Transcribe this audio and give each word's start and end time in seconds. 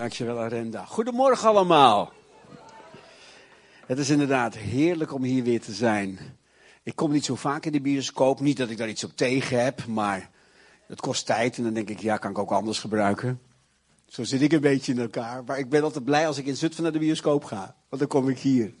Dankjewel, 0.00 0.38
Arenda. 0.38 0.84
Goedemorgen 0.84 1.48
allemaal. 1.48 2.12
Het 3.86 3.98
is 3.98 4.10
inderdaad 4.10 4.56
heerlijk 4.56 5.14
om 5.14 5.22
hier 5.22 5.42
weer 5.42 5.60
te 5.60 5.72
zijn. 5.72 6.18
Ik 6.82 6.96
kom 6.96 7.12
niet 7.12 7.24
zo 7.24 7.34
vaak 7.34 7.66
in 7.66 7.72
de 7.72 7.80
bioscoop. 7.80 8.40
Niet 8.40 8.56
dat 8.56 8.70
ik 8.70 8.76
daar 8.76 8.88
iets 8.88 9.04
op 9.04 9.16
tegen 9.16 9.64
heb, 9.64 9.86
maar 9.86 10.30
het 10.86 11.00
kost 11.00 11.26
tijd. 11.26 11.56
En 11.56 11.62
dan 11.62 11.72
denk 11.72 11.88
ik, 11.88 12.00
ja, 12.00 12.16
kan 12.16 12.30
ik 12.30 12.38
ook 12.38 12.50
anders 12.50 12.78
gebruiken. 12.78 13.40
Zo 14.06 14.24
zit 14.24 14.42
ik 14.42 14.52
een 14.52 14.60
beetje 14.60 14.92
in 14.92 14.98
elkaar. 14.98 15.44
Maar 15.44 15.58
ik 15.58 15.68
ben 15.68 15.82
altijd 15.82 16.04
blij 16.04 16.26
als 16.26 16.38
ik 16.38 16.46
in 16.46 16.56
Zutphen 16.56 16.82
naar 16.82 16.92
de 16.92 16.98
bioscoop 16.98 17.44
ga. 17.44 17.74
Want 17.88 18.02
dan 18.02 18.10
kom 18.10 18.28
ik 18.28 18.38
hier. 18.38 18.72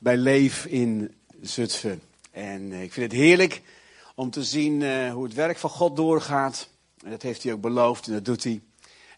Bij 0.00 0.16
Leef 0.16 0.66
in 0.66 1.14
Zutphen. 1.40 2.02
En 2.30 2.72
eh, 2.72 2.82
ik 2.82 2.92
vind 2.92 3.12
het 3.12 3.20
heerlijk 3.20 3.62
om 4.14 4.30
te 4.30 4.44
zien 4.44 4.80
uh, 4.80 5.12
hoe 5.12 5.24
het 5.24 5.34
werk 5.34 5.58
van 5.58 5.70
God 5.70 5.96
doorgaat. 5.96 6.68
En 7.04 7.10
dat 7.10 7.22
heeft 7.22 7.42
hij 7.42 7.52
ook 7.52 7.60
beloofd 7.60 8.06
en 8.06 8.12
dat 8.12 8.24
doet 8.24 8.44
hij. 8.44 8.62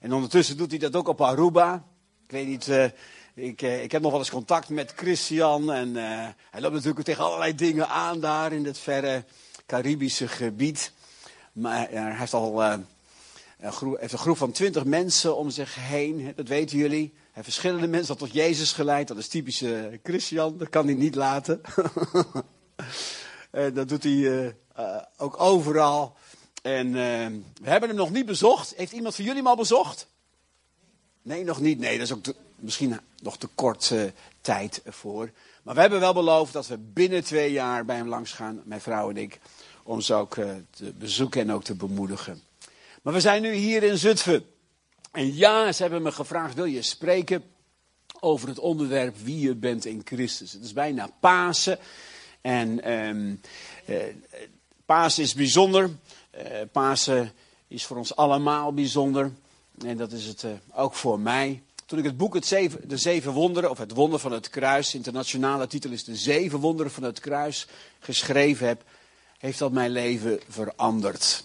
En 0.01 0.13
ondertussen 0.13 0.57
doet 0.57 0.71
hij 0.71 0.79
dat 0.79 0.97
ook 0.97 1.09
op 1.09 1.21
Aruba. 1.21 1.85
Ik 2.25 2.31
weet 2.31 2.47
niet, 2.47 2.93
ik, 3.35 3.63
uh, 3.63 3.83
ik 3.83 3.93
heb 3.93 4.03
nog 4.03 4.11
wel 4.11 4.21
eens 4.21 4.31
contact 4.31 4.69
met 4.69 4.93
Christian. 4.97 5.73
En 5.73 5.89
uh, 5.89 6.29
hij 6.51 6.61
loopt 6.61 6.75
natuurlijk 6.75 7.05
tegen 7.05 7.25
allerlei 7.25 7.55
dingen 7.55 7.89
aan 7.89 8.21
daar 8.21 8.53
in 8.53 8.65
het 8.65 8.79
verre 8.79 9.25
Caribische 9.67 10.29
gebied. 10.29 10.93
Maar 11.53 11.89
hij 11.91 12.17
heeft 12.17 12.35
al 12.35 12.65
een 12.65 12.87
groep, 13.61 14.01
heeft 14.01 14.13
een 14.13 14.19
groep 14.19 14.37
van 14.37 14.53
twintig 14.53 14.85
mensen 14.85 15.37
om 15.37 15.51
zich 15.51 15.75
heen. 15.75 16.33
Dat 16.37 16.49
weten 16.49 16.79
jullie. 16.79 17.15
Verschillende 17.35 17.87
mensen 17.87 18.17
tot 18.17 18.33
Jezus 18.33 18.73
geleid. 18.73 19.09
Dat 19.09 19.17
is 19.17 19.29
typische 19.29 20.01
Christian. 20.03 20.59
Dat 20.59 20.69
kan 20.69 20.87
hij 20.87 20.95
niet 20.95 21.15
laten. 21.15 21.61
dat 23.75 23.89
doet 23.89 24.03
hij 24.03 24.55
ook 25.17 25.41
overal. 25.41 26.17
En 26.63 26.87
uh, 26.87 26.95
we 27.63 27.71
hebben 27.71 27.89
hem 27.89 27.99
nog 27.99 28.11
niet 28.11 28.27
bezocht. 28.27 28.75
Heeft 28.77 28.93
iemand 28.93 29.15
van 29.15 29.25
jullie 29.25 29.39
hem 29.39 29.51
al 29.51 29.57
bezocht? 29.57 30.07
Nee, 31.23 31.45
nog 31.45 31.61
niet. 31.61 31.79
Nee, 31.79 31.99
dat 31.99 32.07
is 32.07 32.13
ook 32.13 32.35
misschien 32.57 33.01
nog 33.23 33.39
te 33.39 33.47
kort 33.55 33.91
uh, 33.91 34.03
tijd 34.41 34.83
voor. 34.87 35.31
Maar 35.63 35.75
we 35.75 35.81
hebben 35.81 36.01
wel 36.01 36.15
beloofd 36.15 36.53
dat 36.53 36.67
we 36.67 36.79
binnen 36.79 37.25
twee 37.25 37.53
jaar 37.53 37.85
bij 37.85 37.97
hem 37.97 38.09
langs 38.09 38.33
gaan, 38.33 38.63
mijn 38.65 38.81
vrouw 38.81 39.11
en 39.11 39.17
ik, 39.17 39.41
om 39.83 40.01
ze 40.01 40.15
ook 40.15 40.37
uh, 40.37 40.51
te 40.71 40.93
bezoeken 40.93 41.41
en 41.41 41.53
ook 41.53 41.65
te 41.65 41.75
bemoedigen. 41.75 42.43
Maar 43.03 43.13
we 43.13 43.21
zijn 43.21 43.43
nu 43.43 43.53
hier 43.53 43.83
in 43.83 43.99
Zutphen. 43.99 44.45
En 45.13 45.35
ja, 45.37 45.73
ze 45.73 45.83
hebben 45.83 46.03
me 46.03 46.13
gevraagd, 46.13 46.55
wil 46.55 46.65
je 46.65 46.83
spreken 46.83 47.45
over 48.21 48.49
het 48.49 48.59
onderwerp 48.59 49.17
wie 49.23 49.41
je 49.41 49.55
bent 49.55 49.85
in 49.85 50.03
Christus? 50.05 50.53
Het 50.53 50.65
is 50.65 50.73
bijna 50.73 51.11
Pasen. 51.21 51.79
En 52.41 52.93
um, 52.93 53.41
Pasen 54.87 55.23
is 55.23 55.35
bijzonder. 55.35 55.91
Uh, 56.35 56.43
Pasen 56.73 57.33
is 57.69 57.87
voor 57.87 57.97
ons 57.97 58.17
allemaal 58.17 58.75
bijzonder. 58.75 59.33
En 59.85 59.97
dat 59.97 60.13
is 60.13 60.27
het 60.27 60.43
uh, 60.43 60.51
ook 60.75 60.95
voor 60.95 61.21
mij. 61.21 61.63
Toen 61.87 61.99
ik 61.99 62.05
het 62.05 62.17
boek 62.17 62.35
het 62.35 62.47
zeven, 62.47 62.89
De 62.89 62.97
Zeven 62.97 63.33
Wonderen, 63.33 63.71
of 63.71 63.79
Het 63.79 63.95
Wonder 63.95 64.19
van 64.19 64.33
het 64.33 64.51
Kruis, 64.51 64.95
internationale 64.95 65.67
titel 65.67 65.91
is 65.91 66.05
De 66.05 66.17
Zeven 66.17 66.59
Wonderen 66.59 66.93
van 66.93 67.03
het 67.03 67.21
Kruis, 67.21 67.67
geschreven 67.99 68.67
heb, 68.67 68.83
heeft 69.39 69.59
dat 69.59 69.73
mijn 69.73 69.91
leven 69.91 70.41
veranderd. 70.49 71.45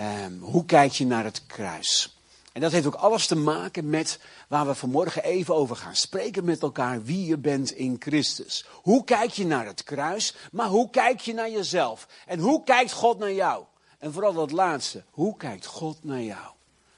Um, 0.00 0.38
hoe 0.40 0.64
kijk 0.64 0.92
je 0.92 1.06
naar 1.06 1.24
het 1.24 1.46
kruis? 1.46 2.16
En 2.52 2.60
dat 2.60 2.72
heeft 2.72 2.86
ook 2.86 2.94
alles 2.94 3.26
te 3.26 3.36
maken 3.36 3.90
met 3.90 4.18
waar 4.48 4.66
we 4.66 4.74
vanmorgen 4.74 5.24
even 5.24 5.54
over 5.54 5.76
gaan 5.76 5.96
spreken 5.96 6.44
met 6.44 6.62
elkaar, 6.62 7.02
wie 7.02 7.26
je 7.26 7.38
bent 7.38 7.70
in 7.70 7.96
Christus. 7.98 8.64
Hoe 8.70 9.04
kijk 9.04 9.30
je 9.30 9.46
naar 9.46 9.66
het 9.66 9.82
kruis, 9.82 10.34
maar 10.52 10.68
hoe 10.68 10.90
kijk 10.90 11.20
je 11.20 11.34
naar 11.34 11.50
jezelf? 11.50 12.08
En 12.26 12.38
hoe 12.38 12.64
kijkt 12.64 12.92
God 12.92 13.18
naar 13.18 13.32
jou? 13.32 13.64
En 14.02 14.12
vooral 14.12 14.32
dat 14.32 14.50
laatste, 14.50 15.02
hoe 15.10 15.36
kijkt 15.36 15.66
God 15.66 15.98
naar 16.00 16.22
jou? 16.22 16.46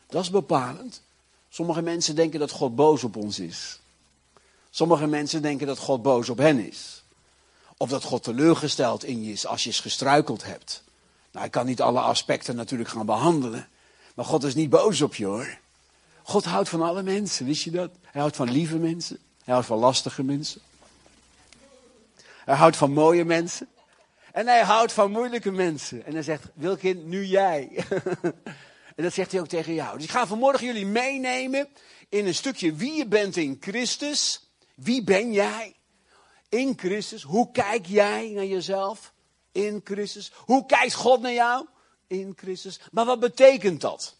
Dat 0.07 0.23
is 0.23 0.31
bepalend. 0.31 1.03
Sommige 1.49 1.83
mensen 1.83 2.15
denken 2.15 2.41
dat 2.41 2.51
God 2.51 2.75
boos 2.75 3.05
op 3.05 3.17
ons 3.17 3.39
is. 3.39 3.81
Sommige 4.71 5.07
mensen 5.07 5.43
denken 5.43 5.67
dat 5.67 5.79
God 5.79 6.03
boos 6.03 6.29
op 6.29 6.39
hen 6.39 6.69
is. 6.69 7.05
Of 7.77 7.89
dat 7.89 8.03
God 8.03 8.23
teleurgesteld 8.23 9.05
in 9.05 9.25
je 9.25 9.33
is 9.33 9.47
als 9.47 9.63
je 9.63 9.69
eens 9.69 9.81
gestruikeld 9.81 10.45
hebt. 10.45 10.83
Nou, 11.31 11.45
ik 11.45 11.51
kan 11.51 11.67
niet 11.67 11.81
alle 11.81 12.01
aspecten 12.01 12.57
natuurlijk 12.57 12.91
gaan 12.91 13.07
behandelen. 13.07 13.69
Maar 14.15 14.25
God 14.25 14.45
is 14.45 14.55
niet 14.55 14.71
boos 14.71 15.01
op 15.01 15.15
je 15.15 15.25
hoor. 15.25 15.59
God 16.23 16.45
houdt 16.45 16.69
van 16.69 16.83
alle 16.83 17.03
mensen, 17.03 17.47
wist 17.47 17.63
je 17.63 17.71
dat? 17.71 17.91
Hij 18.03 18.21
houdt 18.21 18.37
van 18.37 18.51
lieve 18.51 18.77
mensen. 18.77 19.19
Hij 19.45 19.53
houdt 19.53 19.67
van 19.67 19.79
lastige 19.79 20.23
mensen. 20.23 20.61
Hij 22.45 22.57
houdt 22.57 22.77
van 22.77 22.93
mooie 22.93 23.25
mensen. 23.25 23.69
En 24.35 24.47
hij 24.47 24.63
houdt 24.63 24.93
van 24.93 25.11
moeilijke 25.11 25.51
mensen. 25.51 26.05
En 26.05 26.13
hij 26.13 26.23
zegt, 26.23 26.45
Wilkin, 26.55 27.09
nu 27.09 27.25
jij. 27.25 27.85
en 28.97 29.03
dat 29.03 29.13
zegt 29.13 29.33
hij 29.33 29.41
ook 29.41 29.49
tegen 29.49 29.75
jou. 29.75 29.97
Dus 29.97 30.05
ik 30.05 30.11
ga 30.11 30.27
vanmorgen 30.27 30.67
jullie 30.67 30.87
meenemen 30.87 31.69
in 32.09 32.27
een 32.27 32.35
stukje 32.35 32.75
wie 32.75 32.93
je 32.93 33.07
bent 33.07 33.37
in 33.37 33.57
Christus. 33.61 34.51
Wie 34.75 35.05
ben 35.05 35.33
jij 35.33 35.77
in 36.49 36.75
Christus? 36.77 37.23
Hoe 37.23 37.51
kijk 37.53 37.87
jij 37.87 38.31
naar 38.31 38.45
jezelf 38.45 39.13
in 39.53 39.81
Christus? 39.85 40.33
Hoe 40.35 40.67
kijkt 40.67 40.95
God 40.95 41.21
naar 41.21 41.33
jou 41.33 41.67
in 42.07 42.33
Christus? 42.37 42.81
Maar 42.91 43.05
wat 43.05 43.21
betekent 43.21 43.81
dat? 43.81 44.17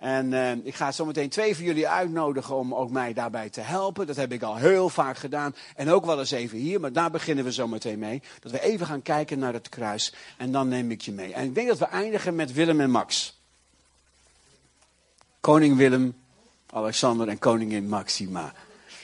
En 0.00 0.32
uh, 0.32 0.52
ik 0.52 0.74
ga 0.74 0.92
zo 0.92 1.04
meteen 1.04 1.28
twee 1.28 1.54
van 1.54 1.64
jullie 1.64 1.88
uitnodigen 1.88 2.56
om 2.56 2.74
ook 2.74 2.90
mij 2.90 3.12
daarbij 3.12 3.50
te 3.50 3.60
helpen. 3.60 4.06
Dat 4.06 4.16
heb 4.16 4.32
ik 4.32 4.42
al 4.42 4.56
heel 4.56 4.88
vaak 4.88 5.16
gedaan. 5.16 5.54
En 5.76 5.90
ook 5.90 6.04
wel 6.04 6.18
eens 6.18 6.30
even 6.30 6.58
hier, 6.58 6.80
maar 6.80 6.92
daar 6.92 7.10
beginnen 7.10 7.44
we 7.44 7.52
zo 7.52 7.68
meteen 7.68 7.98
mee. 7.98 8.22
Dat 8.40 8.52
we 8.52 8.60
even 8.60 8.86
gaan 8.86 9.02
kijken 9.02 9.38
naar 9.38 9.52
het 9.52 9.68
kruis. 9.68 10.14
En 10.36 10.52
dan 10.52 10.68
neem 10.68 10.90
ik 10.90 11.00
je 11.00 11.12
mee. 11.12 11.32
En 11.32 11.44
ik 11.44 11.54
denk 11.54 11.68
dat 11.68 11.78
we 11.78 11.84
eindigen 11.84 12.34
met 12.34 12.52
Willem 12.52 12.80
en 12.80 12.90
Max. 12.90 13.38
Koning 15.40 15.76
Willem, 15.76 16.16
Alexander 16.66 17.28
en 17.28 17.38
koningin 17.38 17.88
Maxima. 17.88 18.52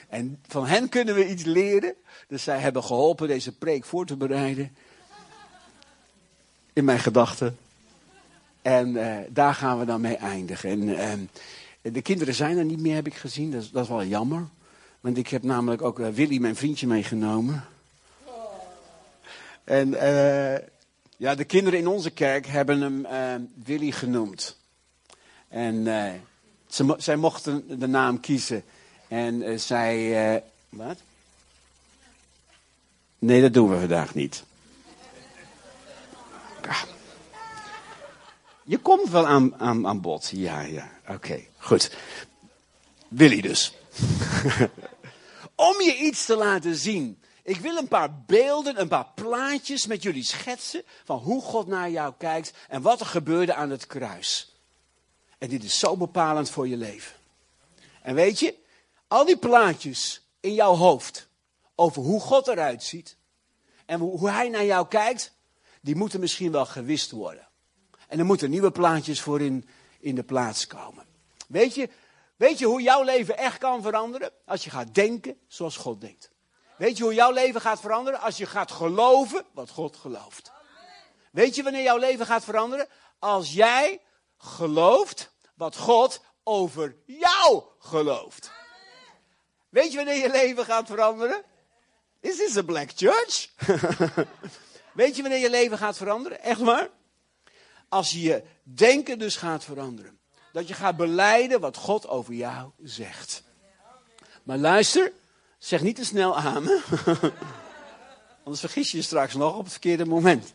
En 0.09 0.39
van 0.47 0.65
hen 0.65 0.89
kunnen 0.89 1.15
we 1.15 1.29
iets 1.29 1.43
leren. 1.43 1.95
Dus 2.27 2.43
zij 2.43 2.59
hebben 2.59 2.83
geholpen 2.83 3.27
deze 3.27 3.57
preek 3.57 3.85
voor 3.85 4.05
te 4.05 4.17
bereiden. 4.17 4.77
In 6.73 6.85
mijn 6.85 6.99
gedachten. 6.99 7.57
En 8.67 8.89
uh, 8.89 9.17
daar 9.29 9.53
gaan 9.53 9.79
we 9.79 9.85
dan 9.85 10.01
mee 10.01 10.15
eindigen. 10.15 10.69
En 10.97 11.29
uh, 11.81 11.93
de 11.93 12.01
kinderen 12.01 12.33
zijn 12.33 12.57
er 12.57 12.65
niet 12.65 12.79
meer, 12.79 12.95
heb 12.95 13.07
ik 13.07 13.15
gezien. 13.15 13.51
Dat 13.51 13.61
is, 13.61 13.71
dat 13.71 13.83
is 13.83 13.89
wel 13.89 14.03
jammer. 14.03 14.47
Want 14.99 15.17
ik 15.17 15.27
heb 15.27 15.43
namelijk 15.43 15.81
ook 15.81 15.99
uh, 15.99 16.07
Willy, 16.07 16.37
mijn 16.37 16.55
vriendje, 16.55 16.87
meegenomen. 16.87 17.65
En 19.63 19.89
ja, 21.17 21.35
de 21.35 21.43
kinderen 21.43 21.79
in 21.79 21.87
onze 21.87 22.09
kerk 22.09 22.47
hebben 22.47 22.81
hem 22.81 23.05
Willy 23.63 23.91
genoemd. 23.91 24.57
En 25.47 25.83
ze, 26.67 26.95
zij 26.97 27.15
mochten 27.15 27.79
de 27.79 27.87
naam 27.87 28.19
kiezen. 28.19 28.63
En 29.07 29.59
zij. 29.59 30.43
wat? 30.69 30.97
Nee, 33.19 33.41
dat 33.41 33.53
doen 33.53 33.69
we 33.69 33.79
vandaag 33.79 34.15
niet. 34.15 34.43
Ah. 36.67 36.96
Je 38.67 38.77
komt 38.77 39.09
wel 39.09 39.27
aan, 39.27 39.59
aan, 39.59 39.87
aan 39.87 40.01
bod. 40.01 40.29
Ja, 40.33 40.61
ja. 40.61 40.91
Oké, 41.01 41.13
okay, 41.13 41.49
goed. 41.57 41.95
Willy 43.07 43.41
dus. 43.41 43.73
Om 45.55 45.81
je 45.81 45.97
iets 45.97 46.25
te 46.25 46.35
laten 46.35 46.75
zien. 46.75 47.21
Ik 47.43 47.57
wil 47.57 47.77
een 47.77 47.87
paar 47.87 48.23
beelden, 48.25 48.81
een 48.81 48.87
paar 48.87 49.11
plaatjes 49.15 49.85
met 49.85 50.03
jullie 50.03 50.23
schetsen 50.23 50.83
van 51.03 51.17
hoe 51.17 51.41
God 51.41 51.67
naar 51.67 51.89
jou 51.89 52.13
kijkt 52.17 52.53
en 52.67 52.81
wat 52.81 52.99
er 52.99 53.05
gebeurde 53.05 53.53
aan 53.53 53.69
het 53.69 53.87
kruis. 53.87 54.55
En 55.37 55.49
dit 55.49 55.63
is 55.63 55.79
zo 55.79 55.97
bepalend 55.97 56.49
voor 56.49 56.67
je 56.67 56.77
leven. 56.77 57.15
En 58.01 58.15
weet 58.15 58.39
je, 58.39 58.55
al 59.07 59.25
die 59.25 59.37
plaatjes 59.37 60.21
in 60.39 60.53
jouw 60.53 60.75
hoofd 60.75 61.27
over 61.75 62.01
hoe 62.01 62.19
God 62.19 62.47
eruit 62.47 62.83
ziet 62.83 63.17
en 63.85 63.99
hoe 63.99 64.29
hij 64.29 64.49
naar 64.49 64.65
jou 64.65 64.87
kijkt, 64.87 65.33
die 65.81 65.95
moeten 65.95 66.19
misschien 66.19 66.51
wel 66.51 66.65
gewist 66.65 67.11
worden. 67.11 67.46
En 68.07 68.19
er 68.19 68.25
moeten 68.25 68.49
nieuwe 68.49 68.71
plaatjes 68.71 69.21
voor 69.21 69.41
in, 69.41 69.69
in 69.99 70.15
de 70.15 70.23
plaats 70.23 70.67
komen. 70.67 71.05
Weet 71.47 71.75
je, 71.75 71.89
weet 72.35 72.59
je 72.59 72.65
hoe 72.65 72.81
jouw 72.81 73.03
leven 73.03 73.37
echt 73.37 73.57
kan 73.57 73.81
veranderen? 73.81 74.31
Als 74.45 74.63
je 74.63 74.69
gaat 74.69 74.95
denken 74.95 75.37
zoals 75.47 75.77
God 75.77 76.01
denkt. 76.01 76.31
Weet 76.77 76.97
je 76.97 77.03
hoe 77.03 77.13
jouw 77.13 77.31
leven 77.31 77.61
gaat 77.61 77.79
veranderen? 77.79 78.19
Als 78.19 78.37
je 78.37 78.45
gaat 78.45 78.71
geloven 78.71 79.45
wat 79.53 79.69
God 79.69 79.95
gelooft. 79.95 80.51
Weet 81.31 81.55
je 81.55 81.63
wanneer 81.63 81.83
jouw 81.83 81.97
leven 81.97 82.25
gaat 82.25 82.43
veranderen? 82.43 82.87
Als 83.19 83.53
jij 83.53 84.01
gelooft 84.37 85.31
wat 85.55 85.77
God 85.77 86.21
over 86.43 86.95
jou 87.05 87.63
gelooft. 87.79 88.51
Weet 89.69 89.91
je 89.91 89.97
wanneer 89.97 90.15
je 90.15 90.29
leven 90.29 90.65
gaat 90.65 90.87
veranderen? 90.87 91.43
Is 92.19 92.35
this 92.35 92.57
a 92.57 92.61
black 92.61 92.89
church? 92.95 93.49
Weet 94.93 95.15
je 95.15 95.21
wanneer 95.21 95.39
je 95.39 95.49
leven 95.49 95.77
gaat 95.77 95.97
veranderen? 95.97 96.41
Echt 96.41 96.59
waar? 96.59 96.89
Als 97.89 98.11
je 98.11 98.21
je 98.21 98.43
denken 98.63 99.19
dus 99.19 99.35
gaat 99.35 99.63
veranderen. 99.63 100.17
Dat 100.53 100.67
je 100.67 100.73
gaat 100.73 100.97
beleiden 100.97 101.59
wat 101.59 101.77
God 101.77 102.07
over 102.07 102.33
jou 102.33 102.69
zegt. 102.83 103.43
Maar 104.43 104.57
luister, 104.57 105.11
zeg 105.57 105.81
niet 105.81 105.95
te 105.95 106.05
snel 106.05 106.37
amen. 106.37 106.81
Anders 108.43 108.59
vergis 108.59 108.91
je 108.91 108.97
je 108.97 109.03
straks 109.03 109.33
nog 109.33 109.55
op 109.55 109.63
het 109.63 109.71
verkeerde 109.71 110.05
moment. 110.05 110.53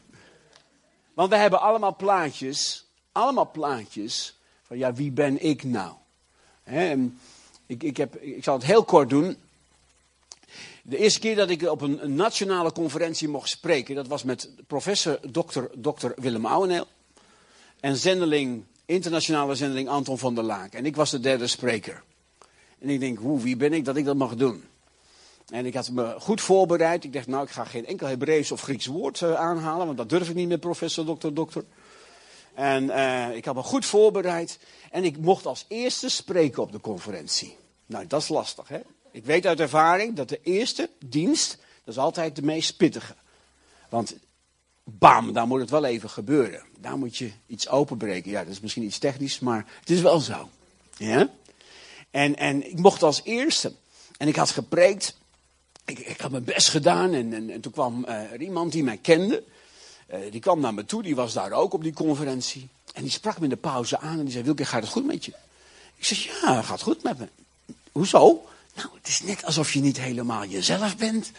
Want 1.14 1.31
we 1.31 1.37
hebben 1.37 1.61
allemaal 1.61 1.96
plaatjes, 1.96 2.87
allemaal 3.12 3.50
plaatjes 3.50 4.38
van 4.62 4.79
ja, 4.79 4.93
wie 4.93 5.11
ben 5.11 5.43
ik 5.43 5.62
nou? 5.62 5.94
ik, 7.67 7.82
ik, 7.82 7.96
heb, 7.96 8.17
ik 8.17 8.44
zal 8.44 8.55
het 8.55 8.64
heel 8.64 8.84
kort 8.84 9.11
doen. 9.11 9.37
De 10.82 10.96
eerste 10.96 11.20
keer 11.20 11.37
dat 11.37 11.50
ik 11.50 11.62
op 11.62 11.81
een, 11.81 12.14
nationale 12.14 12.73
conferentie 12.73 13.29
mocht 13.29 13.49
spreken, 13.49 13.94
dat 13.94 14.06
was 14.06 14.23
met 14.23 14.50
professor 14.67 15.20
Dr. 15.31 15.62
Dr. 15.81 16.11
Willem 16.17 16.46
Ouweneel 16.46 16.87
en 17.82 17.96
zendeling, 17.96 18.64
internationale 18.84 19.55
zendeling 19.55 19.88
Anton 19.88 20.19
van 20.19 20.34
der 20.34 20.44
Laak. 20.44 20.73
En 20.73 20.87
ik 20.87 20.96
was 20.96 21.11
de 21.11 21.20
derde 21.20 21.46
spreker. 21.46 22.02
En 22.79 22.88
ik 22.88 23.00
denk, 23.00 23.19
hoe, 23.19 23.40
wie 23.40 23.56
ben 23.56 23.73
ik 23.73 23.84
dat 23.84 23.96
ik 23.96 24.05
dat 24.05 24.17
mag 24.17 24.34
doen? 24.34 24.64
En 25.49 25.67
ik 25.67 25.75
had 25.75 25.90
me 25.90 26.14
goed 26.19 26.40
voorbereid. 26.40 27.05
Ik 27.05 27.12
dacht, 27.12 27.26
nou, 27.26 27.44
ik 27.44 27.50
ga 27.50 27.64
geen 27.64 27.87
enkel 27.87 28.06
Hebreeuws 28.06 28.52
of 28.52 28.61
Grieks 28.61 28.87
woord 28.87 29.20
uh, 29.20 29.34
aanhalen, 29.34 29.87
want 29.87 29.99
dat 29.99 30.08
durf 30.08 30.29
ik 30.29 30.34
niet 30.34 30.49
met 30.49 30.61
professor, 30.61 31.05
dokter, 31.05 31.34
dokter. 31.34 31.64
En 32.55 32.84
uh, 32.84 33.37
ik 33.37 33.44
had 33.44 33.55
me 33.55 33.62
goed 33.62 33.87
voorbereid. 33.87 34.58
En 34.90 35.05
ik 35.05 35.19
mocht 35.19 35.46
als 35.46 35.64
eerste 35.69 36.08
spreken 36.08 36.62
op 36.62 36.73
de 36.73 36.81
conferentie. 36.81 37.56
Nou, 37.87 38.06
dat 38.06 38.23
is 38.23 38.29
lastig, 38.29 38.69
hè? 38.69 38.81
Ik 39.11 39.25
weet 39.25 39.46
uit 39.46 39.61
ervaring 39.61 40.17
dat 40.17 40.29
de 40.29 40.40
eerste 40.43 40.90
dienst, 41.06 41.58
dat 41.84 41.94
is 41.94 42.00
altijd 42.00 42.37
de 42.37 42.43
meest 42.43 42.76
pittige. 42.76 43.14
Want, 43.88 44.17
bam, 44.84 45.32
daar 45.32 45.46
moet 45.46 45.61
het 45.61 45.70
wel 45.70 45.84
even 45.84 46.11
gebeuren. 46.11 46.62
Daar 46.79 46.99
moet 46.99 47.17
je 47.17 47.31
iets 47.46 47.69
openbreken. 47.69 48.31
Ja, 48.31 48.44
dat 48.44 48.52
is 48.52 48.61
misschien 48.61 48.82
iets 48.82 48.99
technisch, 48.99 49.38
maar 49.38 49.67
het 49.81 49.90
is 49.90 50.00
wel 50.00 50.20
zo. 50.20 50.49
Ja? 50.96 51.31
En, 52.11 52.37
en 52.37 52.70
ik 52.70 52.79
mocht 52.79 53.02
als 53.02 53.20
eerste. 53.25 53.73
En 54.19 54.29
ik 54.29 54.37
had 54.37 54.50
gepreekt. 54.50 55.17
Ik, 55.84 55.99
ik 55.99 56.20
had 56.20 56.31
mijn 56.31 56.44
best 56.44 56.69
gedaan. 56.69 57.12
En, 57.12 57.32
en, 57.32 57.50
en 57.50 57.61
toen 57.61 57.73
kwam 57.73 58.05
uh, 58.08 58.32
er 58.32 58.40
iemand 58.40 58.73
die 58.73 58.84
mij 58.84 58.96
kende. 58.96 59.43
Uh, 60.12 60.19
die 60.31 60.40
kwam 60.40 60.61
naar 60.61 60.75
me 60.75 60.84
toe. 60.84 61.02
Die 61.02 61.14
was 61.14 61.32
daar 61.32 61.52
ook 61.52 61.73
op 61.73 61.82
die 61.82 61.93
conferentie. 61.93 62.69
En 62.94 63.02
die 63.02 63.11
sprak 63.11 63.38
me 63.38 63.44
in 63.44 63.50
de 63.50 63.56
pauze 63.56 63.99
aan. 63.99 64.19
En 64.19 64.25
die 64.25 64.32
zei, 64.32 64.44
Wilke, 64.44 64.64
gaat 64.64 64.82
het 64.82 64.90
goed 64.90 65.06
met 65.06 65.25
je? 65.25 65.32
Ik 65.96 66.05
zeg, 66.05 66.19
ja, 66.19 66.62
gaat 66.62 66.82
goed 66.82 67.02
met 67.02 67.19
me. 67.19 67.29
Hoezo? 67.93 68.46
Nou, 68.75 68.88
het 68.94 69.08
is 69.08 69.20
net 69.20 69.44
alsof 69.44 69.73
je 69.73 69.81
niet 69.81 70.00
helemaal 70.00 70.44
jezelf 70.44 70.96
bent. 70.96 71.31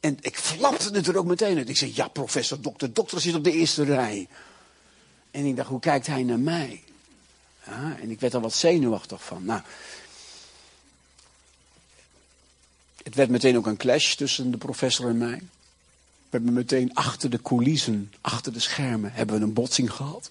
En 0.00 0.16
ik 0.20 0.38
flapte 0.38 0.90
het 0.90 1.06
er 1.06 1.16
ook 1.16 1.26
meteen 1.26 1.56
uit. 1.56 1.68
Ik 1.68 1.76
zei, 1.76 1.92
ja, 1.94 2.08
professor, 2.08 2.60
dokter, 2.60 2.92
dokter 2.92 3.20
zit 3.20 3.34
op 3.34 3.44
de 3.44 3.52
eerste 3.52 3.84
rij. 3.84 4.28
En 5.30 5.44
ik 5.44 5.56
dacht, 5.56 5.68
hoe 5.68 5.80
kijkt 5.80 6.06
hij 6.06 6.22
naar 6.22 6.38
mij? 6.38 6.82
Ja, 7.66 7.96
en 8.00 8.10
ik 8.10 8.20
werd 8.20 8.34
er 8.34 8.40
wat 8.40 8.54
zenuwachtig 8.54 9.24
van. 9.24 9.44
Nou, 9.44 9.60
het 13.02 13.14
werd 13.14 13.30
meteen 13.30 13.56
ook 13.56 13.66
een 13.66 13.76
clash 13.76 14.14
tussen 14.14 14.50
de 14.50 14.56
professor 14.56 15.08
en 15.08 15.18
mij. 15.18 15.38
We 15.38 16.36
hebben 16.36 16.52
meteen 16.52 16.94
achter 16.94 17.30
de 17.30 17.42
coulissen, 17.42 18.12
achter 18.20 18.52
de 18.52 18.60
schermen, 18.60 19.12
hebben 19.12 19.38
we 19.38 19.44
een 19.44 19.52
botsing 19.52 19.92
gehad. 19.92 20.30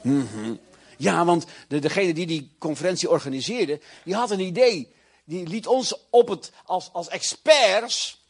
-hmm. 0.00 0.58
Ja, 0.96 1.24
want 1.24 1.44
de, 1.68 1.78
degene 1.78 2.14
die 2.14 2.26
die 2.26 2.50
conferentie 2.58 3.10
organiseerde, 3.10 3.80
die 4.04 4.14
had 4.14 4.30
een 4.30 4.40
idee. 4.40 4.92
Die 5.24 5.46
liet 5.46 5.66
ons 5.66 5.94
op 6.10 6.28
het, 6.28 6.52
als, 6.64 6.90
als 6.92 7.08
experts, 7.08 8.20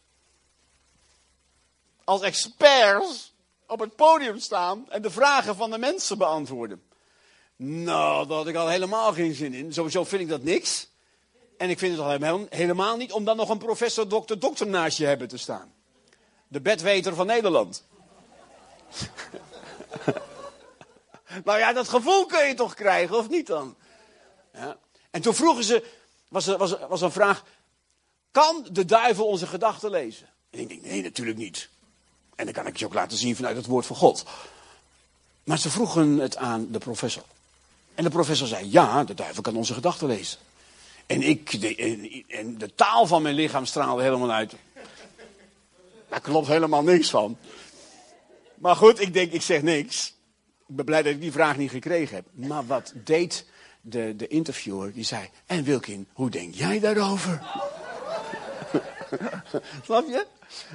als 2.09 2.21
experts 2.21 3.35
op 3.67 3.81
het 3.81 3.97
podium 3.97 4.39
staan 4.39 4.91
en 4.91 5.03
de 5.03 5.11
vragen 5.11 5.57
van 5.57 5.71
de 5.71 5.79
mensen 5.79 6.19
beantwoorden. 6.19 6.83
Nou, 7.57 8.27
daar 8.27 8.37
had 8.37 8.47
ik 8.47 8.57
al 8.57 8.69
helemaal 8.69 9.13
geen 9.13 9.35
zin 9.35 9.55
in. 9.55 9.73
Sowieso 9.73 10.05
vind 10.05 10.23
ik 10.23 10.29
dat 10.29 10.43
niks. 10.43 10.89
En 11.59 11.71
ik 11.71 11.79
vind 11.79 11.97
het 11.97 12.01
al 12.01 12.09
helemaal, 12.51 12.97
niet 12.97 13.13
om 13.13 13.25
dan 13.25 13.37
nog 13.37 13.49
een 13.49 13.59
professor, 13.59 14.09
dokter, 14.09 14.39
dokter 14.39 14.67
naast 14.67 14.99
je 14.99 15.07
hebben 15.07 15.29
te 15.29 15.37
staan. 15.37 15.73
De 16.49 16.61
bedweter 16.61 17.15
van 17.15 17.27
Nederland. 17.27 17.85
nou 21.45 21.59
ja, 21.59 21.73
dat 21.73 21.89
gevoel 21.89 22.27
kun 22.27 22.47
je 22.47 22.55
toch 22.55 22.75
krijgen, 22.75 23.17
of 23.17 23.29
niet 23.29 23.47
dan? 23.47 23.77
Ja. 24.53 24.79
En 25.11 25.21
toen 25.21 25.35
vroegen 25.35 25.65
ze, 25.65 25.85
was 26.29 26.47
was, 26.47 26.79
was 26.89 27.01
een 27.01 27.13
vraag, 27.13 27.45
kan 28.31 28.67
de 28.73 28.85
duivel 28.85 29.27
onze 29.27 29.47
gedachten 29.47 29.91
lezen? 29.91 30.29
En 30.51 30.59
ik 30.59 30.69
denk, 30.69 30.83
nee, 30.83 31.03
natuurlijk 31.03 31.39
niet. 31.39 31.69
En 32.39 32.45
dan 32.45 32.55
kan 32.55 32.67
ik 32.67 32.77
je 32.77 32.85
ook 32.85 32.95
laten 32.95 33.19
zien 33.19 33.37
vanuit 33.37 33.57
het 33.57 33.67
woord 33.67 33.87
van 33.87 33.97
God. 33.97 34.25
Maar 35.45 35.59
ze 35.59 35.71
vroegen 35.71 36.19
het 36.19 36.37
aan 36.37 36.69
de 36.71 36.79
professor. 36.79 37.23
En 37.95 38.05
de 38.05 38.11
professor 38.11 38.47
zei, 38.47 38.71
ja, 38.71 39.05
de 39.05 39.15
duivel 39.15 39.43
kan 39.43 39.57
onze 39.57 39.75
gedachten 39.75 40.09
lezen. 40.09 40.39
En, 41.07 41.23
ik, 41.23 41.61
de, 41.61 41.77
en, 42.29 42.59
de 42.59 42.75
taal 42.75 43.07
van 43.07 43.23
mijn 43.23 43.35
lichaam 43.35 43.65
straalde 43.65 44.03
helemaal 44.03 44.33
uit. 44.33 44.55
Daar 46.09 46.21
klopt 46.21 46.47
helemaal 46.47 46.83
niks 46.83 47.11
van. 47.11 47.39
Maar 48.55 48.77
goed, 48.77 49.01
ik 49.01 49.13
denk, 49.13 49.33
ik 49.33 49.43
zeg 49.43 49.63
niks. 49.63 50.15
Ik 50.69 50.77
ben 50.77 50.85
blij 50.85 51.03
dat 51.03 51.13
ik 51.13 51.21
die 51.21 51.33
vraag 51.33 51.57
niet 51.57 51.71
gekregen 51.71 52.17
heb. 52.17 52.27
Maar 52.33 52.67
wat 52.67 52.93
deed 52.95 53.47
de, 53.81 54.17
de 54.17 54.27
interviewer? 54.27 54.93
Die 54.93 55.05
zei, 55.05 55.29
en 55.47 55.65
Wilkin, 55.65 56.09
hoe 56.13 56.31
denk 56.31 56.55
jij 56.55 56.79
daarover? 56.79 57.43
Snap 59.85 60.09
je? 60.09 60.27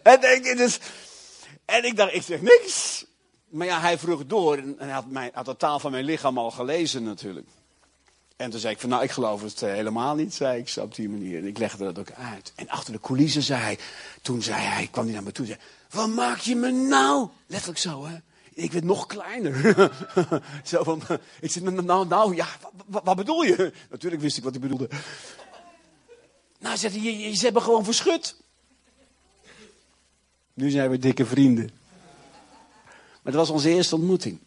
En, 0.04 0.21
denk, 0.21 0.57
dus, 0.57 0.80
en 1.65 1.86
ik 1.86 1.95
dacht, 1.95 2.13
ik 2.13 2.21
zeg 2.21 2.42
niks. 2.42 3.06
Maar 3.50 3.68
ja, 3.68 3.80
hij 3.80 3.98
vroeg 3.98 4.25
door 4.25 4.57
en 4.57 4.75
hij 4.77 4.89
had, 4.89 5.07
mijn, 5.07 5.31
had 5.33 5.45
de 5.45 5.57
taal 5.57 5.80
van 5.80 5.92
mijn 5.92 6.06
lichaam 6.06 6.38
al 6.38 6.51
gelezen 6.51 7.04
natuurlijk. 7.04 7.48
En 8.36 8.50
toen 8.50 8.60
zei 8.60 8.74
ik 8.74 8.80
van, 8.80 8.89
nou, 8.89 9.04
ik 9.04 9.12
geloof 9.12 9.42
het 9.42 9.62
eh, 9.62 9.71
helemaal 9.71 10.15
niet, 10.15 10.33
zei 10.33 10.60
ik 10.60 10.69
zo 10.69 10.81
op 10.81 10.95
die 10.95 11.10
manier. 11.10 11.38
En 11.38 11.48
ik 11.48 11.57
legde 11.57 11.83
dat 11.83 12.00
ook 12.00 12.12
uit. 12.12 12.54
En 12.56 12.69
achter 12.69 12.94
de 12.94 13.00
coulissen 13.00 13.44
zei 13.44 13.62
hij, 13.62 13.80
toen 14.21 14.42
zei 14.42 14.62
hij, 14.62 14.88
kwam 14.92 15.04
hij 15.04 15.13
naar 15.13 15.24
me 15.24 15.31
toe 15.31 15.45
zei, 15.45 15.57
wat 15.89 16.07
maak 16.07 16.38
je 16.38 16.56
me 16.56 16.71
nou? 16.71 17.30
Letterlijk 17.48 17.80
zo, 17.80 18.06
hè. 18.06 18.15
Ik 18.54 18.71
werd 18.71 18.86
nog 18.86 19.06
kleiner. 19.06 19.92
zo 20.63 20.83
van, 20.83 21.01
ik 21.39 21.51
zei, 21.51 21.65
nou, 21.65 21.83
nou, 21.83 22.07
nou 22.07 22.36
ja, 22.36 22.48
wat, 22.86 23.15
bedoel 23.15 23.44
je? 23.44 23.74
Natuurlijk 23.89 24.21
wist 24.21 24.38
ik 24.38 24.44
wat 24.44 24.51
hij 24.51 24.62
bedoelde. 24.62 24.89
Nou, 26.60 26.77
ze 26.77 27.39
hebben 27.39 27.62
gewoon 27.62 27.83
verschut. 27.83 28.36
Nu 30.53 30.69
zijn 30.69 30.89
we 30.89 30.97
dikke 30.97 31.25
vrienden. 31.25 31.69
Maar 33.21 33.33
dat 33.33 33.35
was 33.35 33.50
onze 33.50 33.69
eerste 33.69 33.95
ontmoeting. 33.95 34.39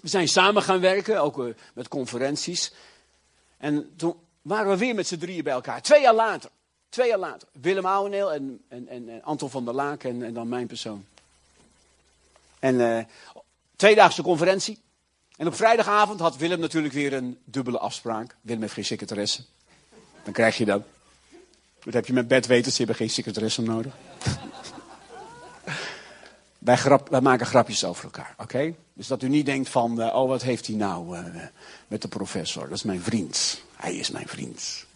We 0.00 0.08
zijn 0.08 0.28
samen 0.28 0.62
gaan 0.62 0.80
werken, 0.80 1.22
ook 1.22 1.46
eh, 1.46 1.54
met 1.74 1.88
conferenties. 1.88 2.72
En 3.56 3.92
toen 3.96 4.14
waren 4.42 4.70
we 4.70 4.76
weer 4.76 4.94
met 4.94 5.06
z'n 5.06 5.18
drieën 5.18 5.44
bij 5.44 5.52
elkaar. 5.52 5.82
Twee 5.82 6.00
jaar 6.00 6.14
later. 6.14 6.50
Twee 6.88 7.08
jaar 7.08 7.18
later. 7.18 7.48
Willem 7.60 7.86
Ouweneel 7.86 8.32
en, 8.32 8.60
en, 8.68 8.88
en, 8.88 9.22
Anton 9.22 9.50
van 9.50 9.64
der 9.64 9.74
Laak 9.74 10.04
en, 10.04 10.22
en 10.22 10.34
dan 10.34 10.48
mijn 10.48 10.66
persoon. 10.66 11.04
En 12.58 12.74
uh, 12.74 12.98
tweedaagse 13.76 14.22
conferentie. 14.22 14.78
En 15.36 15.46
op 15.46 15.54
vrijdagavond 15.54 16.20
had 16.20 16.36
Willem 16.36 16.60
natuurlijk 16.60 16.94
weer 16.94 17.12
een 17.12 17.38
dubbele 17.44 17.78
afspraak. 17.78 18.36
Willem 18.40 18.60
heeft 18.60 18.72
geen 18.72 18.84
secretaresse. 18.84 19.44
Dan 20.24 20.32
krijg 20.32 20.56
je 20.56 20.64
dat. 20.64 20.82
Dat 21.84 21.94
heb 21.94 22.06
je 22.06 22.12
met 22.12 22.28
bedweters, 22.28 22.74
ze 22.74 22.78
hebben 22.78 22.96
geen 22.96 23.10
secretaresse 23.10 23.62
nodig. 23.62 23.94
Wij, 26.64 27.20
maken 27.20 27.46
grapjes 27.46 27.84
over 27.84 28.04
elkaar, 28.04 28.34
oké? 28.38 28.74
Dus 28.94 29.06
dat 29.06 29.22
u 29.22 29.28
niet 29.28 29.46
denkt 29.46 29.68
van, 29.68 30.00
uh, 30.00 30.14
oh 30.14 30.28
wat 30.28 30.42
heeft 30.42 30.66
hij 30.66 30.76
nou 30.76 31.18
uh, 31.18 31.24
met 31.88 32.02
de 32.02 32.08
professor? 32.08 32.62
Dat 32.62 32.76
is 32.76 32.82
mijn 32.82 33.02
vriend. 33.02 33.62
Hij 33.76 33.96
is 33.96 34.10
mijn 34.10 34.28
vriend. 34.28 34.86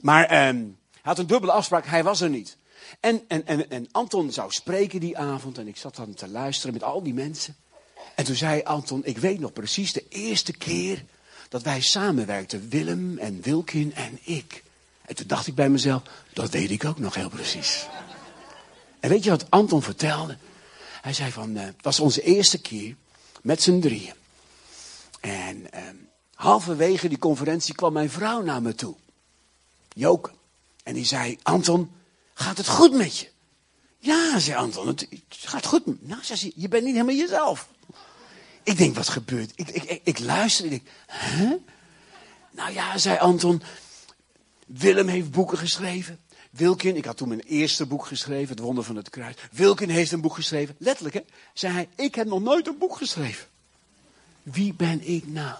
Maar 0.00 0.48
um, 0.48 0.78
hij 0.90 1.00
had 1.02 1.18
een 1.18 1.26
dubbele 1.26 1.52
afspraak, 1.52 1.86
hij 1.86 2.04
was 2.04 2.20
er 2.20 2.30
niet. 2.30 2.56
En, 3.00 3.22
en, 3.28 3.46
en, 3.46 3.70
en 3.70 3.88
Anton 3.92 4.32
zou 4.32 4.52
spreken 4.52 5.00
die 5.00 5.18
avond 5.18 5.58
en 5.58 5.68
ik 5.68 5.76
zat 5.76 5.96
dan 5.96 6.14
te 6.14 6.28
luisteren 6.28 6.72
met 6.72 6.82
al 6.82 7.02
die 7.02 7.14
mensen. 7.14 7.56
En 8.14 8.24
toen 8.24 8.34
zei 8.34 8.62
Anton, 8.62 9.00
ik 9.04 9.18
weet 9.18 9.40
nog 9.40 9.52
precies 9.52 9.92
de 9.92 10.04
eerste 10.08 10.52
keer 10.52 11.04
dat 11.48 11.62
wij 11.62 11.80
samenwerkten, 11.80 12.68
Willem 12.68 13.18
en 13.18 13.40
Wilkin 13.42 13.94
en 13.94 14.18
ik. 14.22 14.62
En 15.06 15.14
toen 15.14 15.26
dacht 15.26 15.46
ik 15.46 15.54
bij 15.54 15.68
mezelf, 15.68 16.02
dat 16.32 16.50
weet 16.50 16.70
ik 16.70 16.84
ook 16.84 16.98
nog 16.98 17.14
heel 17.14 17.28
precies. 17.28 17.86
En 19.02 19.08
weet 19.08 19.24
je 19.24 19.30
wat 19.30 19.50
Anton 19.50 19.82
vertelde? 19.82 20.36
Hij 21.00 21.12
zei 21.12 21.32
van, 21.32 21.54
het 21.56 21.74
was 21.80 22.00
onze 22.00 22.22
eerste 22.22 22.60
keer 22.60 22.96
met 23.40 23.62
z'n 23.62 23.80
drieën. 23.80 24.14
En 25.20 25.56
uh, 25.56 25.80
halverwege 26.34 27.08
die 27.08 27.18
conferentie 27.18 27.74
kwam 27.74 27.92
mijn 27.92 28.10
vrouw 28.10 28.42
naar 28.42 28.62
me 28.62 28.74
toe. 28.74 28.94
Joke. 29.94 30.30
En 30.82 30.94
die 30.94 31.04
zei, 31.04 31.38
Anton, 31.42 31.90
gaat 32.34 32.56
het 32.56 32.68
goed 32.68 32.92
met 32.92 33.18
je? 33.18 33.28
Ja, 33.98 34.38
zei 34.38 34.56
Anton, 34.56 34.86
het, 34.86 35.08
gaat 35.28 35.66
goed. 35.66 36.02
Nou, 36.02 36.24
zei 36.24 36.38
ze, 36.38 36.52
je 36.54 36.68
bent 36.68 36.84
niet 36.84 36.94
helemaal 36.94 37.14
jezelf. 37.14 37.68
Ik 38.62 38.76
denk, 38.76 38.96
wat 38.96 39.08
gebeurt? 39.08 39.52
Ik, 39.54 39.68
ik, 39.68 39.82
ik, 39.82 40.00
ik 40.04 40.18
luister, 40.18 40.64
ik 40.64 40.70
denk, 40.70 40.88
hè? 41.06 41.56
Nou 42.50 42.72
ja, 42.72 42.98
zei 42.98 43.18
Anton, 43.18 43.62
Willem 44.66 45.08
heeft 45.08 45.30
boeken 45.30 45.58
geschreven. 45.58 46.20
Wilkin, 46.52 46.96
ik 46.96 47.04
had 47.04 47.16
toen 47.16 47.28
mijn 47.28 47.40
eerste 47.40 47.86
boek 47.86 48.06
geschreven, 48.06 48.48
Het 48.48 48.64
Wonder 48.64 48.84
van 48.84 48.96
het 48.96 49.10
Kruis. 49.10 49.34
Wilkin 49.52 49.88
heeft 49.88 50.12
een 50.12 50.20
boek 50.20 50.34
geschreven. 50.34 50.74
Letterlijk, 50.78 51.14
hè? 51.14 51.24
Zei 51.54 51.72
hij, 51.72 51.88
ik 51.96 52.14
heb 52.14 52.26
nog 52.26 52.40
nooit 52.40 52.66
een 52.66 52.78
boek 52.78 52.96
geschreven. 52.96 53.46
Wie 54.42 54.74
ben 54.74 55.08
ik 55.08 55.26
nou? 55.26 55.56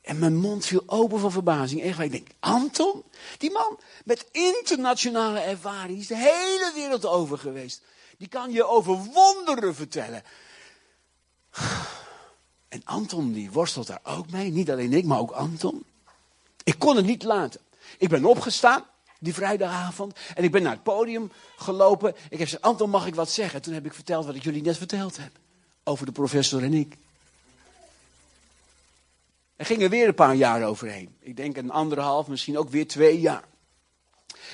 En 0.00 0.18
mijn 0.18 0.36
mond 0.36 0.66
viel 0.66 0.82
open 0.86 1.20
van 1.20 1.32
verbazing. 1.32 1.82
Echt, 1.82 1.98
ik 1.98 2.10
denk, 2.10 2.28
Anton, 2.40 3.02
die 3.38 3.50
man 3.50 3.78
met 4.04 4.26
internationale 4.32 5.40
ervaring, 5.40 5.98
is 5.98 6.06
de 6.06 6.16
hele 6.16 6.72
wereld 6.74 7.06
over 7.06 7.38
geweest. 7.38 7.82
Die 8.16 8.28
kan 8.28 8.52
je 8.52 8.64
over 8.64 8.96
wonderen 8.96 9.74
vertellen. 9.74 10.22
En 12.68 12.80
Anton 12.84 13.32
die 13.32 13.50
worstelt 13.50 13.86
daar 13.86 14.00
ook 14.02 14.30
mee. 14.30 14.50
Niet 14.50 14.70
alleen 14.70 14.92
ik, 14.92 15.04
maar 15.04 15.18
ook 15.18 15.30
Anton. 15.30 15.84
Ik 16.64 16.78
kon 16.78 16.96
het 16.96 17.06
niet 17.06 17.22
laten. 17.22 17.60
Ik 17.98 18.08
ben 18.08 18.24
opgestaan 18.24 18.84
die 19.18 19.34
vrijdagavond 19.34 20.18
en 20.34 20.44
ik 20.44 20.50
ben 20.50 20.62
naar 20.62 20.72
het 20.72 20.82
podium 20.82 21.32
gelopen. 21.56 22.08
Ik 22.08 22.38
heb 22.38 22.40
gezegd, 22.40 22.62
Anton, 22.62 22.90
mag 22.90 23.06
ik 23.06 23.14
wat 23.14 23.30
zeggen? 23.30 23.62
Toen 23.62 23.74
heb 23.74 23.86
ik 23.86 23.94
verteld 23.94 24.26
wat 24.26 24.34
ik 24.34 24.42
jullie 24.42 24.62
net 24.62 24.76
verteld 24.76 25.16
heb. 25.16 25.30
Over 25.84 26.06
de 26.06 26.12
professor 26.12 26.62
en 26.62 26.74
ik. 26.74 26.96
Er 29.56 29.66
gingen 29.66 29.90
weer 29.90 30.08
een 30.08 30.14
paar 30.14 30.34
jaar 30.34 30.64
overheen. 30.64 31.16
Ik 31.20 31.36
denk 31.36 31.56
een 31.56 31.70
anderhalf, 31.70 32.26
misschien 32.26 32.58
ook 32.58 32.70
weer 32.70 32.86
twee 32.86 33.20
jaar. 33.20 33.44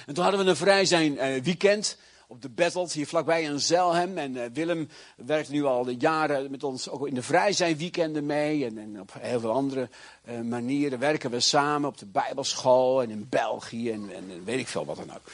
En 0.06 0.14
toen 0.14 0.22
hadden 0.22 0.44
we 0.44 0.50
een 0.50 0.56
vrij 0.56 0.84
zijn 0.84 1.12
uh, 1.12 1.42
weekend 1.42 1.98
op 2.34 2.42
de 2.42 2.48
Battles, 2.48 2.92
hier 2.92 3.06
vlakbij 3.06 3.42
in 3.42 3.60
Zelhem. 3.60 4.18
En 4.18 4.36
uh, 4.36 4.44
Willem 4.52 4.88
werkt 5.16 5.48
nu 5.48 5.64
al 5.64 5.90
jaren 5.90 6.50
met 6.50 6.64
ons 6.64 6.88
ook 6.88 7.06
in 7.06 7.14
de 7.14 7.22
vrij 7.22 7.52
zijn 7.52 7.76
weekenden 7.76 8.26
mee. 8.26 8.64
En, 8.64 8.78
en, 8.78 9.00
op 9.00 9.12
heel 9.18 9.40
veel 9.40 9.52
andere 9.52 9.88
uh, 10.28 10.40
manieren 10.40 10.98
werken 10.98 11.30
we 11.30 11.40
samen 11.40 11.88
op 11.88 11.98
de 11.98 12.06
Bijbelschool 12.06 13.02
en 13.02 13.10
in 13.10 13.26
België 13.28 13.90
en, 13.90 14.10
en, 14.14 14.44
weet 14.44 14.58
ik 14.58 14.68
veel 14.68 14.84
wat 14.84 14.96
dan 14.96 15.10
ook. 15.14 15.30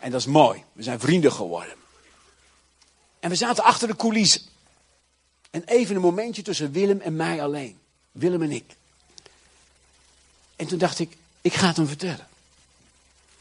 En 0.00 0.10
dat 0.10 0.20
is 0.20 0.26
mooi. 0.26 0.64
We 0.72 0.82
zijn 0.82 1.00
vrienden 1.00 1.32
geworden. 1.32 1.74
En 3.20 3.30
we 3.30 3.36
zaten 3.36 3.64
achter 3.64 3.88
de 3.88 3.96
coulissen. 3.96 4.42
En 5.50 5.62
even 5.64 5.94
een 5.94 6.02
momentje 6.02 6.42
tussen 6.42 6.72
Willem 6.72 7.00
en 7.00 7.16
mij 7.16 7.42
alleen. 7.42 7.78
Willem 8.12 8.42
en 8.42 8.50
ik. 8.50 8.76
En 10.56 10.66
toen 10.66 10.78
dacht 10.78 10.98
ik, 10.98 11.16
ik 11.40 11.54
ga 11.54 11.66
het 11.66 11.76
hem 11.76 11.86
vertellen. 11.86 12.26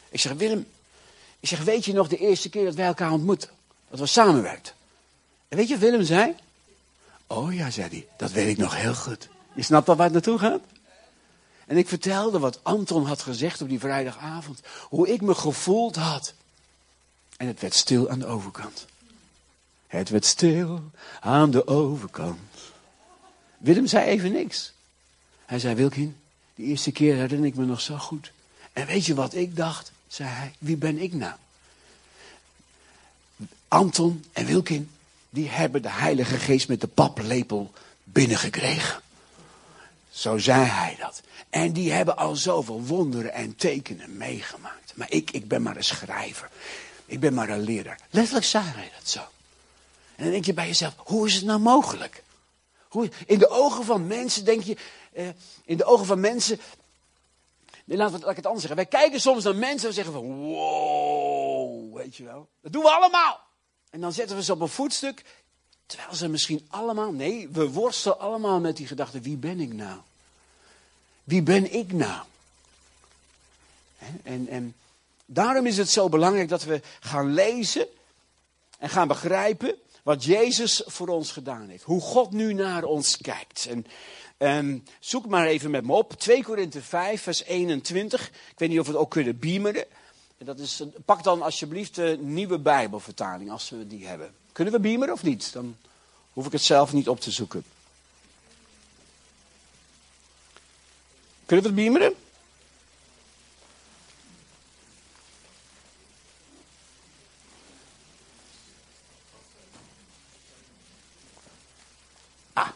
Ik 0.10 0.19
zeg, 0.19 0.33
Willem, 0.33 0.67
ik 1.43 1.50
zeg, 1.50 1.63
weet 1.63 1.85
je 1.85 1.93
nog 1.93 2.07
de 2.07 2.17
eerste 2.17 2.50
keer 2.50 2.65
dat 2.65 2.75
wij 2.75 2.85
elkaar 2.85 3.12
ontmoeten? 3.12 3.50
Dat 3.89 4.00
we 4.00 4.05
samenwerkten. 4.05 4.73
En 5.47 5.57
weet 5.57 5.67
je 5.67 5.73
wat 5.73 5.83
Willem 5.83 6.03
zei? 6.03 6.35
Oh 7.27 7.53
ja, 7.53 7.69
zei 7.69 7.89
hij, 7.89 8.07
dat 8.17 8.31
weet 8.31 8.47
ik 8.47 8.57
nog 8.57 8.75
heel 8.75 8.95
goed. 8.95 9.29
Je 9.53 9.62
snapt 9.62 9.89
al 9.89 9.95
waar 9.95 10.03
het 10.05 10.13
naartoe 10.13 10.39
gaat? 10.39 10.62
En 11.65 11.77
ik 11.77 11.88
vertelde 11.88 12.39
wat 12.39 12.59
Anton 12.63 13.05
had 13.05 13.21
gezegd 13.21 13.62
op 13.62 13.69
die 13.69 13.79
vrijdagavond. 13.79 14.62
Hoe 14.89 15.09
ik 15.09 15.21
me 15.21 15.35
gevoeld 15.35 15.95
had. 15.95 16.33
En 17.38 17.47
het 17.47 17.62
werd 17.62 17.73
stil 17.73 18.09
aan 18.09 18.19
de 18.19 18.25
overkant. 18.25 18.85
Het 19.88 20.09
werd 20.09 20.25
stil 20.25 20.81
aan 21.19 21.51
de 21.51 21.67
overkant. 21.67 22.39
Willem 23.57 23.88
zei 23.88 24.05
even 24.05 24.31
niks. 24.31 24.73
Hij 25.45 25.59
zei, 25.59 25.75
Wilkin, 25.75 26.17
de 26.55 26.63
eerste 26.63 26.91
keer 26.91 27.15
herinner 27.15 27.47
ik 27.47 27.55
me 27.55 27.65
nog 27.65 27.81
zo 27.81 27.97
goed. 27.97 28.31
En 28.73 28.85
weet 28.85 29.05
je 29.05 29.15
wat 29.15 29.33
ik 29.33 29.55
dacht? 29.55 29.92
Zei 30.13 30.29
hij. 30.29 30.53
Wie 30.58 30.77
ben 30.77 30.98
ik 30.98 31.13
nou? 31.13 31.34
Anton 33.67 34.25
en 34.32 34.46
Wilkin, 34.46 34.91
die 35.29 35.50
hebben 35.50 35.82
de 35.82 35.89
Heilige 35.89 36.38
Geest 36.38 36.67
met 36.67 36.82
de 36.82 36.88
paplepel 36.88 37.72
binnengekregen. 38.03 39.01
Zo 40.10 40.38
zei 40.38 40.65
hij 40.65 40.96
dat. 41.00 41.22
En 41.50 41.74
die 41.74 41.91
hebben 41.91 42.17
al 42.17 42.36
zoveel 42.36 42.82
wonderen 42.84 43.34
en 43.34 43.55
tekenen 43.55 44.17
meegemaakt. 44.17 44.93
Maar 44.96 45.12
ik, 45.12 45.32
ik 45.32 45.48
ben 45.48 45.62
maar 45.62 45.77
een 45.77 45.84
schrijver. 45.84 46.50
Ik 47.05 47.20
ben 47.20 47.34
maar 47.34 47.50
een 47.50 47.63
leraar. 47.63 48.00
Letterlijk 48.10 48.46
zei 48.46 48.63
hij 48.65 48.91
dat 49.00 49.10
zo. 49.10 49.20
En 50.15 50.24
dan 50.24 50.32
denk 50.32 50.46
je 50.46 50.53
bij 50.53 50.67
jezelf, 50.67 50.93
hoe 50.98 51.27
is 51.27 51.34
het 51.34 51.46
nou 51.46 51.60
mogelijk? 51.60 52.24
Hoe, 52.88 53.10
in 53.25 53.39
de 53.39 53.50
ogen 53.50 53.86
van 53.86 54.08
mensen 54.08 54.46
denk 54.46 54.63
je, 54.63 54.77
eh, 55.13 55.27
in 55.65 55.77
de 55.77 55.86
ogen 55.86 56.05
van 56.05 56.20
mensen 56.20 56.60
Nee, 57.84 57.98
laat, 57.98 58.12
laat 58.12 58.30
ik 58.30 58.36
het 58.36 58.46
anders 58.46 58.66
zeggen. 58.66 58.90
Wij 58.90 59.00
kijken 59.00 59.22
soms 59.22 59.44
naar 59.44 59.56
mensen 59.56 59.88
en 59.88 59.94
zeggen 59.94 60.13
van, 60.13 60.36
wow, 60.36 61.96
weet 61.96 62.16
je 62.16 62.24
wel. 62.24 62.50
Dat 62.62 62.72
doen 62.72 62.84
we 62.84 62.90
allemaal. 62.90 63.40
En 63.90 64.02
dan 64.02 64.13
zetten 64.13 64.36
we 64.36 64.44
ze 64.44 64.52
op 64.52 64.62
een 64.62 64.68
voetstuk, 64.68 65.24
terwijl 65.86 66.16
ze 66.16 66.28
misschien 66.28 66.66
allemaal, 66.70 67.12
nee, 67.12 67.50
we 67.50 67.70
worstelen 67.70 68.20
allemaal 68.20 68.60
met 68.60 68.78
die 68.78 68.88
gedachte, 68.88 69.20
wie 69.20 69.38
ben 69.38 69.60
ik 69.60 69.74
nou? 69.74 70.00
Wie 71.24 71.42
ben 71.42 71.74
ik 71.74 71.92
nou? 71.92 72.25
En, 74.24 74.48
en 74.48 74.75
daarom 75.25 75.66
is 75.66 75.78
het 75.78 75.90
zo 75.90 76.10
belangrijk 76.10 76.50
dat 76.50 76.63
we 76.63 76.82
gaan 77.00 77.34
lezen 77.34 77.88
en 78.78 78.90
gaan 78.90 79.08
begrijpen 79.08 79.75
wat 80.04 80.24
Jezus 80.24 80.82
voor 80.86 81.08
ons 81.08 81.32
gedaan 81.32 81.70
heeft. 81.70 81.84
Hoe 81.84 82.02
God 82.02 82.32
nu 82.32 82.54
naar 82.54 82.84
ons 82.84 83.18
kijkt. 83.18 83.66
En 83.66 83.86
Um, 84.38 84.84
zoek 85.00 85.25
maar 85.28 85.46
even 85.46 85.72
met 85.72 85.86
me 85.86 85.94
op. 85.94 86.13
2 86.13 86.44
Korinthe 86.44 86.82
5, 86.82 87.22
vers 87.22 87.44
21. 87.44 88.28
Ik 88.28 88.60
weet 88.60 88.70
niet 88.70 88.80
of 88.80 88.86
we 88.86 88.92
het 88.92 89.02
ook 89.02 89.12
kunnen 89.12 89.40
beameren. 89.40 89.86
Dat 90.38 90.60
is, 90.60 90.84
pak 91.06 91.24
dan 91.24 91.42
alsjeblieft 91.42 91.96
de 91.96 92.18
nieuwe 92.22 92.60
Bijbelvertaling, 92.60 93.52
als 93.52 93.70
we 93.70 93.88
die 93.88 94.08
hebben. 94.08 94.34
Kunnen 94.52 94.74
we 94.74 94.80
beameren 94.80 95.13
of 95.13 95.24
niet? 95.24 95.54
Dan 95.54 95.78
hoef 96.34 96.46
ik 96.46 96.52
het 96.52 96.62
zelf 96.62 96.94
niet 96.94 97.10
op 97.10 97.20
te 97.20 97.32
zoeken. 97.32 97.63
Kunnen 101.46 101.66
we 101.66 101.82
het 101.82 101.92
beameren? 101.92 102.16
Ah, 112.54 112.70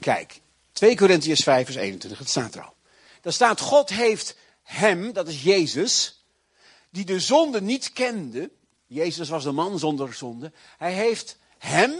kijk. 0.00 0.40
2 0.76 0.96
Korintiërs 0.96 1.42
5 1.42 1.64
vers 1.64 1.76
21, 1.76 2.18
het 2.18 2.28
staat 2.28 2.54
er 2.54 2.62
al. 2.62 2.74
Daar 3.20 3.32
staat, 3.32 3.60
God 3.60 3.88
heeft 3.88 4.36
hem, 4.62 5.12
dat 5.12 5.28
is 5.28 5.42
Jezus, 5.42 6.24
die 6.90 7.04
de 7.04 7.20
zonde 7.20 7.62
niet 7.62 7.92
kende. 7.92 8.50
Jezus 8.86 9.28
was 9.28 9.44
de 9.44 9.52
man 9.52 9.78
zonder 9.78 10.14
zonde. 10.14 10.52
Hij 10.78 10.92
heeft 10.92 11.38
hem 11.58 11.92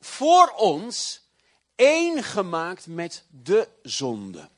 voor 0.00 0.52
ons 0.56 1.20
één 1.74 2.22
gemaakt 2.22 2.86
met 2.86 3.24
de 3.42 3.68
zonde. 3.82 4.48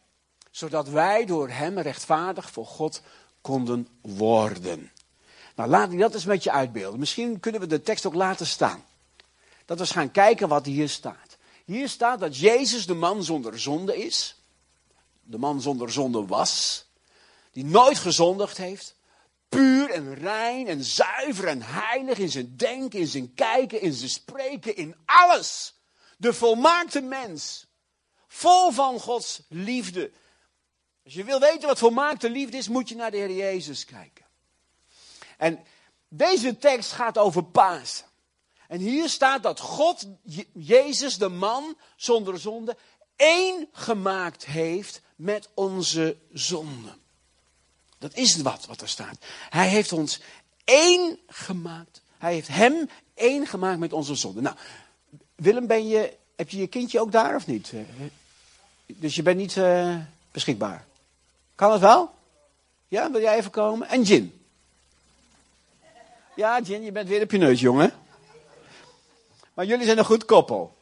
Zodat 0.50 0.88
wij 0.88 1.24
door 1.24 1.48
hem 1.48 1.78
rechtvaardig 1.78 2.50
voor 2.50 2.66
God 2.66 3.02
konden 3.40 3.88
worden. 4.00 4.92
Nou, 5.56 5.68
laat 5.68 5.92
ik 5.92 5.98
dat 5.98 6.14
eens 6.14 6.24
met 6.24 6.42
je 6.42 6.50
uitbeelden. 6.50 7.00
Misschien 7.00 7.40
kunnen 7.40 7.60
we 7.60 7.66
de 7.66 7.82
tekst 7.82 8.06
ook 8.06 8.14
laten 8.14 8.46
staan. 8.46 8.84
Dat 9.64 9.78
we 9.78 9.84
eens 9.84 9.92
gaan 9.92 10.10
kijken 10.10 10.48
wat 10.48 10.66
hier 10.66 10.88
staat. 10.88 11.29
Hier 11.70 11.88
staat 11.88 12.20
dat 12.20 12.36
Jezus 12.36 12.86
de 12.86 12.94
man 12.94 13.24
zonder 13.24 13.60
zonde 13.60 13.96
is. 14.04 14.36
De 15.22 15.38
man 15.38 15.60
zonder 15.60 15.92
zonde 15.92 16.26
was. 16.26 16.84
Die 17.52 17.64
nooit 17.64 17.98
gezondigd 17.98 18.56
heeft. 18.56 18.96
Puur 19.48 19.90
en 19.90 20.14
rein 20.14 20.68
en 20.68 20.84
zuiver 20.84 21.46
en 21.46 21.62
heilig 21.62 22.18
in 22.18 22.30
zijn 22.30 22.56
denken, 22.56 22.98
in 22.98 23.06
zijn 23.06 23.34
kijken, 23.34 23.80
in 23.80 23.92
zijn 23.92 24.10
spreken, 24.10 24.76
in 24.76 24.96
alles. 25.04 25.74
De 26.16 26.32
volmaakte 26.32 27.00
mens. 27.00 27.66
Vol 28.26 28.70
van 28.70 29.00
Gods 29.00 29.42
liefde. 29.48 30.12
Als 31.04 31.14
je 31.14 31.24
wil 31.24 31.40
weten 31.40 31.68
wat 31.68 31.78
volmaakte 31.78 32.30
liefde 32.30 32.56
is, 32.56 32.68
moet 32.68 32.88
je 32.88 32.94
naar 32.94 33.10
de 33.10 33.16
Heer 33.16 33.36
Jezus 33.36 33.84
kijken. 33.84 34.24
En 35.36 35.64
deze 36.08 36.58
tekst 36.58 36.92
gaat 36.92 37.18
over 37.18 37.44
Pasen. 37.44 38.09
En 38.70 38.78
hier 38.78 39.08
staat 39.08 39.42
dat 39.42 39.60
God, 39.60 40.06
Jezus, 40.52 41.18
de 41.18 41.28
man 41.28 41.76
zonder 41.96 42.38
zonde, 42.38 42.76
één 43.16 43.68
gemaakt 43.72 44.46
heeft 44.46 45.00
met 45.16 45.48
onze 45.54 46.16
zonde. 46.32 46.88
Dat 47.98 48.14
is 48.14 48.36
wat 48.36 48.66
wat 48.66 48.80
er 48.80 48.88
staat. 48.88 49.16
Hij 49.48 49.68
heeft 49.68 49.92
ons 49.92 50.20
één 50.64 51.18
gemaakt. 51.26 52.02
Hij 52.18 52.32
heeft 52.32 52.48
hem 52.48 52.88
één 53.14 53.46
gemaakt 53.46 53.78
met 53.78 53.92
onze 53.92 54.14
zonde. 54.14 54.40
Nou, 54.40 54.56
Willem, 55.34 55.66
ben 55.66 55.88
je, 55.88 56.16
heb 56.36 56.48
je 56.48 56.58
je 56.58 56.66
kindje 56.66 57.00
ook 57.00 57.12
daar 57.12 57.34
of 57.34 57.46
niet? 57.46 57.72
Dus 58.86 59.14
je 59.14 59.22
bent 59.22 59.36
niet 59.36 59.56
uh, 59.56 59.96
beschikbaar. 60.30 60.84
Kan 61.54 61.72
het 61.72 61.80
wel? 61.80 62.14
Ja, 62.88 63.10
wil 63.10 63.20
jij 63.20 63.36
even 63.36 63.50
komen? 63.50 63.88
En 63.88 64.02
Jin? 64.02 64.44
Ja, 66.36 66.60
Jin, 66.60 66.82
je 66.82 66.92
bent 66.92 67.08
weer 67.08 67.22
op 67.22 67.30
je 67.30 67.38
neus, 67.38 67.60
jongen. 67.60 68.08
Maar 69.60 69.68
jullie 69.68 69.84
zijn 69.84 69.98
een 69.98 70.04
goed 70.04 70.24
koppel. 70.24 70.76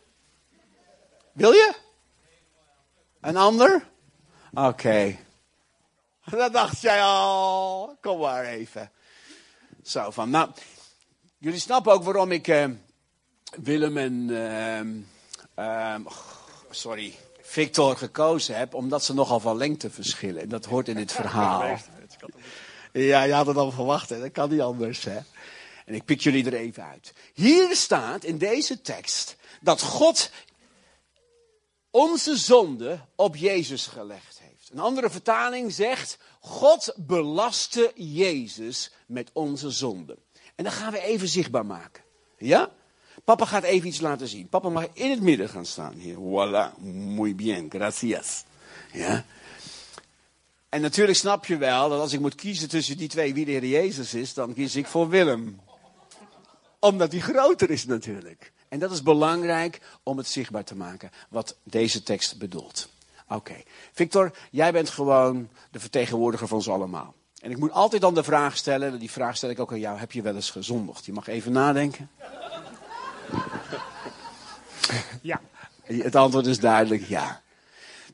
Wil 1.33 1.53
je? 1.53 1.75
Een 3.21 3.37
ander? 3.37 3.89
Oké. 4.55 5.19
Dat 6.25 6.53
dacht 6.53 6.81
jij 6.81 7.03
al. 7.03 7.97
Kom 8.01 8.19
maar 8.19 8.45
even. 8.45 8.91
Zo 9.83 10.11
van, 10.11 10.31
nou, 10.31 10.51
jullie 11.39 11.59
snappen 11.59 11.93
ook 11.93 12.05
waarom 12.05 12.33
ik 12.33 12.49
uh, 12.49 12.65
Willem 13.63 13.97
en, 13.97 14.29
uh, 15.59 15.95
sorry, 16.71 17.15
Victor 17.41 17.97
gekozen 17.97 18.57
heb. 18.57 18.75
Omdat 18.75 19.05
ze 19.05 19.15
nogal 19.15 19.41
van 19.41 19.57
lengte 19.57 19.91
verschillen. 19.91 20.49
Dat 20.49 20.65
hoort 20.65 20.89
in 20.89 20.97
dit 20.97 21.13
verhaal. 21.13 21.77
Ja, 22.93 23.23
je 23.23 23.33
had 23.33 23.47
het 23.47 23.57
al 23.57 23.71
verwacht, 23.71 24.09
hè? 24.09 24.21
dat 24.21 24.33
kan 24.33 24.51
niet 24.51 24.61
anders. 24.61 25.05
Hè? 25.05 25.19
En 25.89 25.95
ik 25.95 26.05
pik 26.05 26.21
jullie 26.21 26.47
er 26.47 26.55
even 26.55 26.85
uit. 26.85 27.13
Hier 27.35 27.77
staat 27.77 28.25
in 28.25 28.39
deze 28.39 28.81
tekst 28.81 29.37
dat 29.61 29.83
God 29.83 30.31
onze 31.91 32.37
zonde 32.37 33.01
op 33.15 33.37
Jezus 33.37 33.87
gelegd 33.87 34.39
heeft. 34.41 34.71
Een 34.73 34.79
andere 34.79 35.11
vertaling 35.11 35.73
zegt, 35.73 36.19
God 36.41 36.95
belaste 36.97 37.93
Jezus 37.95 38.91
met 39.07 39.31
onze 39.33 39.71
zonde. 39.71 40.19
En 40.55 40.65
dat 40.65 40.73
gaan 40.73 40.93
we 40.93 41.01
even 41.01 41.29
zichtbaar 41.29 41.67
maken. 41.67 42.03
Ja? 42.39 42.71
Papa 43.25 43.45
gaat 43.45 43.63
even 43.63 43.89
iets 43.89 44.01
laten 44.01 44.29
zien. 44.29 44.49
Papa 44.49 44.69
mag 44.69 44.87
in 44.93 45.11
het 45.11 45.21
midden 45.21 45.49
gaan 45.49 45.67
staan 45.67 45.95
hier. 45.95 46.15
Voilà, 46.15 46.79
muy 46.83 47.35
bien, 47.35 47.71
gracias. 47.71 48.45
Ja? 48.93 49.25
En 50.69 50.81
natuurlijk 50.81 51.19
snap 51.19 51.47
je 51.47 51.57
wel 51.57 51.89
dat 51.89 52.01
als 52.01 52.13
ik 52.13 52.21
moet 52.21 52.35
kiezen 52.35 52.69
tussen 52.69 52.97
die 52.97 53.09
twee 53.09 53.35
wie 53.35 53.45
de 53.45 53.51
Heer 53.51 53.67
Jezus 53.67 54.15
is, 54.15 54.35
dan 54.35 54.55
kies 54.55 54.77
ik 54.77 54.87
voor 54.87 55.09
Willem. 55.09 55.61
Omdat 56.79 57.13
hij 57.13 57.21
groter 57.21 57.71
is 57.71 57.87
natuurlijk. 57.87 58.53
En 58.69 58.79
dat 58.79 58.91
is 58.91 59.03
belangrijk 59.03 59.81
om 60.03 60.17
het 60.17 60.29
zichtbaar 60.29 60.65
te 60.65 60.77
maken, 60.77 61.11
wat 61.29 61.57
deze 61.63 62.03
tekst 62.03 62.39
bedoelt. 62.39 62.89
Oké, 63.29 63.63
Victor, 63.93 64.33
jij 64.51 64.73
bent 64.73 64.91
gewoon 64.91 65.49
de 65.71 65.81
vertegenwoordiger 65.81 66.49
van 66.49 66.57
ons 66.57 66.69
allemaal. 66.69 67.15
En 67.41 67.51
ik 67.51 67.59
moet 67.59 67.73
altijd 67.73 68.03
dan 68.03 68.15
de 68.15 68.23
vraag 68.23 68.57
stellen, 68.57 68.99
die 68.99 69.11
vraag 69.11 69.37
stel 69.37 69.51
ik 69.51 69.61
ook 69.61 69.73
aan 69.73 69.79
jou, 69.79 69.99
heb 69.99 70.13
je 70.13 70.23
wel 70.23 70.35
eens 70.35 70.51
gezondigd? 70.51 71.05
Je 71.05 71.13
mag 71.13 71.27
even 71.27 71.53
nadenken. 71.53 72.11
Ja. 75.23 75.41
Het 75.83 76.17
antwoord 76.17 76.47
is 76.47 76.61
duidelijk 76.61 77.05
ja. 77.05 77.43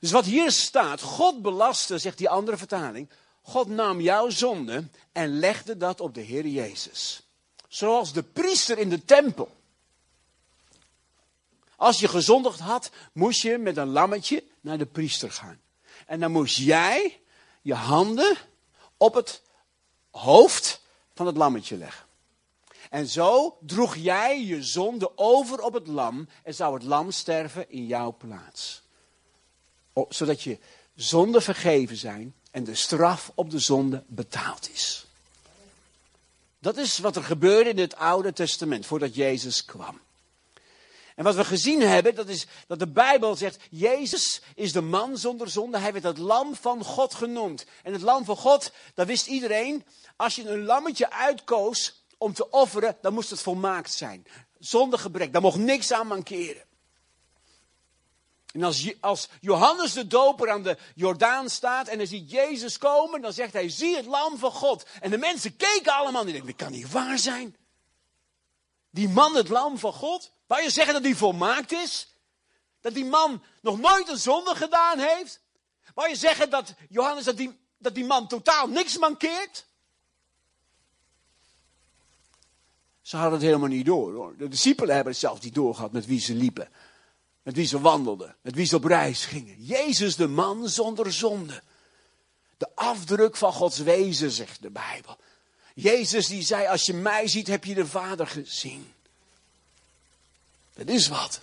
Dus 0.00 0.10
wat 0.10 0.24
hier 0.24 0.50
staat, 0.50 1.00
God 1.00 1.42
belastte, 1.42 1.98
zegt 1.98 2.18
die 2.18 2.28
andere 2.28 2.56
vertaling, 2.56 3.10
God 3.42 3.68
nam 3.68 4.00
jouw 4.00 4.30
zonde 4.30 4.88
en 5.12 5.38
legde 5.38 5.76
dat 5.76 6.00
op 6.00 6.14
de 6.14 6.20
Heer 6.20 6.46
Jezus. 6.46 7.23
Zoals 7.74 8.12
de 8.12 8.22
priester 8.22 8.78
in 8.78 8.88
de 8.88 9.04
tempel. 9.04 9.56
Als 11.76 12.00
je 12.00 12.08
gezondigd 12.08 12.58
had, 12.58 12.90
moest 13.12 13.42
je 13.42 13.58
met 13.58 13.76
een 13.76 13.88
lammetje 13.88 14.44
naar 14.60 14.78
de 14.78 14.86
priester 14.86 15.30
gaan. 15.30 15.60
En 16.06 16.20
dan 16.20 16.32
moest 16.32 16.56
jij 16.56 17.20
je 17.62 17.74
handen 17.74 18.36
op 18.96 19.14
het 19.14 19.42
hoofd 20.10 20.82
van 21.14 21.26
het 21.26 21.36
lammetje 21.36 21.76
leggen. 21.76 22.06
En 22.90 23.06
zo 23.06 23.58
droeg 23.60 23.96
jij 23.96 24.44
je 24.44 24.62
zonde 24.62 25.18
over 25.18 25.60
op 25.60 25.72
het 25.72 25.86
lam 25.86 26.28
en 26.42 26.54
zou 26.54 26.74
het 26.74 26.82
lam 26.82 27.10
sterven 27.10 27.70
in 27.70 27.86
jouw 27.86 28.16
plaats. 28.16 28.82
Zodat 30.08 30.42
je 30.42 30.58
zonde 30.94 31.40
vergeven 31.40 31.96
zijn 31.96 32.34
en 32.50 32.64
de 32.64 32.74
straf 32.74 33.32
op 33.34 33.50
de 33.50 33.58
zonde 33.58 34.04
betaald 34.06 34.70
is. 34.70 35.06
Dat 36.64 36.76
is 36.76 36.98
wat 36.98 37.16
er 37.16 37.24
gebeurde 37.24 37.70
in 37.70 37.78
het 37.78 37.96
Oude 37.96 38.32
Testament 38.32 38.86
voordat 38.86 39.14
Jezus 39.14 39.64
kwam. 39.64 40.00
En 41.14 41.24
wat 41.24 41.34
we 41.34 41.44
gezien 41.44 41.80
hebben, 41.80 42.14
dat 42.14 42.28
is 42.28 42.46
dat 42.66 42.78
de 42.78 42.88
Bijbel 42.88 43.36
zegt, 43.36 43.62
Jezus 43.70 44.42
is 44.54 44.72
de 44.72 44.80
man 44.80 45.18
zonder 45.18 45.50
zonde. 45.50 45.78
Hij 45.78 45.92
werd 45.92 46.04
het 46.04 46.18
lam 46.18 46.54
van 46.54 46.84
God 46.84 47.14
genoemd. 47.14 47.66
En 47.82 47.92
het 47.92 48.02
lam 48.02 48.24
van 48.24 48.36
God, 48.36 48.72
dat 48.94 49.06
wist 49.06 49.26
iedereen. 49.26 49.84
Als 50.16 50.34
je 50.34 50.48
een 50.48 50.64
lammetje 50.64 51.10
uitkoos 51.10 52.04
om 52.18 52.32
te 52.32 52.50
offeren, 52.50 52.96
dan 53.00 53.14
moest 53.14 53.30
het 53.30 53.40
volmaakt 53.40 53.92
zijn. 53.92 54.26
Zonder 54.58 54.98
gebrek, 54.98 55.32
daar 55.32 55.42
mocht 55.42 55.58
niks 55.58 55.92
aan 55.92 56.06
mankeren. 56.06 56.64
En 58.54 58.62
als, 58.62 58.92
als 59.00 59.28
Johannes 59.40 59.92
de 59.92 60.06
Doper 60.06 60.50
aan 60.50 60.62
de 60.62 60.78
Jordaan 60.94 61.50
staat 61.50 61.88
en 61.88 61.96
hij 61.96 62.06
ziet 62.06 62.30
Jezus 62.30 62.78
komen, 62.78 63.20
dan 63.20 63.32
zegt 63.32 63.52
hij, 63.52 63.68
zie 63.68 63.96
het 63.96 64.06
lam 64.06 64.38
van 64.38 64.50
God. 64.50 64.86
En 65.00 65.10
de 65.10 65.18
mensen 65.18 65.56
keken 65.56 65.92
allemaal 65.92 66.20
en 66.20 66.26
die 66.26 66.34
denken, 66.34 66.56
dat 66.56 66.66
kan 66.66 66.76
niet 66.76 66.90
waar 66.90 67.18
zijn. 67.18 67.56
Die 68.90 69.08
man, 69.08 69.36
het 69.36 69.48
lam 69.48 69.78
van 69.78 69.92
God, 69.92 70.30
wou 70.46 70.62
je 70.62 70.70
zeggen 70.70 70.94
dat 70.94 71.02
hij 71.02 71.14
volmaakt 71.14 71.72
is? 71.72 72.08
Dat 72.80 72.94
die 72.94 73.04
man 73.04 73.42
nog 73.60 73.78
nooit 73.78 74.08
een 74.08 74.18
zonde 74.18 74.54
gedaan 74.54 74.98
heeft? 74.98 75.40
Wou 75.94 76.08
je 76.08 76.16
zeggen 76.16 76.50
dat 76.50 76.74
Johannes, 76.88 77.24
dat 77.24 77.36
die, 77.36 77.58
dat 77.78 77.94
die 77.94 78.04
man 78.04 78.28
totaal 78.28 78.68
niks 78.68 78.98
mankeert? 78.98 79.66
Ze 83.00 83.16
hadden 83.16 83.38
het 83.38 83.46
helemaal 83.46 83.68
niet 83.68 83.86
door 83.86 84.14
hoor. 84.14 84.36
De 84.36 84.48
discipelen 84.48 84.94
hebben 84.94 85.12
het 85.12 85.20
zelf 85.22 85.42
niet 85.42 85.54
doorgehad 85.54 85.92
met 85.92 86.06
wie 86.06 86.20
ze 86.20 86.34
liepen. 86.34 86.68
Met 87.44 87.54
wie 87.54 87.66
ze 87.66 87.80
wandelden. 87.80 88.36
Met 88.40 88.54
wie 88.54 88.66
ze 88.66 88.76
op 88.76 88.84
reis 88.84 89.24
gingen. 89.24 89.64
Jezus 89.64 90.16
de 90.16 90.28
man 90.28 90.68
zonder 90.68 91.12
zonde. 91.12 91.62
De 92.56 92.68
afdruk 92.74 93.36
van 93.36 93.52
Gods 93.52 93.78
wezen, 93.78 94.30
zegt 94.30 94.62
de 94.62 94.70
Bijbel. 94.70 95.18
Jezus 95.74 96.26
die 96.26 96.42
zei, 96.42 96.66
als 96.66 96.86
je 96.86 96.94
mij 96.94 97.28
ziet, 97.28 97.46
heb 97.46 97.64
je 97.64 97.74
de 97.74 97.86
Vader 97.86 98.26
gezien. 98.26 98.92
Dat 100.74 100.88
is 100.88 101.08
wat. 101.08 101.40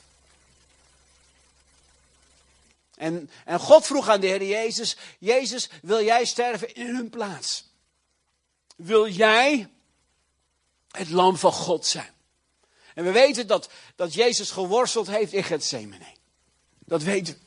En, 2.96 3.30
en 3.46 3.60
God 3.60 3.86
vroeg 3.86 4.10
aan 4.10 4.20
de 4.20 4.28
Heer 4.28 4.44
Jezus, 4.44 4.98
Jezus, 5.20 5.70
wil 5.82 6.04
jij 6.04 6.26
sterven 6.26 6.76
in 6.76 6.96
hun 6.96 7.10
plaats? 7.10 7.66
Wil 8.76 9.08
jij 9.08 9.70
het 10.92 11.10
lam 11.10 11.38
van 11.38 11.52
God 11.52 11.86
zijn? 11.86 12.14
En 13.02 13.08
we 13.08 13.14
weten 13.14 13.48
dat, 13.48 13.70
dat 13.96 14.14
Jezus 14.14 14.52
geworsteld 14.52 15.08
heeft 15.08 15.34
in 15.34 15.44
Gethsemane. 15.44 16.06
Dat 16.80 17.04
weten 17.04 17.42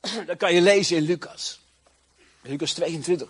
we. 0.00 0.24
Dat 0.26 0.36
kan 0.36 0.54
je 0.54 0.60
lezen 0.60 0.96
in 0.96 1.02
Lucas. 1.02 1.60
Lucas 2.42 2.72
22. 2.72 3.28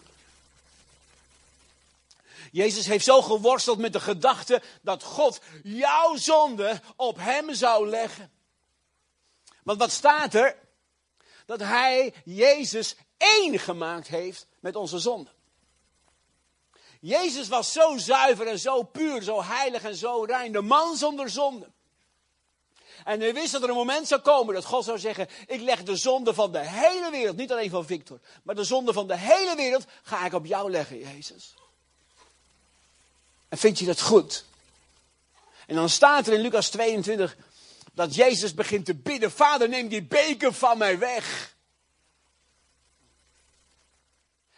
Jezus 2.53 2.87
heeft 2.87 3.05
zo 3.05 3.23
geworsteld 3.23 3.79
met 3.79 3.93
de 3.93 4.01
gedachte 4.01 4.63
dat 4.83 5.03
God 5.03 5.41
jouw 5.63 6.17
zonde 6.17 6.81
op 6.97 7.17
hem 7.19 7.55
zou 7.55 7.89
leggen. 7.89 8.33
Want 9.63 9.79
wat 9.79 9.91
staat 9.91 10.35
er? 10.35 10.57
Dat 11.47 11.61
hij 11.61 12.15
Jezus 12.25 12.95
één 13.17 13.59
gemaakt 13.59 14.09
heeft 14.09 14.47
met 14.61 14.77
onze 14.77 14.99
zonde. 14.99 15.31
Jezus 17.07 17.49
was 17.49 17.73
zo 17.73 17.97
zuiver 17.99 18.47
en 18.47 18.59
zo 18.59 18.83
puur, 18.83 19.23
zo 19.23 19.43
heilig 19.43 19.83
en 19.83 19.97
zo 19.97 20.25
rein. 20.25 20.53
De 20.53 20.61
man 20.61 20.97
zonder 20.97 21.31
zonde. 21.31 21.71
En 23.05 23.21
hij 23.21 23.35
wist 23.35 23.53
dat 23.53 23.63
er 23.63 23.69
een 23.69 23.75
moment 23.75 24.09
zou 24.09 24.21
komen 24.21 24.55
dat 24.55 24.65
God 24.65 24.85
zou 24.85 24.99
zeggen: 24.99 25.29
Ik 25.47 25.61
leg 25.61 25.83
de 25.83 25.97
zonde 25.97 26.35
van 26.35 26.53
de 26.53 26.69
hele 26.69 27.11
wereld, 27.11 27.37
niet 27.37 27.53
alleen 27.53 27.71
van 27.71 27.87
Victor, 27.87 28.21
maar 28.43 28.55
de 28.55 28.65
zonde 28.65 28.93
van 28.93 29.07
de 29.07 29.17
hele 29.17 29.57
wereld 29.57 29.85
ga 30.03 30.27
ik 30.27 30.33
op 30.33 30.47
jou 30.47 30.71
leggen, 30.71 30.99
Jezus. 30.99 31.55
En 33.49 33.59
vind 33.59 33.79
je 33.79 33.87
dat 33.87 34.01
goed? 34.01 34.45
En 35.67 35.75
dan 35.75 35.89
staat 35.89 36.27
er 36.27 36.33
in 36.33 36.41
Lucas 36.41 36.69
22 36.69 37.37
dat 37.93 38.15
Jezus 38.15 38.55
begint 38.55 38.85
te 38.85 38.95
bidden: 38.95 39.31
Vader, 39.31 39.69
neem 39.69 39.89
die 39.89 40.03
beker 40.03 40.53
van 40.53 40.79
mij 40.79 40.99
weg. 40.99 41.55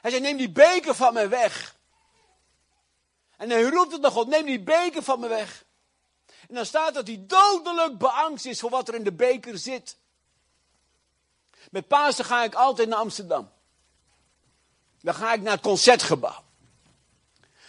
Hij 0.00 0.11
zei: 0.11 0.22
Neem 0.22 0.37
die 0.37 0.50
beker 0.50 0.94
van 0.94 1.12
mij 1.14 1.28
weg. 1.28 1.76
En 3.38 3.51
hij 3.51 3.62
roept 3.62 3.92
het 3.92 4.01
naar 4.01 4.11
God: 4.11 4.29
Neem 4.29 4.46
die 4.46 4.61
beker 4.61 5.03
van 5.03 5.20
me 5.20 5.29
weg. 5.29 5.64
En 6.48 6.55
dan 6.55 6.66
staat 6.66 6.94
dat 6.94 7.07
hij 7.07 7.24
dodelijk 7.27 7.98
beangst 7.98 8.46
is 8.46 8.61
voor 8.61 8.70
wat 8.70 8.88
er 8.88 8.94
in 8.94 9.05
de 9.05 9.12
beker 9.12 9.59
zit. 9.59 9.96
Met 11.70 11.88
Pasen 11.88 12.24
ga 12.24 12.44
ik 12.44 12.55
altijd 12.55 12.88
naar 12.88 12.98
Amsterdam. 12.98 13.51
Dan 15.01 15.14
ga 15.14 15.33
ik 15.33 15.40
naar 15.40 15.53
het 15.53 15.62
concertgebouw. 15.62 16.44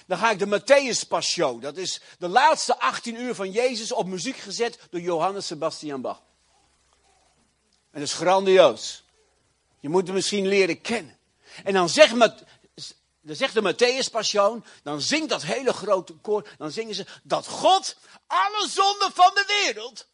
Dan 0.05 0.17
ga 0.17 0.31
ik 0.31 0.39
de 0.39 0.59
Matthäus 0.59 1.07
Passion. 1.07 1.59
Dat 1.59 1.77
is 1.77 2.01
de 2.19 2.27
laatste 2.27 2.79
18 2.79 3.15
uur 3.15 3.35
van 3.35 3.51
Jezus 3.51 3.91
op 3.91 4.07
muziek 4.07 4.37
gezet 4.37 4.79
door 4.89 5.01
Johannes 5.01 5.47
Sebastian 5.47 6.01
Bach. 6.01 6.21
En 7.91 7.99
dat 7.99 8.01
is 8.01 8.13
grandioos. 8.13 9.03
Je 9.79 9.89
moet 9.89 10.05
hem 10.05 10.15
misschien 10.15 10.47
leren 10.47 10.81
kennen. 10.81 11.17
En 11.63 11.73
dan 11.73 11.89
zegt, 11.89 12.15
dan 13.29 13.37
zegt 13.37 13.53
de 13.53 13.73
Matthäus 13.73 14.09
Passion, 14.11 14.65
dan 14.83 15.01
zingt 15.01 15.29
dat 15.29 15.43
hele 15.43 15.73
grote 15.73 16.13
koor, 16.13 16.49
dan 16.57 16.71
zingen 16.71 16.95
ze 16.95 17.05
dat 17.23 17.47
God 17.47 17.95
alle 18.27 18.67
zonden 18.69 19.11
van 19.11 19.31
de 19.33 19.63
wereld 19.63 20.07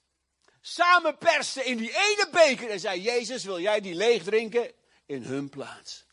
samen 0.62 1.18
perste 1.18 1.64
in 1.64 1.78
die 1.78 1.90
ene 1.90 2.28
beker 2.32 2.70
en 2.70 2.80
zei, 2.80 3.02
Jezus 3.02 3.44
wil 3.44 3.60
jij 3.60 3.82
die 3.82 3.96
leeg 3.96 4.24
drinken 4.24 4.72
in 5.06 5.24
hun 5.24 5.50
plaats. 5.50 6.06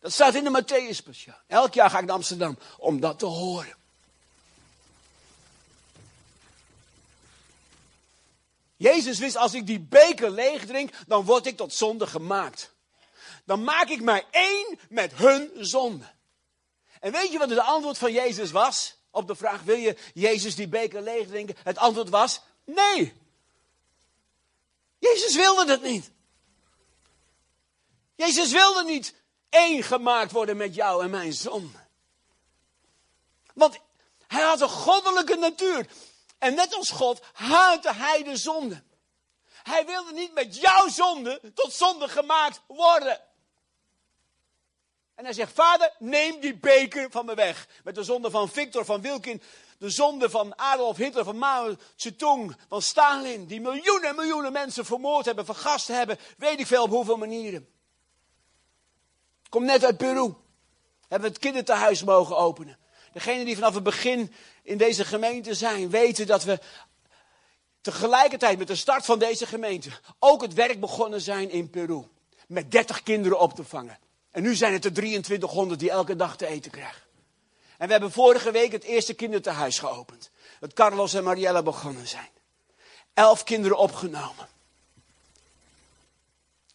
Dat 0.00 0.12
staat 0.12 0.34
in 0.34 0.44
de 0.44 0.62
Matthäus 0.62 1.04
Passion. 1.04 1.36
Elk 1.46 1.74
jaar 1.74 1.90
ga 1.90 1.98
ik 1.98 2.04
naar 2.04 2.14
Amsterdam 2.14 2.58
om 2.78 3.00
dat 3.00 3.18
te 3.18 3.26
horen. 3.26 3.76
Jezus 8.76 9.18
wist, 9.18 9.36
als 9.36 9.54
ik 9.54 9.66
die 9.66 9.80
beker 9.80 10.30
leeg 10.30 10.66
drink, 10.66 10.90
dan 11.06 11.24
word 11.24 11.46
ik 11.46 11.56
tot 11.56 11.74
zonde 11.74 12.06
gemaakt. 12.06 12.71
Dan 13.52 13.64
maak 13.64 13.88
ik 13.88 14.00
mij 14.00 14.26
één 14.30 14.78
met 14.88 15.12
hun 15.14 15.50
zonde. 15.54 16.04
En 17.00 17.12
weet 17.12 17.32
je 17.32 17.38
wat 17.38 17.50
het 17.50 17.58
antwoord 17.58 17.98
van 17.98 18.12
Jezus 18.12 18.50
was? 18.50 18.96
Op 19.10 19.26
de 19.26 19.34
vraag, 19.34 19.62
wil 19.62 19.76
je 19.76 19.96
Jezus 20.14 20.54
die 20.54 20.68
beker 20.68 21.02
leeg 21.02 21.26
drinken? 21.26 21.56
Het 21.62 21.78
antwoord 21.78 22.08
was, 22.08 22.40
nee. 22.64 23.14
Jezus 24.98 25.34
wilde 25.34 25.64
dat 25.64 25.82
niet. 25.82 26.10
Jezus 28.14 28.52
wilde 28.52 28.84
niet 28.84 29.14
één 29.48 29.82
gemaakt 29.82 30.32
worden 30.32 30.56
met 30.56 30.74
jou 30.74 31.02
en 31.02 31.10
mijn 31.10 31.32
zonde. 31.32 31.78
Want 33.54 33.78
hij 34.26 34.42
had 34.42 34.60
een 34.60 34.68
goddelijke 34.68 35.36
natuur. 35.36 35.86
En 36.38 36.54
net 36.54 36.74
als 36.74 36.90
God 36.90 37.20
haatte 37.32 37.92
hij 37.92 38.22
de 38.22 38.36
zonde. 38.36 38.82
Hij 39.62 39.86
wilde 39.86 40.12
niet 40.12 40.34
met 40.34 40.56
jouw 40.56 40.88
zonde 40.88 41.52
tot 41.54 41.72
zonde 41.72 42.08
gemaakt 42.08 42.60
worden. 42.66 43.30
En 45.14 45.24
hij 45.24 45.32
zegt, 45.32 45.52
vader, 45.52 45.92
neem 45.98 46.40
die 46.40 46.56
beker 46.56 47.10
van 47.10 47.26
me 47.26 47.34
weg. 47.34 47.68
Met 47.84 47.94
de 47.94 48.02
zonde 48.02 48.30
van 48.30 48.48
Victor, 48.48 48.84
van 48.84 49.00
Wilkin, 49.00 49.42
de 49.78 49.90
zonde 49.90 50.30
van 50.30 50.58
Adolf 50.58 50.96
Hitler, 50.96 51.24
van 51.24 51.38
Mao 51.38 51.76
Zedong, 51.96 52.56
van 52.68 52.82
Stalin. 52.82 53.46
Die 53.46 53.60
miljoenen 53.60 54.08
en 54.08 54.14
miljoenen 54.14 54.52
mensen 54.52 54.84
vermoord 54.84 55.24
hebben, 55.24 55.44
vergast 55.44 55.88
hebben, 55.88 56.18
weet 56.38 56.60
ik 56.60 56.66
veel 56.66 56.82
op 56.82 56.90
hoeveel 56.90 57.16
manieren. 57.16 57.68
Kom 59.48 59.64
net 59.64 59.84
uit 59.84 59.96
Peru. 59.96 60.34
Hebben 61.00 61.28
we 61.28 61.34
het 61.34 61.38
kinderthuis 61.38 62.04
mogen 62.04 62.36
openen. 62.36 62.78
Degenen 63.12 63.44
die 63.44 63.54
vanaf 63.54 63.74
het 63.74 63.82
begin 63.82 64.34
in 64.62 64.78
deze 64.78 65.04
gemeente 65.04 65.54
zijn, 65.54 65.90
weten 65.90 66.26
dat 66.26 66.44
we 66.44 66.58
tegelijkertijd 67.80 68.58
met 68.58 68.66
de 68.66 68.76
start 68.76 69.04
van 69.04 69.18
deze 69.18 69.46
gemeente 69.46 69.90
ook 70.18 70.42
het 70.42 70.54
werk 70.54 70.80
begonnen 70.80 71.20
zijn 71.20 71.50
in 71.50 71.70
Peru. 71.70 72.04
Met 72.46 72.70
30 72.70 73.02
kinderen 73.02 73.38
op 73.38 73.54
te 73.54 73.64
vangen. 73.64 73.98
En 74.32 74.42
nu 74.42 74.54
zijn 74.54 74.72
het 74.72 74.84
er 74.84 74.92
2300 74.92 75.80
die 75.80 75.90
elke 75.90 76.16
dag 76.16 76.36
te 76.36 76.46
eten 76.46 76.70
krijgen. 76.70 77.02
En 77.76 77.86
we 77.86 77.92
hebben 77.92 78.12
vorige 78.12 78.50
week 78.50 78.72
het 78.72 78.82
eerste 78.82 79.14
kinderthuis 79.14 79.78
geopend. 79.78 80.30
Dat 80.60 80.72
Carlos 80.72 81.14
en 81.14 81.24
Mariella 81.24 81.62
begonnen 81.62 82.08
zijn. 82.08 82.28
Elf 83.14 83.44
kinderen 83.44 83.78
opgenomen. 83.78 84.48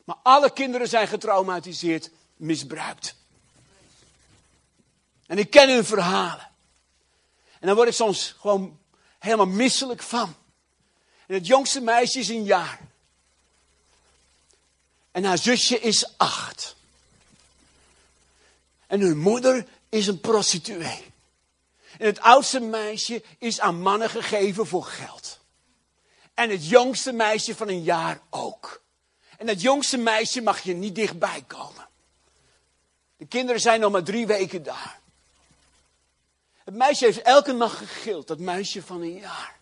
Maar 0.04 0.18
alle 0.24 0.54
kinderen 0.54 0.88
zijn 0.88 1.08
getraumatiseerd, 1.08 2.10
misbruikt. 2.36 3.16
En 5.26 5.38
ik 5.38 5.50
ken 5.50 5.70
hun 5.70 5.86
verhalen. 5.86 6.52
En 7.60 7.68
dan 7.68 7.76
word 7.76 7.88
ik 7.88 7.94
soms 7.94 8.36
gewoon 8.40 8.80
helemaal 9.20 9.46
misselijk 9.46 10.02
van. 10.02 10.36
En 11.28 11.34
het 11.34 11.48
jongste 11.48 11.82
meisje 11.82 12.20
is 12.20 12.30
een 12.30 12.44
jaar. 12.44 12.80
En 15.12 15.24
haar 15.24 15.38
zusje 15.38 15.80
is 15.80 16.18
acht. 16.18 16.77
En 18.88 19.00
hun 19.00 19.18
moeder 19.18 19.66
is 19.90 20.08
een 20.08 20.20
prostituee. 20.20 21.06
En 21.98 22.06
het 22.06 22.20
oudste 22.20 22.60
meisje 22.60 23.24
is 23.38 23.60
aan 23.60 23.82
mannen 23.82 24.10
gegeven 24.10 24.68
voor 24.68 24.84
geld. 24.84 25.40
En 26.34 26.50
het 26.50 26.68
jongste 26.68 27.12
meisje 27.12 27.56
van 27.56 27.68
een 27.68 27.84
jaar 27.84 28.22
ook. 28.30 28.82
En 29.38 29.46
dat 29.46 29.62
jongste 29.62 29.98
meisje 29.98 30.42
mag 30.42 30.62
je 30.62 30.74
niet 30.74 30.96
dichtbij 30.96 31.44
komen. 31.48 31.88
De 33.18 33.26
kinderen 33.26 33.62
zijn 33.62 33.80
nog 33.80 33.92
maar 33.92 34.04
drie 34.04 34.28
weken 34.28 34.64
daar. 34.64 35.00
Het 36.64 36.76
meisje 36.76 37.06
heeft 37.06 37.22
elke 37.22 37.52
nacht 37.52 37.78
gegild, 37.78 38.28
dat 38.28 38.40
meisje 38.40 38.82
van 38.82 39.02
een 39.02 39.18
jaar. 39.18 39.56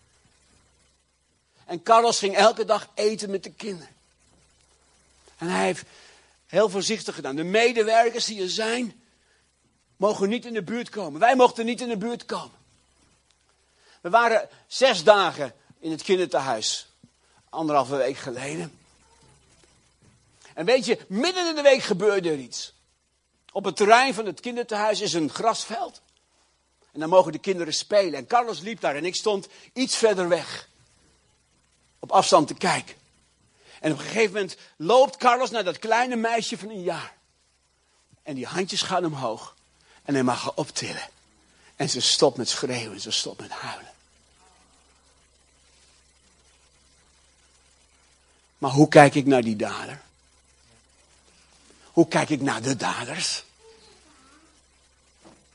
En 1.64 1.82
Carlos 1.82 2.18
ging 2.18 2.36
elke 2.36 2.64
dag 2.64 2.88
eten 2.94 3.30
met 3.30 3.42
de 3.42 3.52
kinderen. 3.52 3.94
En 5.38 5.48
hij 5.48 5.64
heeft 5.64 5.84
heel 6.46 6.68
voorzichtig 6.68 7.14
gedaan. 7.14 7.36
De 7.36 7.44
medewerkers 7.44 8.24
die 8.24 8.42
er 8.42 8.50
zijn, 8.50 9.02
mogen 9.96 10.28
niet 10.28 10.44
in 10.44 10.52
de 10.52 10.62
buurt 10.62 10.88
komen. 10.88 11.20
Wij 11.20 11.36
mochten 11.36 11.64
niet 11.64 11.80
in 11.80 11.88
de 11.88 11.96
buurt 11.96 12.24
komen. 12.24 12.56
We 14.00 14.10
waren 14.10 14.48
zes 14.66 15.04
dagen 15.04 15.54
in 15.78 15.90
het 15.90 16.02
kinderthuis. 16.02 16.88
Anderhalve 17.48 17.96
week 17.96 18.16
geleden. 18.16 18.78
En 20.54 20.64
weet 20.64 20.84
je, 20.84 20.98
midden 21.08 21.48
in 21.48 21.54
de 21.54 21.62
week 21.62 21.82
gebeurde 21.82 22.30
er 22.30 22.38
iets. 22.38 22.74
Op 23.52 23.64
het 23.64 23.76
terrein 23.76 24.14
van 24.14 24.26
het 24.26 24.40
kinderthuis 24.40 25.00
is 25.00 25.12
een 25.12 25.30
grasveld. 25.30 26.00
En 26.92 27.00
dan 27.00 27.08
mogen 27.08 27.32
de 27.32 27.38
kinderen 27.38 27.74
spelen. 27.74 28.14
En 28.14 28.26
Carlos 28.26 28.60
liep 28.60 28.80
daar 28.80 28.96
en 28.96 29.04
ik 29.04 29.14
stond 29.14 29.48
iets 29.72 29.96
verder 29.96 30.28
weg. 30.28 30.68
Op 31.98 32.12
afstand 32.12 32.48
te 32.48 32.54
kijken. 32.54 32.94
En 33.80 33.92
op 33.92 33.98
een 33.98 34.04
gegeven 34.04 34.32
moment 34.32 34.56
loopt 34.76 35.16
Carlos 35.16 35.50
naar 35.50 35.64
dat 35.64 35.78
kleine 35.78 36.16
meisje 36.16 36.58
van 36.58 36.68
een 36.68 36.82
jaar. 36.82 37.16
En 38.22 38.34
die 38.34 38.46
handjes 38.46 38.82
gaan 38.82 39.04
omhoog. 39.04 39.55
En 40.06 40.14
hij 40.14 40.22
mag 40.22 40.42
haar 40.42 40.52
optillen. 40.54 41.08
En 41.76 41.90
ze 41.90 42.00
stopt 42.00 42.36
met 42.36 42.48
schreeuwen, 42.48 43.00
ze 43.00 43.10
stopt 43.10 43.40
met 43.40 43.50
huilen. 43.50 43.92
Maar 48.58 48.70
hoe 48.70 48.88
kijk 48.88 49.14
ik 49.14 49.26
naar 49.26 49.42
die 49.42 49.56
dader? 49.56 50.00
Hoe 51.84 52.08
kijk 52.08 52.30
ik 52.30 52.40
naar 52.40 52.62
de 52.62 52.76
daders? 52.76 53.44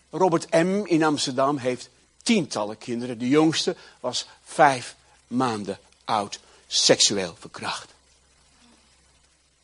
Robert 0.10 0.50
M. 0.52 0.86
in 0.86 1.04
Amsterdam 1.04 1.58
heeft 1.58 1.90
tientallen 2.24 2.78
kinderen. 2.78 3.18
De 3.18 3.28
jongste 3.28 3.76
was 4.00 4.28
vijf 4.44 4.96
maanden 5.28 5.80
oud, 6.06 6.40
seksueel 6.68 7.36
verkracht. 7.40 7.90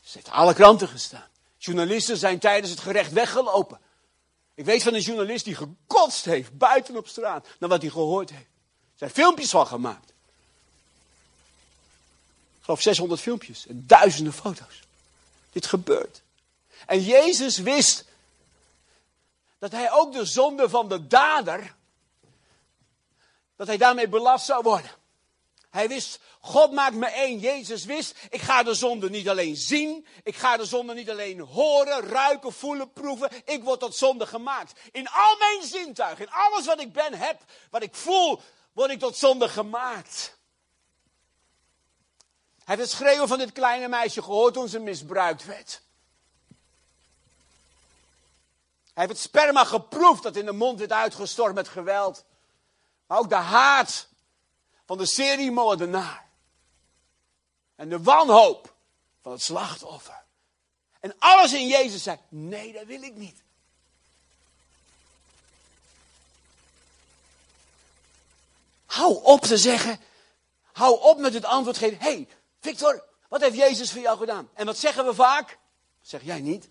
Ze 0.04 0.12
heeft 0.18 0.30
alle 0.30 0.54
kranten 0.54 0.88
gestaan. 0.88 1.28
Journalisten 1.58 2.18
zijn 2.18 2.40
tijdens 2.40 2.72
het 2.72 2.80
gerecht 2.80 3.12
weggelopen. 3.12 3.80
Ik 4.58 4.66
weet 4.66 4.84
van 4.84 4.94
een 4.94 5.02
journalist 5.02 5.46
die 5.46 5.56
gekotst 5.56 6.26
heeft 6.26 6.58
buiten 6.58 6.96
op 6.96 7.08
straat 7.08 7.48
naar 7.60 7.70
wat 7.70 7.82
hij 7.82 7.92
gehoord 7.92 8.30
heeft. 8.30 8.44
Er 8.44 8.98
zijn 8.98 9.10
filmpjes 9.10 9.50
van 9.50 9.68
gemaakt. 9.68 10.10
Ik 12.58 12.64
geloof 12.64 12.82
600 12.82 13.22
filmpjes 13.22 13.68
en 13.68 13.84
duizenden 13.88 14.34
foto's. 14.34 14.82
Dit 15.52 15.66
gebeurt. 15.66 16.22
En 16.86 17.02
Jezus 17.02 17.58
wist 17.58 18.06
dat 19.60 19.72
hij 19.72 19.92
ook 19.92 20.14
de 20.14 20.26
zonde 20.26 20.70
van 20.70 20.90
de 20.90 21.08
dader, 21.08 21.76
dat 23.56 23.68
hij 23.68 23.78
daarmee 23.78 24.08
belast 24.08 24.46
zou 24.46 24.64
worden. 24.64 24.92
Hij 25.78 25.88
wist, 25.88 26.20
God 26.40 26.72
maakt 26.72 26.96
me 26.96 27.06
één. 27.06 27.40
Jezus 27.40 27.86
wist, 27.86 28.16
ik 28.30 28.42
ga 28.42 28.64
de 28.64 28.74
zonde 28.74 29.10
niet 29.10 29.30
alleen 29.30 29.56
zien. 29.56 30.08
Ik 30.24 30.36
ga 30.36 30.58
de 30.58 30.66
zonde 30.66 30.94
niet 30.94 31.10
alleen 31.10 31.40
horen, 31.40 32.02
ruiken, 32.02 32.54
voelen, 32.54 32.92
proeven. 32.92 33.30
Ik 33.46 33.64
word 33.64 33.80
tot 33.80 33.96
zonde 33.96 34.26
gemaakt. 34.26 34.80
In 34.92 35.08
al 35.08 35.38
mijn 35.38 35.64
zintuigen, 35.64 36.26
in 36.26 36.32
alles 36.32 36.66
wat 36.66 36.82
ik 36.82 36.94
ben, 36.94 37.14
heb, 37.14 37.42
wat 37.70 37.84
ik 37.84 37.96
voel, 37.96 38.42
word 38.74 38.92
ik 38.92 39.00
tot 39.00 39.18
zonde 39.18 39.50
gemaakt. 39.50 40.38
Hij 42.64 42.76
heeft 42.76 42.90
het 42.90 43.00
schreeuwen 43.00 43.28
van 43.28 43.38
dit 43.38 43.52
kleine 43.52 43.88
meisje 43.88 44.24
gehoord 44.24 44.54
toen 44.54 44.70
ze 44.70 44.80
misbruikt 44.80 45.46
werd. 45.46 45.82
Hij 48.94 49.06
heeft 49.06 49.10
het 49.10 49.20
sperma 49.20 49.64
geproefd 49.64 50.24
dat 50.24 50.36
in 50.36 50.46
de 50.46 50.52
mond 50.52 50.80
werd 50.80 50.92
uitgestort 50.92 51.54
met 51.54 51.68
geweld. 51.68 52.26
Maar 53.08 53.18
ook 53.18 53.30
de 53.30 53.36
haat 53.36 54.08
van 54.88 54.98
de 54.98 55.06
seriemoordenaar. 55.06 56.26
En 57.76 57.90
de 57.90 58.02
wanhoop 58.02 58.74
van 59.22 59.32
het 59.32 59.42
slachtoffer. 59.42 60.24
En 61.00 61.16
alles 61.20 61.54
in 61.54 61.68
Jezus 61.68 62.04
zei, 62.04 62.18
nee, 62.30 62.74
dat 62.74 62.86
wil 62.86 63.02
ik 63.02 63.16
niet. 63.16 63.42
Hou 68.86 69.24
op 69.24 69.42
te 69.42 69.58
zeggen, 69.58 70.00
hou 70.72 71.02
op 71.02 71.18
met 71.18 71.34
het 71.34 71.46
antwoord 71.46 71.78
geven. 71.78 71.98
Hé, 71.98 72.12
hey, 72.12 72.28
Victor, 72.60 73.04
wat 73.28 73.42
heeft 73.42 73.56
Jezus 73.56 73.92
voor 73.92 74.02
jou 74.02 74.18
gedaan? 74.18 74.50
En 74.54 74.66
wat 74.66 74.78
zeggen 74.78 75.06
we 75.06 75.14
vaak? 75.14 75.58
zeg 76.02 76.24
jij 76.24 76.40
niet. 76.40 76.70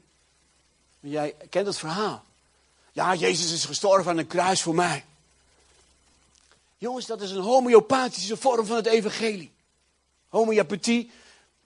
Jij 1.00 1.36
kent 1.50 1.66
het 1.66 1.78
verhaal. 1.78 2.24
Ja, 2.92 3.14
Jezus 3.14 3.52
is 3.52 3.64
gestorven 3.64 4.10
aan 4.10 4.18
een 4.18 4.26
kruis 4.26 4.62
voor 4.62 4.74
mij. 4.74 5.04
Jongens, 6.78 7.06
dat 7.06 7.20
is 7.20 7.30
een 7.30 7.42
homeopathische 7.42 8.36
vorm 8.36 8.66
van 8.66 8.76
het 8.76 8.86
evangelie. 8.86 9.52
Homeopathie 10.28 11.10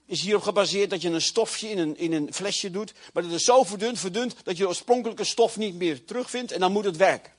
is 0.07 0.21
hierop 0.21 0.43
gebaseerd 0.43 0.91
dat 0.91 1.03
je 1.03 1.09
een 1.09 1.21
stofje 1.21 1.69
in 1.69 1.79
een, 1.79 1.97
in 1.97 2.13
een 2.13 2.35
flesje 2.35 2.71
doet. 2.71 2.93
Maar 3.13 3.23
dat 3.23 3.33
is 3.33 3.45
zo 3.45 3.63
verdund, 3.63 3.99
verdund 3.99 4.45
dat 4.45 4.57
je 4.57 4.63
de 4.63 4.69
oorspronkelijke 4.69 5.25
stof 5.25 5.57
niet 5.57 5.75
meer 5.75 6.05
terugvindt 6.05 6.53
en 6.53 6.61
dan 6.61 6.73
moet 6.73 6.85
het 6.85 6.97
werken. 6.97 7.33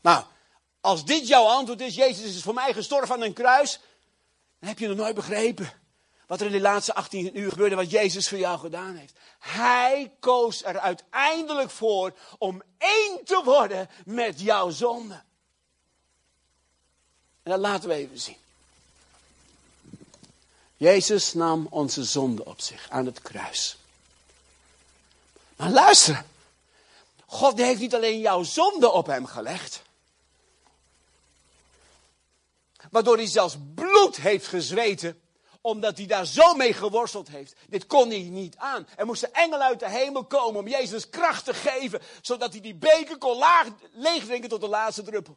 Nou, 0.00 0.24
als 0.80 1.04
dit 1.04 1.28
jouw 1.28 1.44
antwoord 1.44 1.80
is, 1.80 1.94
Jezus 1.94 2.36
is 2.36 2.42
voor 2.42 2.54
mij 2.54 2.72
gestorven 2.72 3.14
aan 3.14 3.22
een 3.22 3.32
kruis, 3.32 3.80
dan 4.58 4.68
heb 4.68 4.78
je 4.78 4.88
nog 4.88 4.96
nooit 4.96 5.14
begrepen 5.14 5.72
wat 6.26 6.40
er 6.40 6.46
in 6.46 6.52
de 6.52 6.60
laatste 6.60 6.94
18 6.94 7.38
uur 7.38 7.50
gebeurde, 7.50 7.76
wat 7.76 7.90
Jezus 7.90 8.28
voor 8.28 8.38
jou 8.38 8.58
gedaan 8.58 8.96
heeft. 8.96 9.18
Hij 9.38 10.12
koos 10.20 10.64
er 10.64 10.78
uiteindelijk 10.78 11.70
voor 11.70 12.14
om 12.38 12.62
één 12.78 13.24
te 13.24 13.42
worden 13.44 13.88
met 14.04 14.40
jouw 14.40 14.70
zonde. 14.70 15.22
En 17.48 17.54
dat 17.54 17.62
laten 17.62 17.88
we 17.88 17.94
even 17.94 18.18
zien. 18.18 18.36
Jezus 20.76 21.34
nam 21.34 21.66
onze 21.70 22.04
zonde 22.04 22.44
op 22.44 22.60
zich 22.60 22.86
aan 22.90 23.06
het 23.06 23.22
kruis. 23.22 23.76
Maar 25.56 25.70
luister, 25.70 26.24
God 27.26 27.58
heeft 27.58 27.80
niet 27.80 27.94
alleen 27.94 28.20
jouw 28.20 28.42
zonde 28.42 28.90
op 28.90 29.06
hem 29.06 29.26
gelegd. 29.26 29.82
Waardoor 32.90 33.16
hij 33.16 33.26
zelfs 33.26 33.56
bloed 33.74 34.16
heeft 34.16 34.46
gezweten 34.46 35.20
omdat 35.60 35.96
hij 35.96 36.06
daar 36.06 36.26
zo 36.26 36.54
mee 36.54 36.72
geworsteld 36.72 37.28
heeft. 37.28 37.54
Dit 37.68 37.86
kon 37.86 38.08
hij 38.08 38.18
niet 38.18 38.56
aan. 38.56 38.88
Er 38.96 39.06
moesten 39.06 39.32
engelen 39.32 39.66
uit 39.66 39.80
de 39.80 39.90
hemel 39.90 40.24
komen 40.24 40.60
om 40.60 40.68
Jezus 40.68 41.08
kracht 41.08 41.44
te 41.44 41.54
geven. 41.54 42.02
Zodat 42.20 42.52
hij 42.52 42.60
die 42.60 42.74
beker 42.74 43.18
kon 43.18 43.38
laag, 43.38 43.66
leegdrinken 43.92 44.48
tot 44.48 44.60
de 44.60 44.68
laatste 44.68 45.02
druppel. 45.02 45.36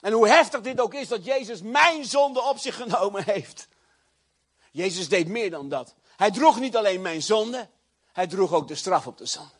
En 0.00 0.12
hoe 0.12 0.28
heftig 0.28 0.60
dit 0.60 0.80
ook 0.80 0.94
is 0.94 1.08
dat 1.08 1.24
Jezus 1.24 1.62
mijn 1.62 2.04
zonde 2.04 2.42
op 2.42 2.58
zich 2.58 2.76
genomen 2.76 3.24
heeft. 3.24 3.68
Jezus 4.70 5.08
deed 5.08 5.28
meer 5.28 5.50
dan 5.50 5.68
dat. 5.68 5.94
Hij 6.16 6.30
droeg 6.30 6.60
niet 6.60 6.76
alleen 6.76 7.02
mijn 7.02 7.22
zonde, 7.22 7.68
hij 8.12 8.26
droeg 8.26 8.52
ook 8.52 8.68
de 8.68 8.74
straf 8.74 9.06
op 9.06 9.18
de 9.18 9.26
zonde. 9.26 9.56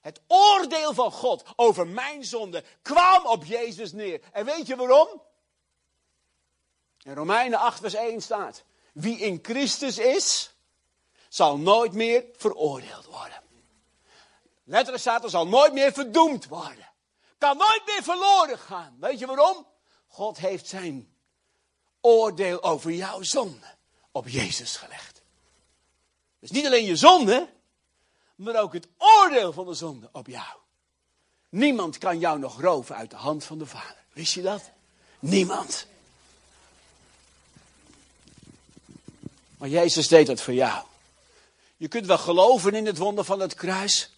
Het 0.00 0.20
oordeel 0.26 0.94
van 0.94 1.12
God 1.12 1.44
over 1.56 1.86
mijn 1.86 2.24
zonde 2.24 2.64
kwam 2.82 3.26
op 3.26 3.44
Jezus 3.44 3.92
neer. 3.92 4.20
En 4.32 4.44
weet 4.44 4.66
je 4.66 4.76
waarom? 4.76 5.22
In 7.02 7.14
Romeinen 7.14 7.58
8, 7.58 7.80
vers 7.80 7.94
1 7.94 8.22
staat. 8.22 8.64
Wie 8.92 9.18
in 9.18 9.38
Christus 9.42 9.98
is, 9.98 10.54
zal 11.28 11.58
nooit 11.58 11.92
meer 11.92 12.24
veroordeeld 12.36 13.04
worden. 13.04 13.42
Letterlijk 14.64 15.02
staat 15.02 15.24
er 15.24 15.30
zal 15.30 15.46
nooit 15.46 15.72
meer 15.72 15.92
verdoemd 15.92 16.46
worden. 16.46 16.87
Kan 17.38 17.56
nooit 17.56 17.82
meer 17.86 18.02
verloren 18.02 18.58
gaan. 18.58 18.96
Weet 19.00 19.18
je 19.18 19.26
waarom? 19.26 19.66
God 20.06 20.38
heeft 20.38 20.68
zijn 20.68 21.14
oordeel 22.00 22.62
over 22.62 22.92
jouw 22.92 23.22
zonde 23.22 23.76
op 24.12 24.28
Jezus 24.28 24.76
gelegd. 24.76 25.22
Dus 26.38 26.50
niet 26.50 26.66
alleen 26.66 26.84
je 26.84 26.96
zonde, 26.96 27.48
maar 28.34 28.60
ook 28.60 28.72
het 28.72 28.88
oordeel 28.98 29.52
van 29.52 29.66
de 29.66 29.74
zonde 29.74 30.08
op 30.12 30.26
jou. 30.26 30.56
Niemand 31.48 31.98
kan 31.98 32.18
jou 32.18 32.38
nog 32.38 32.60
roven 32.60 32.96
uit 32.96 33.10
de 33.10 33.16
hand 33.16 33.44
van 33.44 33.58
de 33.58 33.66
Vader. 33.66 34.04
Wist 34.12 34.34
je 34.34 34.42
dat? 34.42 34.70
Niemand. 35.18 35.86
Maar 39.58 39.68
Jezus 39.68 40.08
deed 40.08 40.26
dat 40.26 40.40
voor 40.40 40.54
jou. 40.54 40.86
Je 41.76 41.88
kunt 41.88 42.06
wel 42.06 42.18
geloven 42.18 42.74
in 42.74 42.86
het 42.86 42.98
wonder 42.98 43.24
van 43.24 43.40
het 43.40 43.54
kruis. 43.54 44.17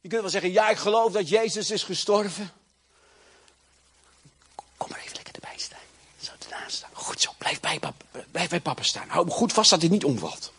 Je 0.00 0.08
kunt 0.08 0.20
wel 0.20 0.30
zeggen, 0.30 0.52
ja, 0.52 0.68
ik 0.68 0.76
geloof 0.76 1.12
dat 1.12 1.28
Jezus 1.28 1.70
is 1.70 1.82
gestorven. 1.82 2.50
Kom 4.76 4.90
maar 4.90 4.98
even 4.98 5.14
lekker 5.14 5.34
erbij 5.34 5.58
staan. 5.58 5.78
Zo 6.20 6.30
ernaast 6.44 6.76
staan. 6.76 6.90
Goed 6.92 7.20
zo, 7.20 7.30
blijf 7.38 7.60
bij, 7.60 7.78
papa, 7.78 8.24
bij 8.30 8.60
papa 8.60 8.82
staan. 8.82 9.08
Hou 9.08 9.24
hem 9.24 9.34
goed 9.34 9.52
vast 9.52 9.70
dat 9.70 9.80
hij 9.80 9.90
niet 9.90 10.04
omvalt. 10.04 10.52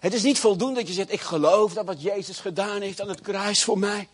Het 0.00 0.14
is 0.14 0.22
niet 0.22 0.38
voldoende 0.38 0.78
dat 0.78 0.88
je 0.88 0.94
zegt, 0.94 1.12
ik 1.12 1.20
geloof 1.20 1.72
dat 1.72 1.86
wat 1.86 2.02
Jezus 2.02 2.38
gedaan 2.38 2.80
heeft 2.80 3.00
aan 3.00 3.08
het 3.08 3.20
kruis 3.20 3.64
voor 3.64 3.78
mij. 3.78 4.08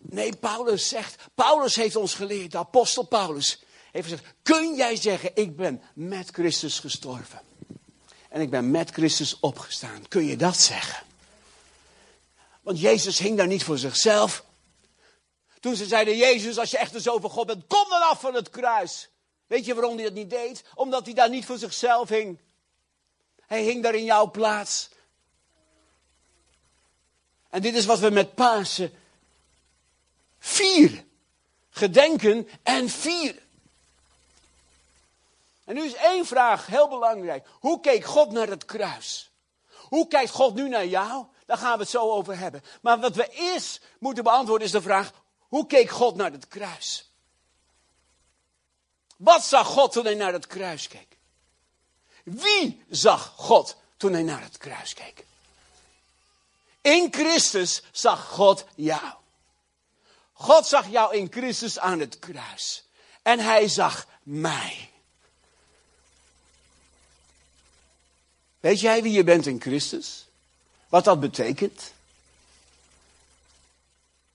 Nee, 0.00 0.36
Paulus 0.36 0.88
zegt, 0.88 1.22
Paulus 1.34 1.76
heeft 1.76 1.96
ons 1.96 2.14
geleerd, 2.14 2.52
de 2.52 2.58
apostel 2.58 3.02
Paulus 3.02 3.62
heeft 3.92 4.08
gezegd, 4.08 4.34
kun 4.42 4.74
jij 4.76 4.96
zeggen, 4.96 5.30
ik 5.34 5.56
ben 5.56 5.82
met 5.94 6.30
Christus 6.30 6.78
gestorven. 6.78 7.40
En 8.28 8.40
ik 8.40 8.50
ben 8.50 8.70
met 8.70 8.90
Christus 8.90 9.40
opgestaan. 9.40 10.08
Kun 10.08 10.24
je 10.24 10.36
dat 10.36 10.56
zeggen? 10.56 11.06
Want 12.68 12.80
Jezus 12.80 13.18
hing 13.18 13.36
daar 13.36 13.46
niet 13.46 13.64
voor 13.64 13.78
zichzelf. 13.78 14.44
Toen 15.60 15.76
ze 15.76 15.86
zeiden, 15.86 16.16
Jezus, 16.16 16.58
als 16.58 16.70
je 16.70 16.78
echt 16.78 16.92
de 16.92 17.00
zoon 17.00 17.22
God 17.22 17.46
bent, 17.46 17.66
kom 17.66 17.88
dan 17.88 18.02
af 18.02 18.20
van 18.20 18.34
het 18.34 18.50
kruis. 18.50 19.08
Weet 19.46 19.64
je 19.64 19.74
waarom 19.74 19.94
hij 19.94 20.04
dat 20.04 20.12
niet 20.12 20.30
deed? 20.30 20.64
Omdat 20.74 21.04
hij 21.04 21.14
daar 21.14 21.28
niet 21.28 21.44
voor 21.44 21.58
zichzelf 21.58 22.08
hing. 22.08 22.38
Hij 23.46 23.62
hing 23.62 23.82
daar 23.82 23.94
in 23.94 24.04
jouw 24.04 24.30
plaats. 24.30 24.88
En 27.50 27.62
dit 27.62 27.74
is 27.74 27.84
wat 27.84 27.98
we 27.98 28.10
met 28.10 28.34
Pasen 28.34 28.92
vieren. 30.38 31.10
Gedenken 31.70 32.48
en 32.62 32.88
vieren. 32.88 33.42
En 35.64 35.74
nu 35.74 35.84
is 35.84 35.94
één 35.94 36.26
vraag 36.26 36.66
heel 36.66 36.88
belangrijk. 36.88 37.46
Hoe 37.50 37.80
keek 37.80 38.04
God 38.04 38.30
naar 38.30 38.48
het 38.48 38.64
kruis? 38.64 39.30
Hoe 39.68 40.08
kijkt 40.08 40.30
God 40.30 40.54
nu 40.54 40.68
naar 40.68 40.86
jou? 40.86 41.26
Daar 41.48 41.58
gaan 41.58 41.72
we 41.72 41.82
het 41.82 41.90
zo 41.90 42.10
over 42.10 42.38
hebben. 42.38 42.62
Maar 42.80 43.00
wat 43.00 43.14
we 43.14 43.28
eerst 43.28 43.80
moeten 43.98 44.24
beantwoorden 44.24 44.66
is 44.66 44.72
de 44.72 44.82
vraag: 44.82 45.10
hoe 45.38 45.66
keek 45.66 45.90
God 45.90 46.16
naar 46.16 46.32
het 46.32 46.48
kruis? 46.48 47.10
Wat 49.16 49.44
zag 49.44 49.66
God 49.66 49.92
toen 49.92 50.04
hij 50.04 50.14
naar 50.14 50.32
het 50.32 50.46
kruis 50.46 50.88
keek? 50.88 51.16
Wie 52.22 52.84
zag 52.88 53.32
God 53.36 53.76
toen 53.96 54.12
hij 54.12 54.22
naar 54.22 54.42
het 54.42 54.58
kruis 54.58 54.94
keek? 54.94 55.24
In 56.80 57.08
Christus 57.10 57.82
zag 57.92 58.28
God 58.28 58.64
jou. 58.74 59.12
God 60.32 60.66
zag 60.66 60.88
jou 60.90 61.16
in 61.16 61.32
Christus 61.32 61.78
aan 61.78 62.00
het 62.00 62.18
kruis. 62.18 62.84
En 63.22 63.38
hij 63.38 63.68
zag 63.68 64.06
mij. 64.22 64.90
Weet 68.60 68.80
jij 68.80 69.02
wie 69.02 69.12
je 69.12 69.24
bent 69.24 69.46
in 69.46 69.60
Christus? 69.60 70.27
Wat 70.88 71.04
dat 71.04 71.20
betekent? 71.20 71.92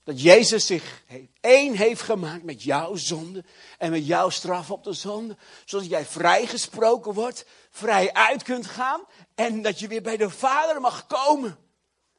Dat 0.04 0.22
Jezus 0.22 0.66
zich 0.66 1.02
één 1.40 1.74
heeft 1.74 2.02
gemaakt 2.02 2.42
met 2.42 2.62
jouw 2.62 2.96
zonde 2.96 3.44
en 3.78 3.90
met 3.90 4.06
jouw 4.06 4.28
straf 4.28 4.70
op 4.70 4.84
de 4.84 4.92
zonde. 4.92 5.36
Zodat 5.64 5.88
jij 5.88 6.04
vrijgesproken 6.04 7.12
wordt, 7.12 7.44
vrij 7.70 8.12
uit 8.12 8.42
kunt 8.42 8.66
gaan 8.66 9.00
en 9.34 9.62
dat 9.62 9.78
je 9.78 9.88
weer 9.88 10.02
bij 10.02 10.16
de 10.16 10.30
Vader 10.30 10.80
mag 10.80 11.06
komen. 11.06 11.58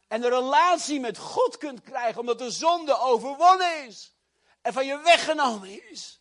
En 0.08 0.24
een 0.24 0.30
relatie 0.30 1.00
met 1.00 1.18
God 1.18 1.58
kunt 1.58 1.82
krijgen 1.82 2.20
omdat 2.20 2.40
de 2.40 2.52
zonde 2.52 3.00
overwonnen 3.00 3.88
is 3.88 4.14
en 4.62 4.74
van 4.74 4.86
je 4.86 5.00
weggenomen 5.04 5.92
is. 5.92 6.20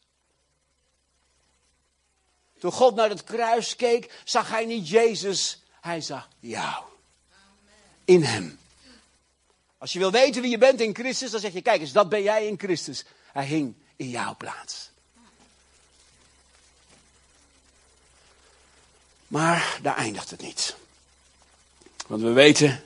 Toen 2.59 2.73
God 2.73 2.95
naar 2.95 3.09
het 3.09 3.25
kruis 3.25 3.77
keek, 3.77 4.21
zag 4.25 4.49
hij 4.49 4.65
niet 4.65 4.89
Jezus 4.89 5.63
hij 5.81 6.01
zag 6.01 6.29
jou. 6.39 6.94
In 8.05 8.23
hem. 8.23 8.59
Als 9.79 9.93
je 9.93 9.99
wil 9.99 10.11
weten 10.11 10.43
wie 10.43 10.51
je 10.51 10.59
bent 10.59 10.81
in 10.81 10.95
Christus, 10.95 11.31
dan 11.31 11.41
zeg 11.41 11.53
je, 11.53 11.63
kijk 11.63 11.81
eens, 11.81 11.93
dat 11.93 12.09
ben 12.09 12.23
jij 12.23 12.47
in 12.47 12.59
Christus. 12.59 13.05
Hij 13.33 13.47
hing 13.47 13.75
in 13.97 14.11
jouw 14.11 14.37
plaats. 14.37 14.91
Maar 19.27 19.79
daar 19.83 19.97
eindigt 19.97 20.31
het 20.31 20.41
niet. 20.41 20.77
Want 22.07 22.23
we 22.23 22.33
weten 22.33 22.83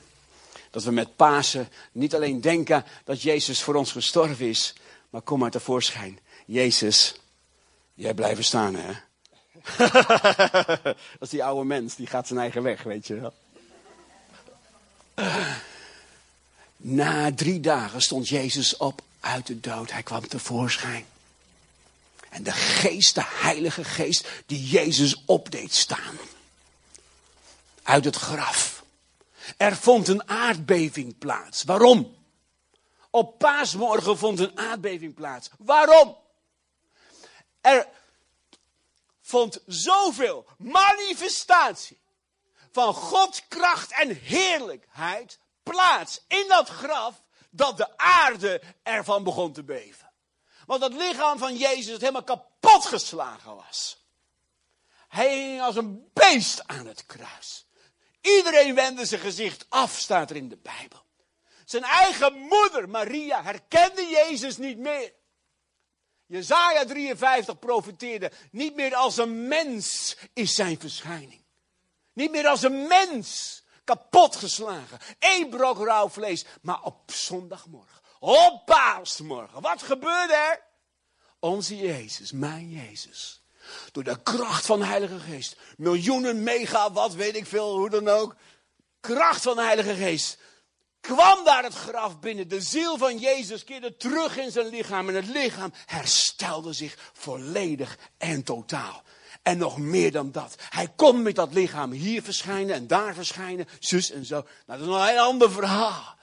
dat 0.71 0.83
we 0.83 0.91
met 0.91 1.17
Pasen 1.17 1.69
niet 1.93 2.15
alleen 2.15 2.41
denken 2.41 2.85
dat 3.05 3.23
Jezus 3.23 3.63
voor 3.63 3.75
ons 3.75 3.93
gestorven 3.93 4.49
is, 4.49 4.75
maar 5.11 5.23
kom 5.23 5.39
maar 5.39 5.51
tevoorschijn. 5.51 6.19
Jezus, 6.47 7.15
jij 7.95 8.15
blijft 8.15 8.45
staan 8.45 8.75
hè. 8.75 8.93
dat 10.89 10.97
is 11.21 11.29
die 11.29 11.45
oude 11.45 11.65
mens, 11.65 11.95
die 11.95 12.07
gaat 12.07 12.27
zijn 12.27 12.39
eigen 12.39 12.63
weg, 12.63 12.83
weet 12.83 13.07
je 13.07 13.21
wel. 13.21 13.33
Na 16.77 17.35
drie 17.35 17.61
dagen 17.61 18.03
stond 18.03 18.29
Jezus 18.29 18.77
op 18.77 19.03
uit 19.21 19.47
de 19.47 19.61
dood. 19.61 19.93
Hij 19.93 20.03
kwam 20.03 20.29
tevoorschijn. 20.29 21.07
En 22.29 22.43
de 22.43 22.53
geest, 22.53 23.15
de 23.15 23.25
heilige 23.25 23.85
geest, 23.85 24.29
die 24.47 24.67
Jezus 24.67 25.23
opdeed 25.25 25.75
staan. 25.75 26.19
Uit 27.83 28.05
het 28.05 28.17
graf. 28.17 28.83
Er 29.57 29.77
vond 29.77 30.09
een 30.09 30.29
aardbeving 30.29 31.19
plaats. 31.19 31.63
Waarom? 31.63 32.17
Op 33.11 33.39
paasmorgen 33.39 34.19
vond 34.19 34.39
een 34.39 34.59
aardbeving 34.59 35.15
plaats. 35.15 35.51
Waarom? 35.59 36.17
Er 37.61 37.89
vond 39.23 39.61
zoveel 39.67 40.47
manifestatie 40.59 41.99
van 42.73 42.95
Gods 42.95 43.49
kracht 43.49 43.93
en 43.93 44.17
heerlijkheid 44.17 45.39
plaats 45.63 46.21
in 46.29 46.45
dat 46.49 46.69
graf 46.69 47.23
dat 47.51 47.77
de 47.77 47.99
aarde 47.99 48.63
ervan 48.83 49.25
begon 49.25 49.53
te 49.53 49.65
beven. 49.65 50.11
Want 50.67 50.83
het 50.83 50.93
lichaam 50.93 51.39
van 51.39 51.57
Jezus 51.57 51.93
het 51.93 52.01
helemaal 52.01 52.23
kapot 52.23 52.87
geslagen 52.87 53.57
was. 53.57 54.07
Hij 55.09 55.39
hing 55.39 55.61
als 55.61 55.77
een 55.77 56.11
beest 56.13 56.67
aan 56.67 56.87
het 56.87 57.07
kruis. 57.07 57.67
Iedereen 58.21 58.75
wendde 58.75 59.07
zijn 59.07 59.21
gezicht 59.21 59.67
af, 59.69 59.97
staat 59.99 60.31
er 60.31 60.37
in 60.37 60.49
de 60.49 60.57
Bijbel. 60.57 61.03
Zijn 61.65 61.83
eigen 61.83 62.35
moeder, 62.39 62.89
Maria, 62.89 63.43
herkende 63.43 64.07
Jezus 64.07 64.57
niet 64.57 64.79
meer. 64.79 65.13
Jezaja 66.27 66.85
53 66.85 67.59
profeteerde, 67.59 68.33
niet 68.51 68.75
meer 68.75 68.95
als 68.95 69.17
een 69.17 69.49
mens 69.49 70.17
is 70.33 70.55
zijn 70.55 70.81
verschijning. 70.81 71.45
Niet 72.19 72.31
meer 72.31 72.47
als 72.47 72.63
een 72.63 72.87
mens, 72.87 73.63
kapotgeslagen. 73.85 74.99
Eén 75.19 75.49
brok 75.49 75.79
rauw 75.79 76.09
vlees, 76.09 76.45
maar 76.63 76.83
op 76.83 77.13
zondagmorgen, 77.13 78.01
op 78.19 78.63
paasmorgen. 78.67 79.61
Wat 79.61 79.83
gebeurde 79.83 80.35
er? 80.35 80.63
Onze 81.39 81.77
Jezus, 81.77 82.33
mijn 82.33 82.71
Jezus. 82.71 83.43
Door 83.93 84.05
de 84.05 84.23
kracht 84.23 84.67
van 84.67 84.79
de 84.79 84.85
Heilige 84.87 85.19
Geest. 85.19 85.57
Miljoenen 85.77 86.43
mega, 86.43 86.93
wat 86.93 87.15
weet 87.15 87.37
ik 87.37 87.47
veel, 87.47 87.77
hoe 87.77 87.91
dan 87.91 88.09
ook. 88.09 88.37
Kracht 89.01 89.43
van 89.43 89.57
de 89.57 89.63
Heilige 89.63 89.95
Geest 89.95 90.39
kwam 91.01 91.45
daar 91.45 91.63
het 91.63 91.75
graf 91.75 92.19
binnen. 92.19 92.49
De 92.49 92.61
ziel 92.61 92.99
van 92.99 93.19
Jezus 93.19 93.65
keerde 93.65 93.97
terug 93.97 94.37
in 94.37 94.51
zijn 94.51 94.67
lichaam. 94.67 95.09
En 95.09 95.15
het 95.15 95.27
lichaam 95.27 95.73
herstelde 95.87 96.73
zich 96.73 97.11
volledig 97.13 97.99
en 98.17 98.43
totaal. 98.43 99.03
En 99.43 99.59
nog 99.59 99.79
meer 99.79 100.13
dan 100.13 100.33
dat. 100.33 100.55
Hij 100.69 100.89
kon 100.97 101.23
met 101.23 101.35
dat 101.35 101.53
lichaam 101.53 101.91
hier 101.91 102.23
verschijnen 102.23 102.75
en 102.75 102.87
daar 102.87 103.15
verschijnen. 103.15 103.69
Zus 103.79 104.11
en 104.11 104.25
zo. 104.25 104.47
Nou, 104.67 104.81
dat 104.81 104.89
is 104.89 105.13
een 105.13 105.19
ander 105.19 105.51
verhaal. 105.51 106.17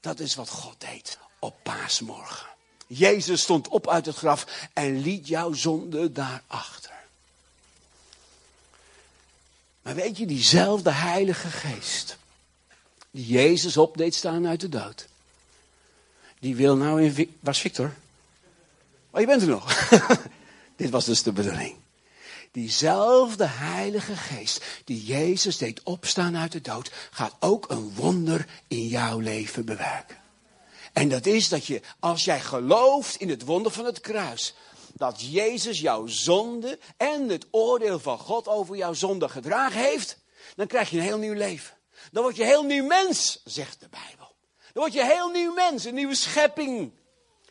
Dat 0.00 0.20
is 0.20 0.34
wat 0.34 0.48
God 0.48 0.80
deed 0.80 1.18
op 1.38 1.56
paasmorgen. 1.62 2.46
Jezus 2.86 3.42
stond 3.42 3.68
op 3.68 3.88
uit 3.88 4.06
het 4.06 4.16
graf 4.16 4.68
en 4.72 5.00
liet 5.00 5.28
jouw 5.28 5.52
zonde 5.52 6.12
daarachter. 6.12 6.90
Maar 9.82 9.94
weet 9.94 10.16
je, 10.16 10.26
diezelfde 10.26 10.90
Heilige 10.90 11.48
Geest 11.48 12.16
die 13.12 13.26
Jezus 13.26 13.76
op 13.76 13.96
deed 13.96 14.14
staan 14.14 14.46
uit 14.46 14.60
de 14.60 14.68
dood. 14.68 15.06
Die 16.38 16.56
wil 16.56 16.76
nou 16.76 17.02
in. 17.02 17.36
Was 17.40 17.60
Victor? 17.60 17.94
Oh, 19.10 19.20
je 19.20 19.26
bent 19.26 19.42
er 19.42 19.48
nog. 19.48 19.88
Dit 20.76 20.90
was 20.90 21.04
dus 21.04 21.22
de 21.22 21.32
bedoeling. 21.32 21.76
Diezelfde 22.52 23.46
Heilige 23.46 24.16
Geest 24.16 24.64
die 24.84 25.04
Jezus 25.04 25.58
deed 25.58 25.82
opstaan 25.82 26.36
uit 26.36 26.52
de 26.52 26.60
dood, 26.60 26.90
gaat 27.10 27.34
ook 27.40 27.70
een 27.70 27.94
wonder 27.94 28.46
in 28.68 28.86
jouw 28.86 29.18
leven 29.18 29.64
bewerken. 29.64 30.20
En 30.92 31.08
dat 31.08 31.26
is 31.26 31.48
dat 31.48 31.66
je, 31.66 31.80
als 32.00 32.24
jij 32.24 32.40
gelooft 32.40 33.16
in 33.16 33.28
het 33.28 33.44
wonder 33.44 33.72
van 33.72 33.84
het 33.84 34.00
kruis, 34.00 34.54
dat 34.92 35.20
Jezus 35.20 35.80
jouw 35.80 36.06
zonde 36.06 36.78
en 36.96 37.28
het 37.28 37.46
oordeel 37.50 37.98
van 37.98 38.18
God 38.18 38.48
over 38.48 38.76
jouw 38.76 38.92
zonde 38.92 39.28
gedragen 39.28 39.80
heeft, 39.80 40.18
dan 40.56 40.66
krijg 40.66 40.90
je 40.90 40.96
een 40.96 41.02
heel 41.02 41.18
nieuw 41.18 41.34
leven. 41.34 41.76
Dan 42.10 42.22
word 42.22 42.36
je 42.36 42.42
een 42.42 42.48
heel 42.48 42.64
nieuw 42.64 42.86
mens, 42.86 43.40
zegt 43.44 43.80
de 43.80 43.88
Bijbel. 43.88 44.34
Dan 44.72 44.82
word 44.82 44.92
je 44.92 45.00
een 45.00 45.06
heel 45.06 45.30
nieuw 45.30 45.52
mens, 45.52 45.84
een 45.84 45.94
nieuwe 45.94 46.14
schepping. 46.14 46.92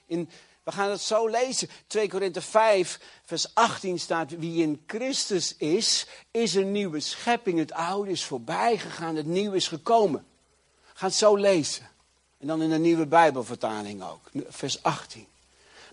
In, 0.06 0.30
we 0.64 0.72
gaan 0.72 0.90
het 0.90 1.02
zo 1.02 1.28
lezen. 1.28 1.70
2 1.88 2.10
Korinthe 2.10 2.42
5, 2.42 3.00
vers 3.26 3.56
18 3.56 4.00
staat: 4.00 4.32
Wie 4.32 4.62
in 4.62 4.84
Christus 4.88 5.56
is, 5.58 6.08
is 6.32 6.54
een 6.54 6.72
nieuwe 6.72 7.00
schepping. 7.00 7.60
Het 7.60 7.72
oude 7.72 8.12
is 8.12 8.24
voorbij 8.24 8.78
gegaan, 8.78 9.16
het 9.16 9.26
nieuwe 9.26 9.56
is 9.56 9.68
gekomen. 9.68 10.26
Gaan 10.94 11.10
het 11.10 11.18
zo 11.18 11.36
lezen. 11.36 11.90
En 12.38 12.48
dan 12.48 12.62
in 12.62 12.72
een 12.72 12.82
nieuwe 12.82 13.08
Bijbelvertaling 13.08 14.04
ook, 14.04 14.30
vers 14.48 14.84
18. 14.84 15.28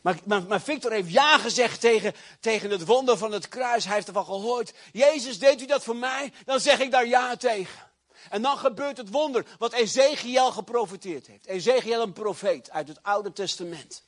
Maar, 0.02 0.18
maar, 0.24 0.42
maar, 0.42 0.61
Victor 0.61 0.92
heeft 0.92 1.12
ja 1.12 1.38
gezegd 1.38 1.81
tegen, 1.81 2.14
tegen 2.40 2.70
het 2.70 2.85
wonder 2.85 3.16
van 3.18 3.33
het 3.33 3.48
kruis. 3.48 3.85
Hij 3.85 3.94
heeft 3.94 4.07
ervan 4.07 4.24
gehoord. 4.24 4.72
Jezus, 4.92 5.38
deed 5.38 5.62
u 5.62 5.66
dat 5.66 5.85
voor 5.85 5.96
mij? 5.96 6.33
Dan 6.44 6.61
zeg 6.61 6.81
ik 6.81 6.90
daar 6.90 7.07
ja 7.07 7.37
tegen. 7.37 7.87
En 8.31 8.42
dan 8.42 8.59
gebeurt 8.59 8.96
het 8.96 9.11
wonder 9.11 9.44
wat 9.59 9.72
Ezekiel 9.72 10.50
geprofiteerd 10.52 11.26
heeft. 11.26 11.46
Ezekiel 11.46 12.02
een 12.02 12.12
profeet 12.12 12.70
uit 12.70 12.88
het 12.88 13.02
Oude 13.02 13.33
Testament. 13.33 14.02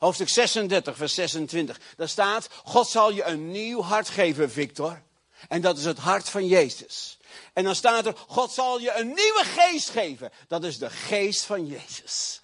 Hoofdstuk 0.00 0.28
36, 0.28 0.96
vers 0.96 1.14
26. 1.14 1.80
Daar 1.96 2.08
staat, 2.08 2.48
God 2.64 2.88
zal 2.88 3.12
je 3.12 3.24
een 3.24 3.50
nieuw 3.50 3.82
hart 3.82 4.08
geven, 4.08 4.50
Victor. 4.50 5.02
En 5.48 5.60
dat 5.60 5.78
is 5.78 5.84
het 5.84 5.98
hart 5.98 6.28
van 6.28 6.46
Jezus. 6.46 7.18
En 7.52 7.64
dan 7.64 7.74
staat 7.74 8.06
er, 8.06 8.14
God 8.26 8.52
zal 8.52 8.80
je 8.80 8.92
een 8.92 9.06
nieuwe 9.06 9.44
geest 9.44 9.90
geven. 9.90 10.30
Dat 10.48 10.64
is 10.64 10.78
de 10.78 10.90
geest 10.90 11.42
van 11.42 11.66
Jezus. 11.66 12.40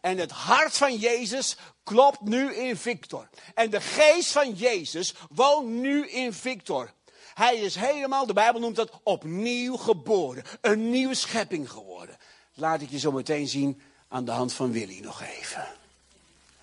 En 0.00 0.18
het 0.18 0.30
hart 0.30 0.76
van 0.76 0.96
Jezus 0.96 1.56
klopt 1.84 2.20
nu 2.20 2.54
in 2.54 2.76
Victor. 2.76 3.28
En 3.54 3.70
de 3.70 3.80
geest 3.80 4.32
van 4.32 4.52
Jezus 4.52 5.14
woont 5.30 5.68
nu 5.68 6.08
in 6.08 6.32
Victor. 6.32 6.92
Hij 7.34 7.56
is 7.56 7.74
helemaal, 7.74 8.26
de 8.26 8.32
Bijbel 8.32 8.60
noemt 8.60 8.76
dat, 8.76 9.00
opnieuw 9.02 9.76
geboren. 9.76 10.44
Een 10.60 10.90
nieuwe 10.90 11.14
schepping 11.14 11.70
geworden. 11.70 12.16
Laat 12.54 12.80
ik 12.80 12.90
je 12.90 12.98
zo 12.98 13.12
meteen 13.12 13.48
zien 13.48 13.82
aan 14.08 14.24
de 14.24 14.30
hand 14.30 14.52
van 14.52 14.72
Willy 14.72 15.00
nog 15.00 15.22
even. 15.22 15.79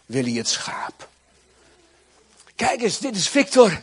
Willy 0.07 0.37
het 0.37 0.47
schaap. 0.47 1.09
Kijk 2.55 2.81
eens, 2.81 2.99
dit 2.99 3.15
is 3.15 3.29
Victor. 3.29 3.81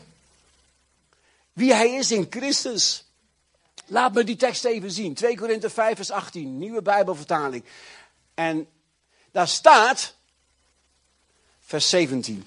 Wie 1.52 1.74
hij 1.74 1.90
is 1.90 2.12
in 2.12 2.26
Christus. 2.30 3.04
Laat 3.86 4.14
me 4.14 4.24
die 4.24 4.36
tekst 4.36 4.64
even 4.64 4.90
zien. 4.90 5.14
2 5.14 5.36
Korinthe 5.36 5.70
5 5.70 5.96
vers 5.96 6.10
18, 6.10 6.58
nieuwe 6.58 6.82
Bijbelvertaling. 6.82 7.64
En 8.34 8.68
daar 9.30 9.48
staat, 9.48 10.14
vers 11.64 11.88
17. 11.88 12.46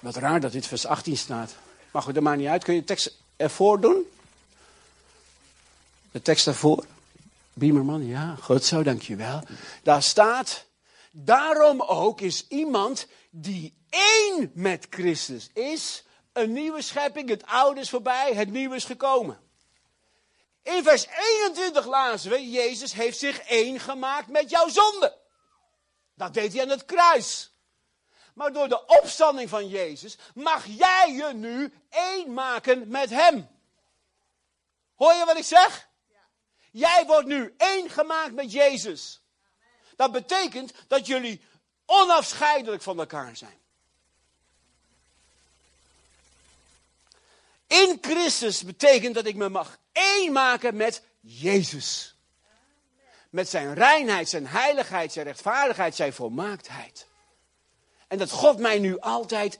Wat 0.00 0.16
raar 0.16 0.40
dat 0.40 0.52
dit 0.52 0.66
vers 0.66 0.86
18 0.86 1.16
staat. 1.16 1.54
Maar 1.90 2.02
goed, 2.02 2.14
dat 2.14 2.22
maakt 2.22 2.38
niet 2.38 2.48
uit. 2.48 2.64
Kun 2.64 2.74
je 2.74 2.80
de 2.80 2.86
tekst 2.86 3.16
ervoor 3.36 3.80
doen? 3.80 4.10
De 6.10 6.22
tekst 6.22 6.46
ervoor. 6.46 6.84
Biemerman, 7.52 8.06
ja, 8.06 8.36
goed 8.40 8.64
zo, 8.64 8.82
dankjewel. 8.82 9.42
Daar 9.82 10.02
staat, 10.02 10.64
daarom 11.12 11.82
ook 11.82 12.20
is 12.20 12.46
iemand 12.48 13.06
die 13.30 13.76
één 13.90 14.50
met 14.54 14.86
Christus 14.90 15.50
is, 15.52 16.04
een 16.32 16.52
nieuwe 16.52 16.82
schepping, 16.82 17.28
het 17.28 17.46
oude 17.46 17.80
is 17.80 17.90
voorbij, 17.90 18.34
het 18.34 18.50
nieuwe 18.50 18.76
is 18.76 18.84
gekomen. 18.84 19.40
In 20.62 20.82
vers 20.82 21.06
21 21.06 21.86
lazen 21.86 22.30
we, 22.30 22.50
Jezus 22.50 22.92
heeft 22.92 23.18
zich 23.18 23.38
één 23.38 23.80
gemaakt 23.80 24.28
met 24.28 24.50
jouw 24.50 24.68
zonde. 24.68 25.18
Dat 26.14 26.34
deed 26.34 26.52
hij 26.52 26.62
aan 26.62 26.68
het 26.68 26.84
kruis. 26.84 27.52
Maar 28.34 28.52
door 28.52 28.68
de 28.68 28.86
opstanding 28.86 29.48
van 29.48 29.68
Jezus 29.68 30.18
mag 30.34 30.66
jij 30.66 31.12
je 31.12 31.34
nu 31.34 31.72
één 31.90 32.32
maken 32.32 32.88
met 32.88 33.10
Hem. 33.10 33.48
Hoor 34.94 35.12
je 35.14 35.24
wat 35.24 35.36
ik 35.36 35.44
zeg? 35.44 35.88
Jij 36.70 37.06
wordt 37.06 37.26
nu 37.26 37.54
één 37.56 37.90
gemaakt 37.90 38.32
met 38.32 38.52
Jezus. 38.52 39.22
Dat 39.98 40.12
betekent 40.12 40.72
dat 40.88 41.06
jullie 41.06 41.40
onafscheidelijk 41.86 42.82
van 42.82 42.98
elkaar 42.98 43.36
zijn. 43.36 43.58
In 47.66 47.98
Christus 48.00 48.62
betekent 48.62 49.14
dat 49.14 49.26
ik 49.26 49.34
me 49.34 49.48
mag 49.48 49.78
één 49.92 50.32
maken 50.32 50.76
met 50.76 51.02
Jezus. 51.20 52.16
Met 53.30 53.48
zijn 53.48 53.74
reinheid, 53.74 54.28
zijn 54.28 54.46
heiligheid, 54.46 55.12
zijn 55.12 55.26
rechtvaardigheid, 55.26 55.94
zijn 55.94 56.12
volmaaktheid. 56.12 57.06
En 58.08 58.18
dat 58.18 58.30
God 58.30 58.58
mij 58.58 58.78
nu 58.78 59.00
altijd 59.00 59.58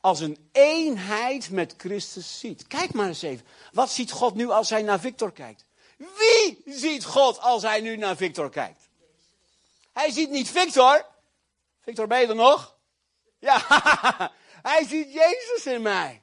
als 0.00 0.20
een 0.20 0.48
eenheid 0.52 1.50
met 1.50 1.74
Christus 1.76 2.38
ziet. 2.38 2.66
Kijk 2.66 2.92
maar 2.92 3.08
eens 3.08 3.22
even. 3.22 3.46
Wat 3.72 3.90
ziet 3.90 4.10
God 4.10 4.34
nu 4.34 4.50
als 4.50 4.70
hij 4.70 4.82
naar 4.82 5.00
Victor 5.00 5.32
kijkt? 5.32 5.64
Wie 5.96 6.62
ziet 6.66 7.04
God 7.04 7.38
als 7.38 7.62
hij 7.62 7.80
nu 7.80 7.96
naar 7.96 8.16
Victor 8.16 8.50
kijkt? 8.50 8.85
Hij 9.96 10.10
ziet 10.10 10.30
niet 10.30 10.50
Victor. 10.50 11.06
Victor, 11.80 12.06
ben 12.06 12.20
je 12.20 12.26
er 12.26 12.34
nog? 12.34 12.76
Ja, 13.38 13.58
hij 14.70 14.86
ziet 14.86 15.12
Jezus 15.12 15.66
in 15.66 15.82
mij. 15.82 16.22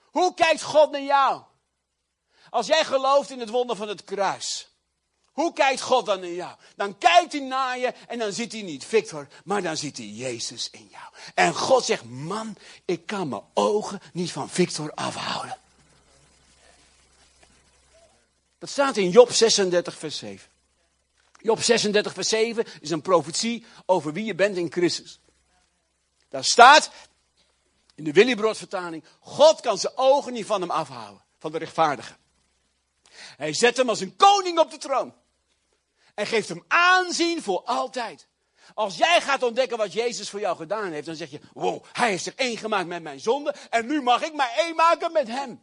Hoe 0.00 0.34
kijkt 0.34 0.62
God 0.62 0.90
naar 0.90 1.02
jou? 1.02 1.42
Als 2.50 2.66
jij 2.66 2.84
gelooft 2.84 3.30
in 3.30 3.40
het 3.40 3.48
wonder 3.48 3.76
van 3.76 3.88
het 3.88 4.04
kruis. 4.04 4.68
Hoe 5.32 5.52
kijkt 5.52 5.80
God 5.80 6.06
dan 6.06 6.20
naar 6.20 6.28
jou? 6.28 6.56
Dan 6.76 6.98
kijkt 6.98 7.32
hij 7.32 7.40
naar 7.40 7.78
je 7.78 7.94
en 8.06 8.18
dan 8.18 8.32
ziet 8.32 8.52
hij 8.52 8.62
niet 8.62 8.84
Victor, 8.84 9.28
maar 9.44 9.62
dan 9.62 9.76
ziet 9.76 9.96
hij 9.96 10.06
Jezus 10.06 10.70
in 10.70 10.88
jou. 10.90 11.12
En 11.34 11.54
God 11.54 11.84
zegt, 11.84 12.04
man, 12.04 12.56
ik 12.84 13.06
kan 13.06 13.28
mijn 13.28 13.44
ogen 13.54 14.00
niet 14.12 14.32
van 14.32 14.48
Victor 14.50 14.92
afhouden. 14.94 15.58
Dat 18.58 18.68
staat 18.68 18.96
in 18.96 19.10
Job 19.10 19.32
36, 19.32 19.98
vers 19.98 20.16
7. 20.16 20.52
Job 21.44 21.62
36, 21.62 22.12
vers 22.12 22.28
7 22.28 22.64
is 22.80 22.90
een 22.90 23.02
profetie 23.02 23.64
over 23.86 24.12
wie 24.12 24.24
je 24.24 24.34
bent 24.34 24.56
in 24.56 24.72
Christus. 24.72 25.20
Daar 26.28 26.44
staat, 26.44 26.90
in 27.94 28.04
de 28.04 28.12
Willibrod 28.12 28.56
vertaling, 28.56 29.04
God 29.20 29.60
kan 29.60 29.78
zijn 29.78 29.92
ogen 29.96 30.32
niet 30.32 30.46
van 30.46 30.60
hem 30.60 30.70
afhouden, 30.70 31.22
van 31.38 31.52
de 31.52 31.58
rechtvaardige. 31.58 32.16
Hij 33.36 33.52
zet 33.52 33.76
hem 33.76 33.88
als 33.88 34.00
een 34.00 34.16
koning 34.16 34.58
op 34.58 34.70
de 34.70 34.78
troon. 34.78 35.14
En 36.14 36.26
geeft 36.26 36.48
hem 36.48 36.64
aanzien 36.68 37.42
voor 37.42 37.62
altijd. 37.64 38.26
Als 38.74 38.96
jij 38.96 39.20
gaat 39.20 39.42
ontdekken 39.42 39.78
wat 39.78 39.92
Jezus 39.92 40.30
voor 40.30 40.40
jou 40.40 40.56
gedaan 40.56 40.92
heeft, 40.92 41.06
dan 41.06 41.16
zeg 41.16 41.30
je: 41.30 41.40
Wow, 41.52 41.84
hij 41.92 42.10
heeft 42.10 42.24
zich 42.24 42.34
één 42.34 42.56
gemaakt 42.56 42.86
met 42.86 43.02
mijn 43.02 43.20
zonde. 43.20 43.54
En 43.70 43.86
nu 43.86 44.02
mag 44.02 44.22
ik 44.22 44.34
mij 44.34 44.52
één 44.56 44.74
maken 44.74 45.12
met 45.12 45.28
hem. 45.28 45.60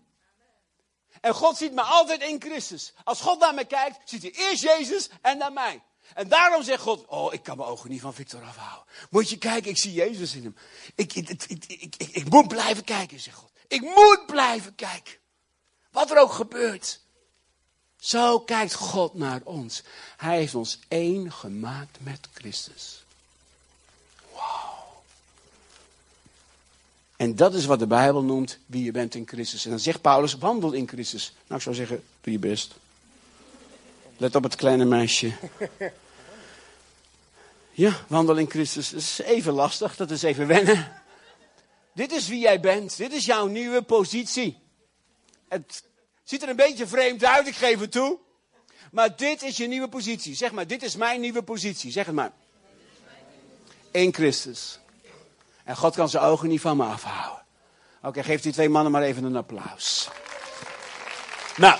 En 1.22 1.34
God 1.34 1.58
ziet 1.58 1.74
me 1.74 1.82
altijd 1.82 2.22
in 2.22 2.42
Christus. 2.42 2.94
Als 3.04 3.22
God 3.22 3.40
naar 3.40 3.54
mij 3.54 3.66
kijkt, 3.66 4.10
ziet 4.10 4.22
hij 4.22 4.32
eerst 4.32 4.64
Jezus 4.64 5.10
en 5.22 5.38
naar 5.38 5.54
mij. 5.54 5.82
En 6.14 6.28
daarom 6.28 6.64
zegt 6.64 6.82
God: 6.82 7.06
Oh, 7.06 7.34
ik 7.34 7.44
kan 7.44 7.58
mijn 7.58 7.70
ogen 7.70 7.90
niet 7.90 8.02
van 8.02 8.14
Victor 8.14 8.44
afhouden. 8.44 8.86
Moet 9.10 9.30
je 9.30 9.38
kijken, 9.38 9.70
ik 9.70 9.78
zie 9.78 9.94
Jezus 9.94 10.36
in 10.36 10.44
hem. 10.44 10.56
Ik, 10.96 11.14
ik, 11.14 11.30
ik, 11.30 11.66
ik, 11.68 11.96
ik 11.98 12.30
moet 12.30 12.48
blijven 12.48 12.84
kijken, 12.84 13.20
zegt 13.20 13.38
God. 13.38 13.52
Ik 13.68 13.82
moet 13.82 14.24
blijven 14.26 14.76
kijken. 14.76 15.14
Wat 15.92 16.12
er 16.12 16.18
ook 16.18 16.32
gebeurt. 16.32 17.00
Zo 18.00 18.40
kijkt 18.40 18.74
God 18.74 19.14
naar 19.14 19.42
ons. 19.44 19.84
Hij 20.18 20.38
heeft 20.38 20.56
ons 20.56 20.80
één 20.88 21.32
gemaakt 21.32 21.98
met 22.00 22.28
Christus. 22.34 23.04
Wauw. 24.34 24.81
En 27.22 27.36
dat 27.36 27.54
is 27.54 27.66
wat 27.66 27.80
de 27.80 27.88
Bijbel 27.88 28.24
noemt 28.24 28.58
wie 28.66 28.84
je 28.84 28.92
bent 28.92 29.16
in 29.16 29.28
Christus. 29.28 29.64
En 29.64 29.70
dan 29.70 29.80
zegt 29.80 30.02
Paulus, 30.02 30.38
wandel 30.38 30.72
in 30.72 30.88
Christus. 30.88 31.34
Nou, 31.42 31.56
ik 31.56 31.62
zou 31.62 31.76
zeggen, 31.76 32.04
doe 32.22 32.34
je 32.34 32.40
best. 32.40 32.76
Let 34.18 34.36
op 34.36 34.44
het 34.44 34.56
kleine 34.56 34.86
meisje. 34.86 35.32
Ja, 37.72 38.06
wandel 38.08 38.38
in 38.38 38.50
Christus. 38.50 38.90
Dat 38.90 39.00
is 39.00 39.20
even 39.20 39.54
lastig, 39.54 39.96
dat 39.96 40.12
is 40.12 40.22
even 40.22 40.48
wennen. 40.48 40.92
Dit 41.94 42.12
is 42.12 42.28
wie 42.28 42.40
jij 42.40 42.60
bent. 42.60 42.98
Dit 42.98 43.14
is 43.14 43.26
jouw 43.26 43.48
nieuwe 43.48 43.82
positie. 43.82 44.58
Het 45.48 45.84
Ziet 46.24 46.42
er 46.42 46.50
een 46.50 46.56
beetje 46.56 46.88
vreemd 46.88 47.24
uit, 47.24 47.48
ik 47.48 47.56
geef 47.56 47.80
het 47.80 47.92
toe. 47.92 48.20
Maar 48.92 49.16
dit 49.16 49.42
is 49.42 49.58
je 49.58 49.68
nieuwe 49.68 49.90
positie. 49.90 50.36
Zeg 50.36 50.52
maar, 50.52 50.68
dit 50.68 50.84
is 50.84 50.96
mijn 50.96 51.22
nieuwe 51.22 51.44
positie. 51.44 51.92
Zeg 51.92 52.06
het 52.06 52.16
maar. 52.16 52.32
In 53.92 54.14
Christus. 54.14 54.81
En 55.66 55.76
God 55.76 55.96
kan 55.96 56.10
zijn 56.10 56.24
ogen 56.24 56.50
niet 56.50 56.62
van 56.62 56.78
me 56.78 56.84
afhouden. 56.84 57.46
Oké, 58.02 58.24
geef 58.24 58.42
die 58.42 58.52
twee 58.52 58.70
mannen 58.70 58.92
maar 58.92 59.02
even 59.02 59.24
een 59.24 59.36
applaus. 59.36 60.10
Nou, 61.58 61.80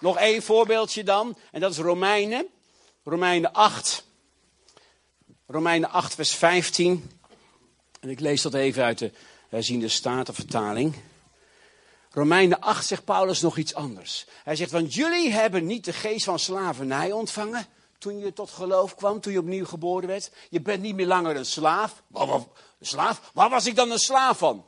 nog 0.00 0.18
één 0.18 0.42
voorbeeldje 0.42 1.04
dan. 1.04 1.38
En 1.52 1.60
dat 1.60 1.70
is 1.70 1.78
Romeinen. 1.78 2.46
Romeinen 3.04 3.52
8. 3.52 4.04
Romeinen 5.46 5.90
8, 5.90 6.14
vers 6.14 6.34
15. 6.34 7.10
En 8.00 8.08
ik 8.08 8.20
lees 8.20 8.42
dat 8.42 8.54
even 8.54 8.84
uit 8.84 8.98
de 8.98 9.12
Wij 9.48 9.62
zien 9.62 9.80
de 9.80 9.88
Statenvertaling. 9.88 10.94
Romeinen 12.10 12.60
8 12.60 12.86
zegt 12.86 13.04
Paulus 13.04 13.40
nog 13.40 13.56
iets 13.56 13.74
anders. 13.74 14.26
Hij 14.44 14.56
zegt, 14.56 14.70
want 14.70 14.94
jullie 14.94 15.32
hebben 15.32 15.66
niet 15.66 15.84
de 15.84 15.92
geest 15.92 16.24
van 16.24 16.38
slavernij 16.38 17.12
ontvangen 17.12 17.66
toen 18.06 18.18
je 18.18 18.32
tot 18.32 18.50
geloof 18.50 18.94
kwam, 18.94 19.20
toen 19.20 19.32
je 19.32 19.38
opnieuw 19.38 19.64
geboren 19.64 20.08
werd. 20.08 20.30
Je 20.50 20.60
bent 20.60 20.82
niet 20.82 20.94
meer 20.94 21.06
langer 21.06 21.36
een 21.36 21.46
slaaf. 21.46 22.02
Een 22.12 22.46
slaaf? 22.80 23.30
Waar 23.34 23.50
was 23.50 23.66
ik 23.66 23.76
dan 23.76 23.90
een 23.90 23.98
slaaf 23.98 24.38
van? 24.38 24.64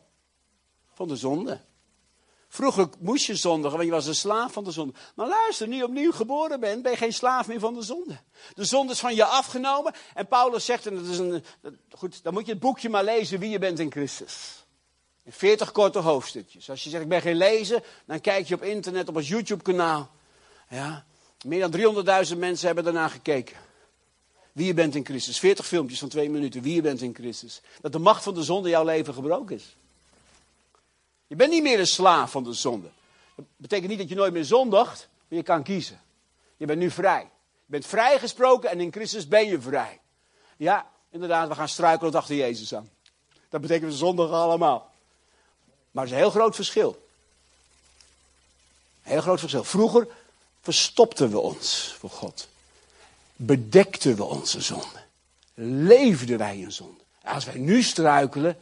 Van 0.95 1.09
de 1.09 1.17
zonde. 1.17 1.61
Vroeger 2.49 2.89
moest 2.99 3.27
je 3.27 3.35
zondigen, 3.35 3.77
want 3.77 3.89
je 3.89 3.95
was 3.95 4.07
een 4.07 4.15
slaaf 4.15 4.53
van 4.53 4.65
de 4.65 4.71
zonde. 4.71 4.95
Maar 5.15 5.29
luister, 5.29 5.69
nu 5.69 5.77
je 5.77 5.85
opnieuw 5.85 6.13
geboren 6.13 6.61
bent, 6.61 6.83
ben 6.83 6.93
je 6.93 6.99
geen 6.99 7.13
slaaf 7.13 7.47
meer 7.47 7.61
van 7.61 7.75
de 7.75 7.83
zonde. 7.83 8.21
De 8.55 8.65
zonde 8.65 8.93
is 8.93 8.99
van 8.99 9.15
je 9.15 9.25
afgenomen. 9.25 9.95
En 10.15 10.27
Paulus 10.27 10.65
zegt, 10.65 10.87
en 10.87 10.95
dat 10.95 11.07
is 11.07 11.19
een, 11.19 11.45
goed, 11.91 12.23
dan 12.23 12.33
moet 12.33 12.47
je 12.47 12.53
het 12.53 12.61
boekje 12.61 12.89
maar 12.89 13.05
lezen 13.05 13.39
wie 13.39 13.51
je 13.51 13.59
bent 13.59 13.79
in 13.79 13.91
Christus. 13.91 14.65
In 15.23 15.33
40 15.33 15.73
korte 15.73 15.99
hoofdstukjes. 15.99 16.71
Als 16.71 16.85
je 16.85 16.91
zegt, 16.91 17.03
ik 17.03 17.09
ben 17.09 17.21
geen 17.21 17.37
lezer, 17.37 17.85
dan 18.07 18.21
kijk 18.21 18.49
je 18.49 18.55
op 18.55 18.63
internet, 18.63 19.09
op 19.09 19.17
ons 19.17 19.29
YouTube-kanaal. 19.29 20.11
Ja, 20.69 21.07
meer 21.45 21.71
dan 21.71 22.27
300.000 22.27 22.39
mensen 22.39 22.67
hebben 22.67 22.85
daarna 22.85 23.09
gekeken. 23.09 23.57
Wie 24.53 24.67
je 24.67 24.75
bent 24.75 24.95
in 24.95 25.05
Christus. 25.05 25.39
40 25.39 25.67
filmpjes 25.67 25.99
van 25.99 26.09
twee 26.09 26.31
minuten. 26.31 26.63
Wie 26.63 26.75
je 26.75 26.83
bent 26.83 27.03
in 27.03 27.15
Christus. 27.15 27.61
Dat 27.81 27.93
de 27.93 27.99
macht 27.99 28.23
van 28.23 28.35
de 28.35 28.43
zonde 28.43 28.69
jouw 28.69 28.85
leven 28.85 29.15
gebroken 29.15 29.57
is. 29.57 29.77
Je 31.27 31.37
bent 31.37 31.51
niet 31.51 31.63
meer 31.63 31.79
een 31.79 31.87
slaaf 31.87 32.31
van 32.31 32.45
de 32.45 32.53
zonde. 32.53 32.89
Dat 33.35 33.47
betekent 33.57 33.89
niet 33.89 33.99
dat 33.99 34.09
je 34.09 34.15
nooit 34.15 34.33
meer 34.33 34.45
zondigt, 34.45 35.09
maar 35.29 35.39
je 35.39 35.45
kan 35.45 35.63
kiezen. 35.63 36.01
Je 36.57 36.67
bent 36.67 36.79
nu 36.79 36.91
vrij. 36.91 37.21
Je 37.21 37.73
bent 37.75 37.87
vrijgesproken 37.87 38.71
en 38.71 38.81
in 38.81 38.93
Christus 38.93 39.29
ben 39.29 39.47
je 39.47 39.61
vrij. 39.61 40.01
Ja, 40.57 40.91
inderdaad, 41.11 41.49
we 41.49 41.55
gaan 41.55 41.69
struikelen 41.69 42.15
achter 42.15 42.35
Jezus 42.35 42.75
aan. 42.75 42.91
Dat 43.49 43.61
betekent 43.61 43.91
we 43.91 43.97
zondigen 43.97 44.37
allemaal. 44.37 44.91
Maar 45.91 46.05
er 46.05 46.11
is 46.11 46.17
een 46.17 46.23
heel 46.23 46.31
groot 46.31 46.55
verschil. 46.55 47.09
Een 49.03 49.11
heel 49.11 49.21
groot 49.21 49.41
verschil. 49.41 49.65
Vroeger 49.65 50.09
verstopten 50.61 51.31
we 51.31 51.39
ons 51.39 51.95
voor 51.99 52.11
God. 52.11 52.49
Bedekten 53.37 54.17
we 54.17 54.25
onze 54.25 54.61
zonde. 54.61 55.07
Leefden 55.55 56.39
wij 56.39 56.59
in 56.59 56.73
zonde. 56.73 57.01
Als 57.25 57.45
wij 57.45 57.59
nu 57.59 57.83
struikelen, 57.83 58.59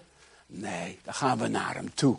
nee, 0.46 0.98
dan 1.04 1.14
gaan 1.14 1.38
we 1.38 1.48
naar 1.48 1.74
hem 1.74 1.94
toe. 1.94 2.16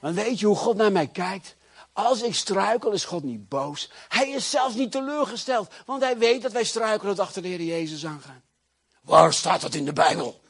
Want 0.00 0.14
weet 0.14 0.40
je 0.40 0.46
hoe 0.46 0.56
God 0.56 0.76
naar 0.76 0.92
mij 0.92 1.06
kijkt? 1.06 1.54
Als 1.92 2.22
ik 2.22 2.34
struikel, 2.34 2.90
is 2.90 3.04
God 3.04 3.22
niet 3.22 3.48
boos. 3.48 3.90
Hij 4.08 4.30
is 4.30 4.50
zelfs 4.50 4.74
niet 4.74 4.92
teleurgesteld. 4.92 5.72
Want 5.86 6.02
hij 6.02 6.18
weet 6.18 6.42
dat 6.42 6.52
wij 6.52 6.64
struikelen 6.64 7.18
achter 7.18 7.42
de 7.42 7.48
Heer 7.48 7.62
Jezus 7.62 8.06
aangaan. 8.06 8.42
Waar 9.00 9.32
staat 9.32 9.60
dat 9.60 9.74
in 9.74 9.84
de 9.84 9.92
Bijbel? 9.92 10.40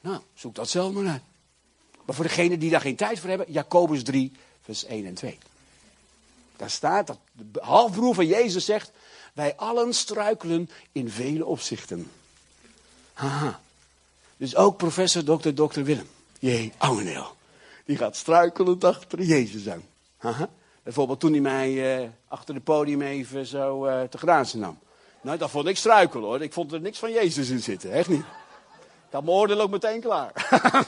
Nou, 0.00 0.20
zoek 0.34 0.54
dat 0.54 0.70
zelf 0.70 0.92
maar 0.92 1.06
uit. 1.06 1.22
Maar 2.04 2.14
voor 2.14 2.24
degenen 2.24 2.58
die 2.58 2.70
daar 2.70 2.80
geen 2.80 2.96
tijd 2.96 3.18
voor 3.18 3.28
hebben, 3.28 3.52
Jacobus 3.52 4.02
3, 4.02 4.32
vers 4.60 4.84
1 4.84 5.06
en 5.06 5.14
2. 5.14 5.38
Daar 6.60 6.70
staat 6.70 7.06
dat 7.06 7.18
de 7.32 7.60
halfbroer 7.62 8.14
van 8.14 8.26
Jezus 8.26 8.64
zegt, 8.64 8.90
wij 9.32 9.56
allen 9.56 9.94
struikelen 9.94 10.70
in 10.92 11.10
vele 11.10 11.46
opzichten. 11.46 12.10
Haha. 13.12 13.60
Dus 14.36 14.56
ook 14.56 14.76
professor 14.76 15.24
Dr. 15.24 15.48
Dr. 15.48 15.82
Willem. 15.82 16.08
Jee, 16.38 16.72
Ouweneel. 16.76 17.36
Die 17.84 17.96
gaat 17.96 18.16
struikelend 18.16 18.84
achter 18.84 19.22
Jezus 19.22 19.68
aan. 19.68 19.82
Haha. 20.16 20.48
Bijvoorbeeld 20.82 21.20
toen 21.20 21.32
hij 21.32 21.40
mij 21.40 22.02
uh, 22.02 22.08
achter 22.28 22.54
het 22.54 22.64
podium 22.64 23.02
even 23.02 23.46
zo 23.46 23.86
uh, 23.86 24.02
te 24.02 24.18
grazen 24.18 24.58
nam. 24.58 24.78
Nou, 25.20 25.38
dat 25.38 25.50
vond 25.50 25.66
ik 25.66 25.76
struikel 25.76 26.20
hoor. 26.20 26.42
Ik 26.42 26.52
vond 26.52 26.72
er 26.72 26.80
niks 26.80 26.98
van 26.98 27.12
Jezus 27.12 27.48
in 27.48 27.60
zitten. 27.60 27.92
Echt 27.92 28.08
niet. 28.08 28.24
Ik 29.06 29.10
had 29.10 29.24
mijn 29.24 29.36
oordeel 29.36 29.60
ook 29.60 29.70
meteen 29.70 30.00
klaar. 30.00 30.32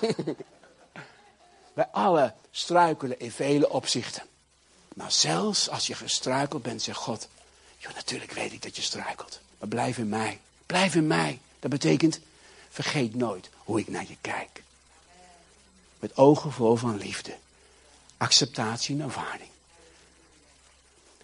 Wij 1.74 1.86
alle 1.92 2.34
struikelen 2.50 3.18
in 3.18 3.30
vele 3.30 3.70
opzichten. 3.70 4.30
Maar 4.94 5.12
zelfs 5.12 5.68
als 5.68 5.86
je 5.86 5.94
gestruikeld 5.94 6.62
bent, 6.62 6.82
zegt 6.82 6.98
God. 6.98 7.28
Joh, 7.78 7.94
natuurlijk 7.94 8.32
weet 8.32 8.52
ik 8.52 8.62
dat 8.62 8.76
je 8.76 8.82
struikelt. 8.82 9.40
Maar 9.58 9.68
blijf 9.68 9.98
in 9.98 10.08
mij. 10.08 10.40
Blijf 10.66 10.94
in 10.94 11.06
mij. 11.06 11.40
Dat 11.60 11.70
betekent, 11.70 12.20
vergeet 12.70 13.14
nooit 13.14 13.50
hoe 13.58 13.80
ik 13.80 13.88
naar 13.88 14.06
je 14.08 14.16
kijk. 14.20 14.62
Met 15.98 16.16
ogen 16.16 16.52
vol 16.52 16.76
van 16.76 16.96
liefde. 16.96 17.36
Acceptatie 18.16 18.94
en 18.94 19.04
ervaring. 19.04 19.50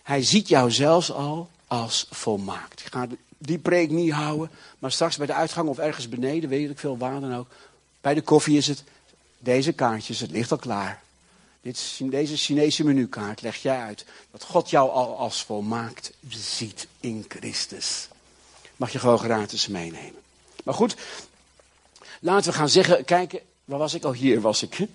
Hij 0.02 0.22
ziet 0.22 0.48
jou 0.48 0.70
zelfs 0.70 1.12
al 1.12 1.50
als 1.66 2.06
volmaakt. 2.10 2.80
Ik 2.80 2.92
ga 2.92 3.06
die 3.38 3.58
preek 3.58 3.90
niet 3.90 4.12
houden. 4.12 4.50
Maar 4.78 4.92
straks 4.92 5.16
bij 5.16 5.26
de 5.26 5.32
uitgang 5.32 5.68
of 5.68 5.78
ergens 5.78 6.08
beneden, 6.08 6.48
weet 6.48 6.70
ik 6.70 6.78
veel 6.78 6.98
waar 6.98 7.20
dan 7.20 7.34
ook. 7.34 7.48
Bij 8.00 8.14
de 8.14 8.22
koffie 8.22 8.56
is 8.56 8.66
het, 8.66 8.84
deze 9.38 9.72
kaartjes, 9.72 10.20
het 10.20 10.30
ligt 10.30 10.50
al 10.50 10.58
klaar. 10.58 11.02
Dit, 11.68 12.00
deze 12.10 12.36
Chinese 12.36 12.84
menukaart 12.84 13.42
leg 13.42 13.56
jij 13.56 13.78
uit. 13.78 14.04
Dat 14.30 14.42
God 14.42 14.70
jou 14.70 14.90
al 14.90 15.16
als 15.16 15.42
volmaakt 15.42 16.12
ziet 16.28 16.86
in 17.00 17.24
Christus. 17.28 18.08
Mag 18.76 18.92
je 18.92 18.98
gewoon 18.98 19.18
gratis 19.18 19.66
meenemen. 19.66 20.20
Maar 20.64 20.74
goed, 20.74 20.96
laten 22.20 22.50
we 22.50 22.56
gaan 22.56 22.68
zeggen, 22.68 23.04
kijken, 23.04 23.40
waar 23.64 23.78
was 23.78 23.94
ik? 23.94 24.04
Oh, 24.04 24.14
hier 24.14 24.40
was 24.40 24.62
ik. 24.62 24.86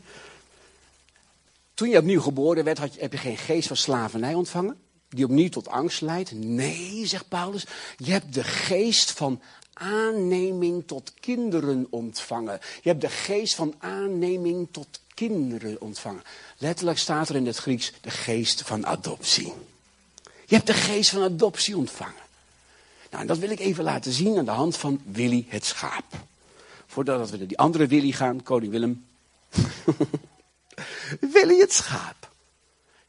Toen 1.73 1.89
je 1.89 1.97
opnieuw 1.97 2.21
geboren 2.21 2.63
werd, 2.63 2.77
had 2.77 2.93
je, 2.93 3.01
heb 3.01 3.11
je 3.11 3.17
geen 3.17 3.37
geest 3.37 3.67
van 3.67 3.77
slavernij 3.77 4.33
ontvangen, 4.33 4.81
die 5.09 5.25
opnieuw 5.25 5.49
tot 5.49 5.67
angst 5.67 6.01
leidt. 6.01 6.31
Nee, 6.31 7.05
zegt 7.05 7.27
Paulus, 7.27 7.65
je 7.97 8.11
hebt 8.11 8.33
de 8.33 8.43
geest 8.43 9.11
van 9.11 9.41
aanneming 9.73 10.87
tot 10.87 11.13
kinderen 11.19 11.87
ontvangen. 11.89 12.59
Je 12.81 12.89
hebt 12.89 13.01
de 13.01 13.09
geest 13.09 13.55
van 13.55 13.73
aanneming 13.79 14.67
tot 14.71 14.87
kinderen 15.13 15.81
ontvangen. 15.81 16.23
Letterlijk 16.57 16.97
staat 16.97 17.29
er 17.29 17.35
in 17.35 17.45
het 17.45 17.57
Grieks 17.57 17.93
de 18.01 18.09
geest 18.09 18.61
van 18.61 18.85
adoptie. 18.85 19.53
Je 20.45 20.55
hebt 20.55 20.67
de 20.67 20.73
geest 20.73 21.09
van 21.09 21.23
adoptie 21.23 21.77
ontvangen. 21.77 22.21
Nou, 23.11 23.25
dat 23.25 23.37
wil 23.37 23.49
ik 23.49 23.59
even 23.59 23.83
laten 23.83 24.11
zien 24.11 24.37
aan 24.37 24.45
de 24.45 24.51
hand 24.51 24.77
van 24.77 25.01
Willy 25.05 25.45
het 25.47 25.65
schaap. 25.65 26.05
Voordat 26.87 27.29
we 27.29 27.37
naar 27.37 27.47
die 27.47 27.57
andere 27.57 27.87
Willy 27.87 28.11
gaan, 28.11 28.43
koning 28.43 28.71
Willem. 28.71 29.05
Willy 31.33 31.59
het 31.59 31.73
schaap. 31.73 32.22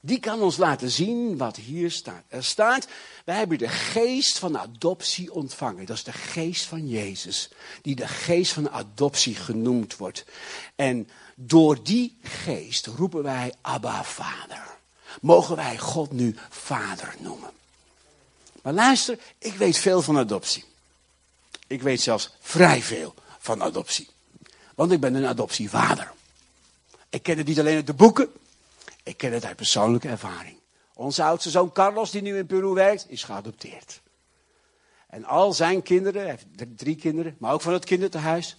Die 0.07 0.21
kan 0.21 0.43
ons 0.43 0.57
laten 0.57 0.91
zien 0.91 1.37
wat 1.37 1.57
hier 1.57 1.91
staat. 1.91 2.23
Er 2.29 2.45
staat, 2.45 2.87
wij 3.25 3.37
hebben 3.37 3.59
de 3.59 3.69
geest 3.69 4.39
van 4.39 4.59
adoptie 4.59 5.33
ontvangen. 5.33 5.87
Dat 5.87 5.97
is 5.97 6.05
de 6.05 6.13
geest 6.13 6.65
van 6.65 6.89
Jezus. 6.89 7.49
Die 7.83 7.95
de 7.95 8.09
geest 8.09 8.53
van 8.53 8.71
adoptie 8.71 9.35
genoemd 9.35 9.97
wordt. 9.97 10.25
En 10.75 11.09
door 11.35 11.83
die 11.83 12.19
geest 12.23 12.87
roepen 12.87 13.23
wij 13.23 13.55
Abba 13.61 14.05
Vader. 14.05 14.77
Mogen 15.21 15.57
wij 15.57 15.79
God 15.79 16.13
nu 16.13 16.37
Vader 16.51 17.15
noemen. 17.19 17.51
Maar 18.63 18.73
luister, 18.73 19.19
ik 19.39 19.55
weet 19.55 19.77
veel 19.77 20.03
van 20.03 20.19
adoptie. 20.19 20.65
Ik 21.67 21.83
weet 21.83 22.01
zelfs 22.01 22.31
vrij 22.41 22.83
veel 22.83 23.15
van 23.39 23.63
adoptie. 23.63 24.09
Want 24.75 24.93
ik 24.93 25.01
ben 25.01 25.15
een 25.15 25.27
adoptievader. 25.27 26.13
Ik 27.09 27.23
ken 27.23 27.39
het 27.39 27.47
niet 27.47 27.59
alleen 27.59 27.77
uit 27.77 27.87
de 27.87 27.95
boeken, 27.95 28.33
ik 29.05 29.17
ken 29.17 29.33
het 29.33 29.45
uit 29.45 29.57
persoonlijke 29.57 30.09
ervaring. 30.09 30.59
Onze 30.95 31.23
oudste 31.23 31.51
zoon 31.51 31.73
Carlos, 31.73 32.11
die 32.11 32.23
nu 32.23 32.37
in 32.37 32.47
Peru 32.47 32.73
werkt, 32.73 33.07
is 33.09 33.25
geadopteerd. 33.25 34.01
En 35.07 35.25
al 35.25 35.53
zijn 35.53 35.83
kinderen, 35.83 36.23
hij 36.23 36.39
heeft 36.57 36.79
drie 36.79 36.97
kinderen, 36.97 37.37
maar 37.39 37.53
ook 37.53 37.61
van 37.61 37.73
het 37.73 37.85
kinderthuis, 37.85 38.57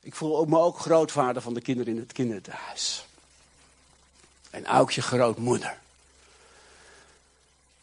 ik 0.00 0.14
voel 0.14 0.44
me 0.44 0.58
ook 0.58 0.78
grootvader 0.78 1.42
van 1.42 1.54
de 1.54 1.60
kinderen 1.60 1.94
in 1.94 2.00
het 2.00 2.12
kinderthuis. 2.12 3.06
En 4.50 4.64
Aukje 4.64 5.02
grootmoeder. 5.02 5.78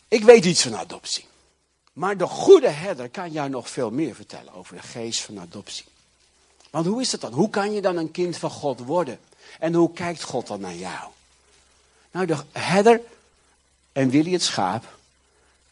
Ik 0.08 0.24
weet 0.24 0.46
iets 0.46 0.62
van 0.62 0.78
adoptie. 0.78 1.26
Maar 1.94 2.18
de 2.18 2.28
goede 2.28 2.70
herder 2.70 3.10
kan 3.10 3.32
jou 3.32 3.50
nog 3.50 3.70
veel 3.70 3.92
meer 3.92 4.16
vertellen 4.16 4.54
over 4.54 4.76
de 4.76 4.82
geest 4.82 5.22
van 5.22 5.40
adoptie. 5.40 5.86
Want 6.70 6.86
hoe 6.86 7.02
is 7.02 7.12
het 7.12 7.22
dan? 7.22 7.34
Hoe 7.34 7.50
kan 7.50 7.74
je 7.74 7.82
dan 7.82 7.98
een 7.98 8.12
kind 8.12 8.38
van 8.38 8.50
God 8.50 8.80
worden? 8.80 9.20
En 9.60 9.74
hoe 9.74 9.94
kijkt 9.94 10.24
God 10.24 10.48
dan 10.48 10.60
naar 10.60 10.76
jou? 10.76 11.12
Nou, 12.16 12.28
de 12.28 12.43
herder 12.51 13.01
en 13.91 14.09
Willy 14.09 14.32
het 14.32 14.43
schaap 14.43 14.97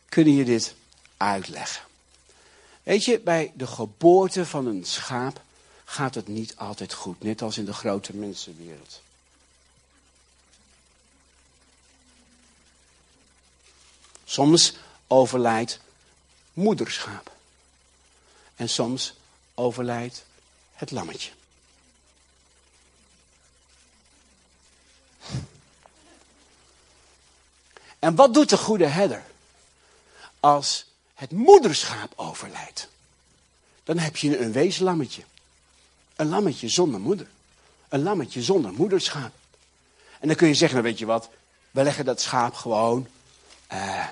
kunnen 0.09 0.33
je 0.33 0.43
dit 0.43 0.75
uitleggen. 1.17 1.83
Weet 2.83 3.05
je, 3.05 3.19
bij 3.19 3.51
de 3.55 3.67
geboorte 3.67 4.45
van 4.45 4.65
een 4.65 4.85
schaap 4.85 5.41
gaat 5.85 6.15
het 6.15 6.27
niet 6.27 6.55
altijd 6.55 6.93
goed, 6.93 7.23
net 7.23 7.41
als 7.41 7.57
in 7.57 7.65
de 7.65 7.73
grote 7.73 8.15
mensenwereld. 8.15 9.01
Soms 14.25 14.75
overlijdt 15.07 15.79
moederschaap. 16.53 17.31
En 18.55 18.69
soms 18.69 19.13
overlijdt 19.53 20.25
het 20.73 20.91
lammetje. 20.91 21.31
En 28.03 28.15
wat 28.15 28.33
doet 28.33 28.49
de 28.49 28.57
goede 28.57 28.85
herder 28.85 29.23
als 30.39 30.85
het 31.13 31.31
moederschaap 31.31 32.13
overlijdt? 32.15 32.87
Dan 33.83 33.97
heb 33.97 34.17
je 34.17 34.39
een 34.39 34.51
weeslammetje. 34.51 35.23
Een 36.15 36.29
lammetje 36.29 36.69
zonder 36.69 36.99
moeder. 36.99 37.27
Een 37.89 38.03
lammetje 38.03 38.41
zonder 38.41 38.73
moederschaap. 38.73 39.31
En 40.19 40.27
dan 40.27 40.35
kun 40.35 40.47
je 40.47 40.53
zeggen, 40.53 40.77
nou 40.77 40.89
weet 40.89 40.99
je 40.99 41.05
wat, 41.05 41.29
we 41.71 41.83
leggen 41.83 42.05
dat 42.05 42.21
schaap 42.21 42.53
gewoon 42.53 43.07
uh, 43.73 44.07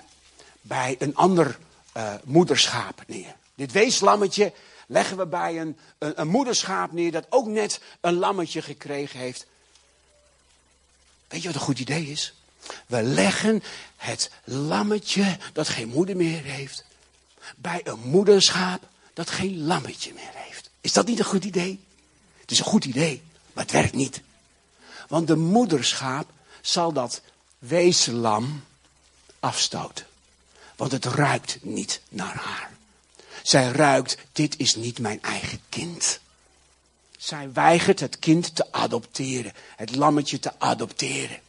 bij 0.62 0.96
een 1.00 1.16
ander 1.16 1.58
uh, 1.98 2.14
moederschaap 2.24 3.04
neer. 3.08 3.36
Dit 3.56 3.72
weeslammetje 3.72 4.54
leggen 4.88 5.18
we 5.18 5.26
bij 5.26 5.60
een, 5.60 5.78
een, 5.98 6.22
een 6.22 6.28
moederschaap 6.28 6.92
neer 6.92 7.12
dat 7.12 7.26
ook 7.30 7.48
net 7.48 7.82
een 8.02 8.16
lammetje 8.16 8.62
gekregen 8.62 9.20
heeft. 9.20 9.46
Weet 11.28 11.42
je 11.42 11.48
wat 11.48 11.56
een 11.56 11.66
goed 11.66 11.80
idee 11.80 12.06
is? 12.06 12.34
We 12.88 13.02
leggen 13.02 13.64
het 13.98 14.32
lammetje 14.44 15.38
dat 15.54 15.70
geen 15.70 15.88
moeder 15.88 16.16
meer 16.16 16.44
heeft 16.44 16.86
bij 17.58 17.82
een 17.84 18.00
moederschaap 18.00 18.88
dat 19.14 19.30
geen 19.30 19.64
lammetje 19.66 20.14
meer 20.14 20.32
heeft. 20.34 20.70
Is 20.82 20.94
dat 20.94 21.08
niet 21.08 21.20
een 21.20 21.26
goed 21.26 21.44
idee? 21.46 21.80
Het 22.40 22.52
is 22.52 22.60
een 22.60 22.66
goed 22.66 22.86
idee, 22.86 23.22
maar 23.54 23.64
het 23.64 23.74
werkt 23.74 23.94
niet. 23.94 24.22
Want 25.08 25.28
de 25.28 25.36
moederschaap 25.36 26.30
zal 26.62 26.94
dat 26.94 27.22
wezenlam 27.60 28.64
afstoten. 29.40 30.06
Want 30.76 30.92
het 30.92 31.06
ruikt 31.06 31.58
niet 31.62 32.02
naar 32.10 32.36
haar. 32.36 32.72
Zij 33.44 33.72
ruikt, 33.72 34.18
dit 34.32 34.58
is 34.58 34.76
niet 34.76 35.00
mijn 35.00 35.22
eigen 35.22 35.62
kind. 35.70 36.20
Zij 37.18 37.52
weigert 37.52 38.00
het 38.00 38.20
kind 38.20 38.56
te 38.56 38.72
adopteren, 38.72 39.54
het 39.76 39.96
lammetje 39.96 40.40
te 40.40 40.60
adopteren. 40.60 41.40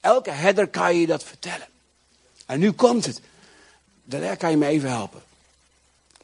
Elke 0.00 0.30
herder 0.30 0.68
kan 0.68 0.96
je 0.96 1.06
dat 1.06 1.24
vertellen. 1.24 1.68
En 2.46 2.58
nu 2.58 2.72
komt 2.72 3.06
het. 3.06 3.20
Daar 4.04 4.36
kan 4.36 4.50
je 4.50 4.56
me 4.56 4.66
even 4.66 4.90
helpen. 4.90 5.22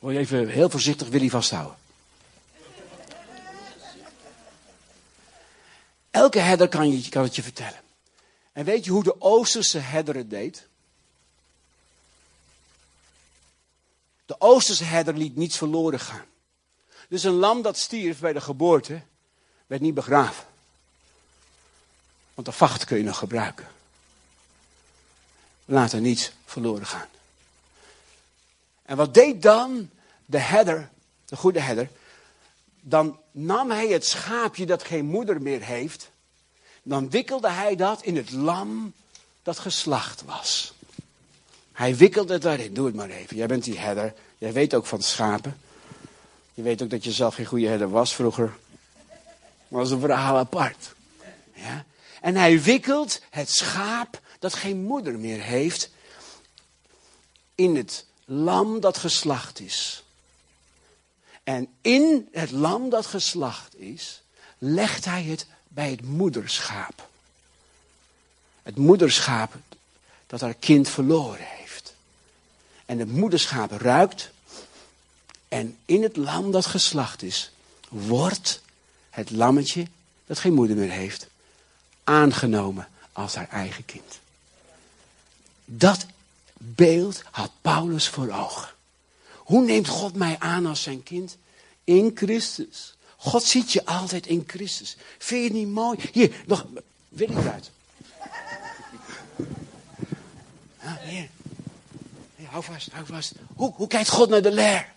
Wil 0.00 0.10
je 0.10 0.18
even 0.18 0.48
heel 0.48 0.70
voorzichtig 0.70 1.08
Willy 1.08 1.28
vasthouden. 1.28 1.76
Elke 6.10 6.38
herder 6.38 6.68
kan, 6.68 6.90
je, 6.90 7.08
kan 7.08 7.22
het 7.22 7.36
je 7.36 7.42
vertellen. 7.42 7.80
En 8.52 8.64
weet 8.64 8.84
je 8.84 8.90
hoe 8.90 9.02
de 9.02 9.20
Oosterse 9.20 9.78
herder 9.78 10.14
het 10.14 10.30
deed? 10.30 10.68
De 14.26 14.40
Oosterse 14.40 14.84
herder 14.84 15.14
liet 15.14 15.36
niets 15.36 15.56
verloren 15.56 16.00
gaan. 16.00 16.24
Dus 17.08 17.22
een 17.22 17.32
lam 17.32 17.62
dat 17.62 17.78
stierf 17.78 18.18
bij 18.18 18.32
de 18.32 18.40
geboorte, 18.40 19.02
werd 19.66 19.82
niet 19.82 19.94
begraven. 19.94 20.44
Want 22.36 22.46
de 22.46 22.52
vacht 22.52 22.84
kun 22.84 22.96
je 22.96 23.02
nog 23.02 23.18
gebruiken. 23.18 23.66
Laat 25.64 25.92
er 25.92 26.00
niets 26.00 26.32
verloren 26.44 26.86
gaan. 26.86 27.08
En 28.82 28.96
wat 28.96 29.14
deed 29.14 29.42
dan 29.42 29.90
de 30.24 30.38
herder, 30.38 30.88
de 31.24 31.36
goede 31.36 31.60
herder? 31.60 31.90
Dan 32.80 33.18
nam 33.30 33.70
hij 33.70 33.88
het 33.88 34.06
schaapje 34.06 34.66
dat 34.66 34.84
geen 34.84 35.04
moeder 35.04 35.42
meer 35.42 35.62
heeft. 35.62 36.10
Dan 36.82 37.10
wikkelde 37.10 37.50
hij 37.50 37.76
dat 37.76 38.02
in 38.02 38.16
het 38.16 38.30
lam 38.30 38.92
dat 39.42 39.58
geslacht 39.58 40.24
was. 40.24 40.74
Hij 41.72 41.96
wikkelde 41.96 42.32
het 42.32 42.42
daarin. 42.42 42.74
Doe 42.74 42.86
het 42.86 42.94
maar 42.94 43.10
even. 43.10 43.36
Jij 43.36 43.46
bent 43.46 43.64
die 43.64 43.78
herder. 43.78 44.14
Jij 44.38 44.52
weet 44.52 44.74
ook 44.74 44.86
van 44.86 45.02
schapen. 45.02 45.58
Je 46.54 46.62
weet 46.62 46.82
ook 46.82 46.90
dat 46.90 47.04
je 47.04 47.12
zelf 47.12 47.34
geen 47.34 47.46
goede 47.46 47.66
herder 47.66 47.90
was 47.90 48.14
vroeger. 48.14 48.56
Maar 49.68 49.82
dat 49.82 49.90
een 49.90 50.00
verhaal 50.00 50.36
apart. 50.36 50.94
Ja? 51.52 51.84
En 52.20 52.36
hij 52.36 52.62
wikkelt 52.62 53.20
het 53.30 53.50
schaap 53.50 54.20
dat 54.38 54.54
geen 54.54 54.82
moeder 54.82 55.18
meer 55.18 55.40
heeft 55.40 55.90
in 57.54 57.76
het 57.76 58.06
lam 58.24 58.80
dat 58.80 58.98
geslacht 58.98 59.60
is. 59.60 60.04
En 61.44 61.68
in 61.80 62.28
het 62.32 62.50
lam 62.50 62.90
dat 62.90 63.06
geslacht 63.06 63.78
is, 63.78 64.22
legt 64.58 65.04
hij 65.04 65.22
het 65.22 65.46
bij 65.68 65.90
het 65.90 66.02
moederschaap. 66.02 67.08
Het 68.62 68.76
moederschaap 68.76 69.54
dat 70.26 70.40
haar 70.40 70.54
kind 70.54 70.88
verloren 70.88 71.46
heeft. 71.46 71.94
En 72.86 72.98
het 72.98 73.12
moederschaap 73.12 73.70
ruikt. 73.70 74.30
En 75.48 75.78
in 75.84 76.02
het 76.02 76.16
lam 76.16 76.50
dat 76.50 76.66
geslacht 76.66 77.22
is, 77.22 77.50
wordt 77.88 78.62
het 79.10 79.30
lammetje 79.30 79.86
dat 80.26 80.38
geen 80.38 80.54
moeder 80.54 80.76
meer 80.76 80.90
heeft, 80.90 81.26
aangenomen 82.06 82.88
als 83.12 83.34
haar 83.34 83.48
eigen 83.48 83.84
kind. 83.84 84.18
Dat 85.64 86.06
beeld 86.54 87.22
had 87.30 87.50
Paulus 87.60 88.08
voor 88.08 88.30
ogen. 88.30 88.68
Hoe 89.34 89.64
neemt 89.64 89.88
God 89.88 90.14
mij 90.14 90.36
aan 90.38 90.66
als 90.66 90.82
zijn 90.82 91.02
kind? 91.02 91.36
In 91.84 92.10
Christus. 92.14 92.94
God 93.16 93.42
ziet 93.42 93.72
je 93.72 93.84
altijd 93.84 94.26
in 94.26 94.44
Christus. 94.46 94.96
Vind 95.18 95.42
je 95.42 95.48
het 95.48 95.56
niet 95.56 95.74
mooi? 95.74 95.98
Hier, 96.12 96.42
nog, 96.46 96.66
wil 97.08 97.30
ik 97.30 97.46
uit. 97.46 97.70
Hier. 101.04 101.28
hier. 102.36 102.48
Hou 102.48 102.64
vast, 102.64 102.88
hou 102.92 103.06
vast. 103.06 103.32
Hoe, 103.54 103.72
hoe 103.74 103.86
kijkt 103.86 104.08
God 104.08 104.28
naar 104.28 104.42
de 104.42 104.52
leer? 104.52 104.94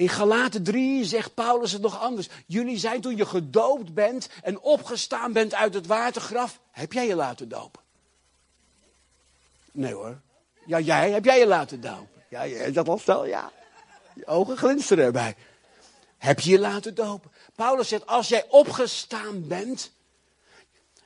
In 0.00 0.08
Galaten 0.08 0.62
3 0.62 1.04
zegt 1.04 1.34
Paulus 1.34 1.72
het 1.72 1.82
nog 1.82 2.00
anders. 2.00 2.28
Jullie 2.46 2.78
zijn 2.78 3.00
toen 3.00 3.16
je 3.16 3.26
gedoopt 3.26 3.94
bent 3.94 4.28
en 4.42 4.60
opgestaan 4.60 5.32
bent 5.32 5.54
uit 5.54 5.74
het 5.74 5.86
watergraf, 5.86 6.60
heb 6.70 6.92
jij 6.92 7.06
je 7.06 7.14
laten 7.14 7.48
dopen? 7.48 7.82
Nee 9.72 9.94
hoor. 9.94 10.20
Ja, 10.66 10.80
jij, 10.80 11.10
heb 11.10 11.24
jij 11.24 11.38
je 11.38 11.46
laten 11.46 11.80
dopen? 11.80 12.22
Ja, 12.28 12.70
dat 12.70 12.86
was 12.86 13.04
wel, 13.04 13.26
ja. 13.26 13.52
Je 14.14 14.26
ogen 14.26 14.56
glinsteren 14.56 15.04
erbij. 15.04 15.36
Heb 16.18 16.40
je 16.40 16.50
je 16.50 16.58
laten 16.58 16.94
dopen? 16.94 17.30
Paulus 17.54 17.88
zegt, 17.88 18.06
als 18.06 18.28
jij 18.28 18.46
opgestaan 18.48 19.48
bent, 19.48 19.92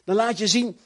dan 0.05 0.17
laat 0.17 0.39
je 0.39 0.47
zien, 0.47 0.81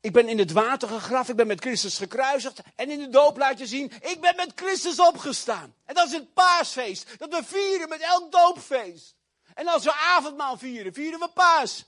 ik 0.00 0.12
ben 0.12 0.28
in 0.28 0.38
het 0.38 0.52
water 0.52 0.88
gegraf, 0.88 1.28
ik 1.28 1.36
ben 1.36 1.46
met 1.46 1.60
Christus 1.60 1.96
gekruisigd. 1.96 2.60
En 2.76 2.90
in 2.90 2.98
de 2.98 3.08
doop 3.08 3.36
laat 3.36 3.58
je 3.58 3.66
zien, 3.66 3.92
ik 4.00 4.20
ben 4.20 4.36
met 4.36 4.52
Christus 4.54 5.00
opgestaan. 5.00 5.74
En 5.84 5.94
dat 5.94 6.06
is 6.06 6.12
het 6.12 6.34
paasfeest, 6.34 7.18
dat 7.18 7.28
we 7.28 7.44
vieren 7.44 7.88
met 7.88 8.00
elk 8.00 8.32
doopfeest. 8.32 9.14
En 9.54 9.68
als 9.68 9.84
we 9.84 9.92
avondmaal 9.92 10.58
vieren, 10.58 10.94
vieren 10.94 11.20
we 11.20 11.28
paas. 11.28 11.84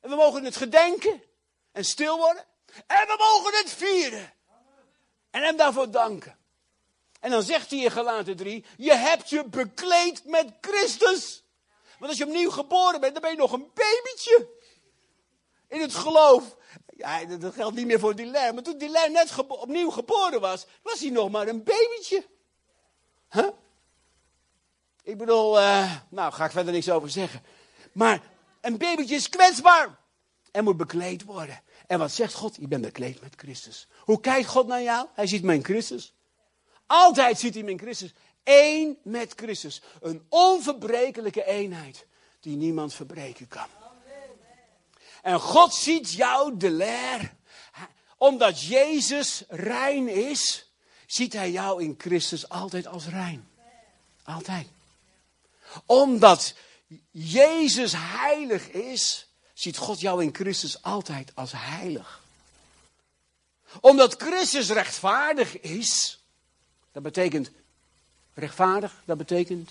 En 0.00 0.10
we 0.10 0.16
mogen 0.16 0.44
het 0.44 0.56
gedenken 0.56 1.22
en 1.72 1.84
stil 1.84 2.16
worden. 2.16 2.44
En 2.86 3.06
we 3.06 3.16
mogen 3.18 3.58
het 3.58 3.70
vieren. 3.70 4.32
En 5.30 5.42
hem 5.42 5.56
daarvoor 5.56 5.90
danken. 5.90 6.38
En 7.20 7.30
dan 7.30 7.42
zegt 7.42 7.70
hij 7.70 7.78
in 7.78 7.90
Galaten 7.90 8.36
3, 8.36 8.64
je 8.76 8.94
hebt 8.94 9.28
je 9.28 9.44
bekleed 9.44 10.24
met 10.24 10.52
Christus. 10.60 11.44
Want 11.98 12.10
als 12.10 12.18
je 12.18 12.26
opnieuw 12.26 12.50
geboren 12.50 13.00
bent, 13.00 13.12
dan 13.12 13.22
ben 13.22 13.30
je 13.30 13.36
nog 13.36 13.52
een 13.52 13.70
babytje. 13.74 14.48
In 15.68 15.80
het 15.80 15.94
geloof. 15.94 16.56
Ja, 16.98 17.24
dat 17.24 17.54
geldt 17.54 17.76
niet 17.76 17.86
meer 17.86 17.98
voor 17.98 18.14
Dilaire. 18.14 18.52
Maar 18.52 18.62
toen 18.62 18.78
Dilaire 18.78 19.10
net 19.12 19.34
opnieuw 19.48 19.90
geboren 19.90 20.40
was, 20.40 20.66
was 20.82 21.00
hij 21.00 21.10
nog 21.10 21.30
maar 21.30 21.48
een 21.48 21.62
babytje. 21.62 22.26
Huh? 23.30 23.48
Ik 25.02 25.18
bedoel, 25.18 25.58
uh, 25.58 25.92
nou 26.08 26.32
ga 26.32 26.44
ik 26.44 26.50
verder 26.50 26.72
niks 26.72 26.90
over 26.90 27.10
zeggen. 27.10 27.42
Maar 27.92 28.22
een 28.60 28.78
babytje 28.78 29.14
is 29.14 29.28
kwetsbaar. 29.28 29.98
En 30.50 30.64
moet 30.64 30.76
bekleed 30.76 31.24
worden. 31.24 31.62
En 31.86 31.98
wat 31.98 32.12
zegt 32.12 32.34
God? 32.34 32.56
Je 32.60 32.68
bent 32.68 32.82
bekleed 32.82 33.20
met 33.20 33.34
Christus. 33.36 33.88
Hoe 33.98 34.20
kijkt 34.20 34.48
God 34.48 34.66
naar 34.66 34.82
jou? 34.82 35.06
Hij 35.14 35.26
ziet 35.26 35.42
me 35.42 35.54
in 35.54 35.64
Christus. 35.64 36.14
Altijd 36.86 37.38
ziet 37.38 37.54
hij 37.54 37.62
me 37.62 37.70
in 37.70 37.78
Christus. 37.78 38.12
Eén 38.44 38.98
met 39.02 39.32
Christus. 39.36 39.82
Een 40.00 40.26
onverbrekelijke 40.28 41.44
eenheid 41.44 42.06
die 42.40 42.56
niemand 42.56 42.94
verbreken 42.94 43.48
kan. 43.48 43.66
En 45.22 45.40
God 45.40 45.74
ziet 45.74 46.12
jou 46.12 46.56
de 46.56 46.70
leer. 46.70 47.34
Omdat 48.16 48.62
Jezus 48.62 49.42
rein 49.48 50.08
is, 50.08 50.70
ziet 51.06 51.32
hij 51.32 51.50
jou 51.50 51.82
in 51.82 51.94
Christus 51.98 52.48
altijd 52.48 52.86
als 52.86 53.06
rein. 53.06 53.48
Altijd. 54.24 54.66
Omdat 55.86 56.54
Jezus 57.10 57.92
heilig 57.96 58.68
is, 58.68 59.26
ziet 59.54 59.76
God 59.76 60.00
jou 60.00 60.22
in 60.22 60.34
Christus 60.34 60.82
altijd 60.82 61.30
als 61.34 61.52
heilig. 61.54 62.20
Omdat 63.80 64.14
Christus 64.22 64.68
rechtvaardig 64.68 65.60
is, 65.60 66.18
dat 66.92 67.02
betekent 67.02 67.50
rechtvaardig, 68.34 69.02
dat 69.04 69.18
betekent 69.18 69.70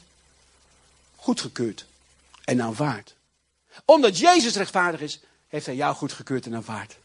goedgekeurd 1.15 1.85
en 2.43 2.61
aanvaard. 2.61 3.15
Omdat 3.85 4.17
Jezus 4.17 4.55
rechtvaardig 4.55 5.01
is, 5.01 5.19
heeft 5.47 5.65
hij 5.65 5.75
jou 5.75 5.95
goedgekeurd 5.95 6.45
en 6.45 6.55
aanvaard. 6.55 6.95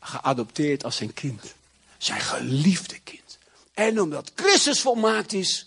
Geadopteerd 0.00 0.84
als 0.84 0.96
zijn 0.96 1.14
kind. 1.14 1.54
Zijn 1.98 2.20
geliefde 2.20 2.98
kind. 2.98 3.38
En 3.74 4.00
omdat 4.00 4.32
Christus 4.34 4.80
volmaakt 4.80 5.32
is, 5.32 5.66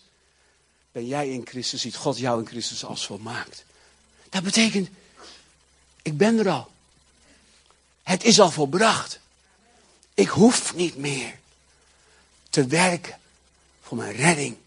ben 0.91 1.08
jij 1.08 1.30
in 1.30 1.48
Christus, 1.48 1.82
ziet 1.82 1.96
God 1.96 2.18
jou 2.18 2.39
in 2.39 2.48
Christus 2.48 2.86
als 2.86 3.06
volmaakt. 3.06 3.66
Dat 4.30 4.44
betekent, 4.44 4.89
ik 6.02 6.18
ben 6.18 6.39
er 6.39 6.50
al. 6.50 6.72
Het 8.04 8.24
is 8.24 8.39
al 8.39 8.52
volbracht. 8.52 9.20
Ik 10.14 10.28
hoef 10.28 10.76
niet 10.76 10.98
meer 10.98 11.39
te 12.50 12.68
werken 12.68 13.20
voor 13.82 13.98
mijn 13.98 14.16
redding. 14.16 14.58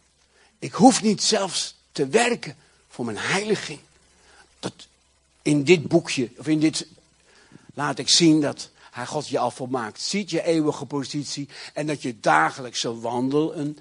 Ik 0.59 0.73
hoef 0.73 1.03
niet 1.03 1.23
zelfs 1.23 1.75
te 1.93 2.07
werken 2.07 2.57
voor 2.89 3.05
mijn 3.05 3.19
heiliging. 3.19 3.81
Dat 4.59 4.87
in 5.43 5.65
dit 5.65 5.89
boekje, 5.89 6.31
of 6.37 6.47
in 6.47 6.61
dit, 6.61 6.87
laat 7.77 7.99
ik 7.99 8.09
zien 8.09 8.41
dat 8.41 8.71
hij 8.91 9.07
God 9.07 9.29
je 9.29 9.39
al 9.39 9.51
volmaakt 9.51 10.01
ziet, 10.01 10.31
je 10.31 10.43
eeuwige 10.43 10.85
positie. 10.87 11.49
En 11.75 11.87
dat 11.87 12.03
je 12.03 12.21
dagelijkse 12.21 13.01
wandel 13.01 13.57
een 13.57 13.79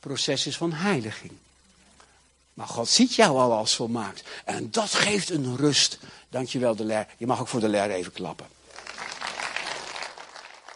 proces 0.00 0.46
is 0.46 0.56
van 0.56 0.72
heiliging. 0.72 1.32
Maar 2.54 2.66
God 2.66 2.88
ziet 2.88 3.14
jou 3.14 3.38
al 3.38 3.52
als 3.52 3.74
volmaakt. 3.74 4.22
En 4.44 4.70
dat 4.70 4.94
geeft 4.94 5.30
een 5.30 5.56
rust. 5.56 5.98
Dankjewel 6.28 6.74
de 6.76 6.84
leer. 6.84 7.06
Je 7.16 7.26
mag 7.26 7.40
ook 7.40 7.48
voor 7.48 7.60
de 7.60 7.68
leer 7.68 7.90
even 7.90 8.12
klappen. 8.12 8.46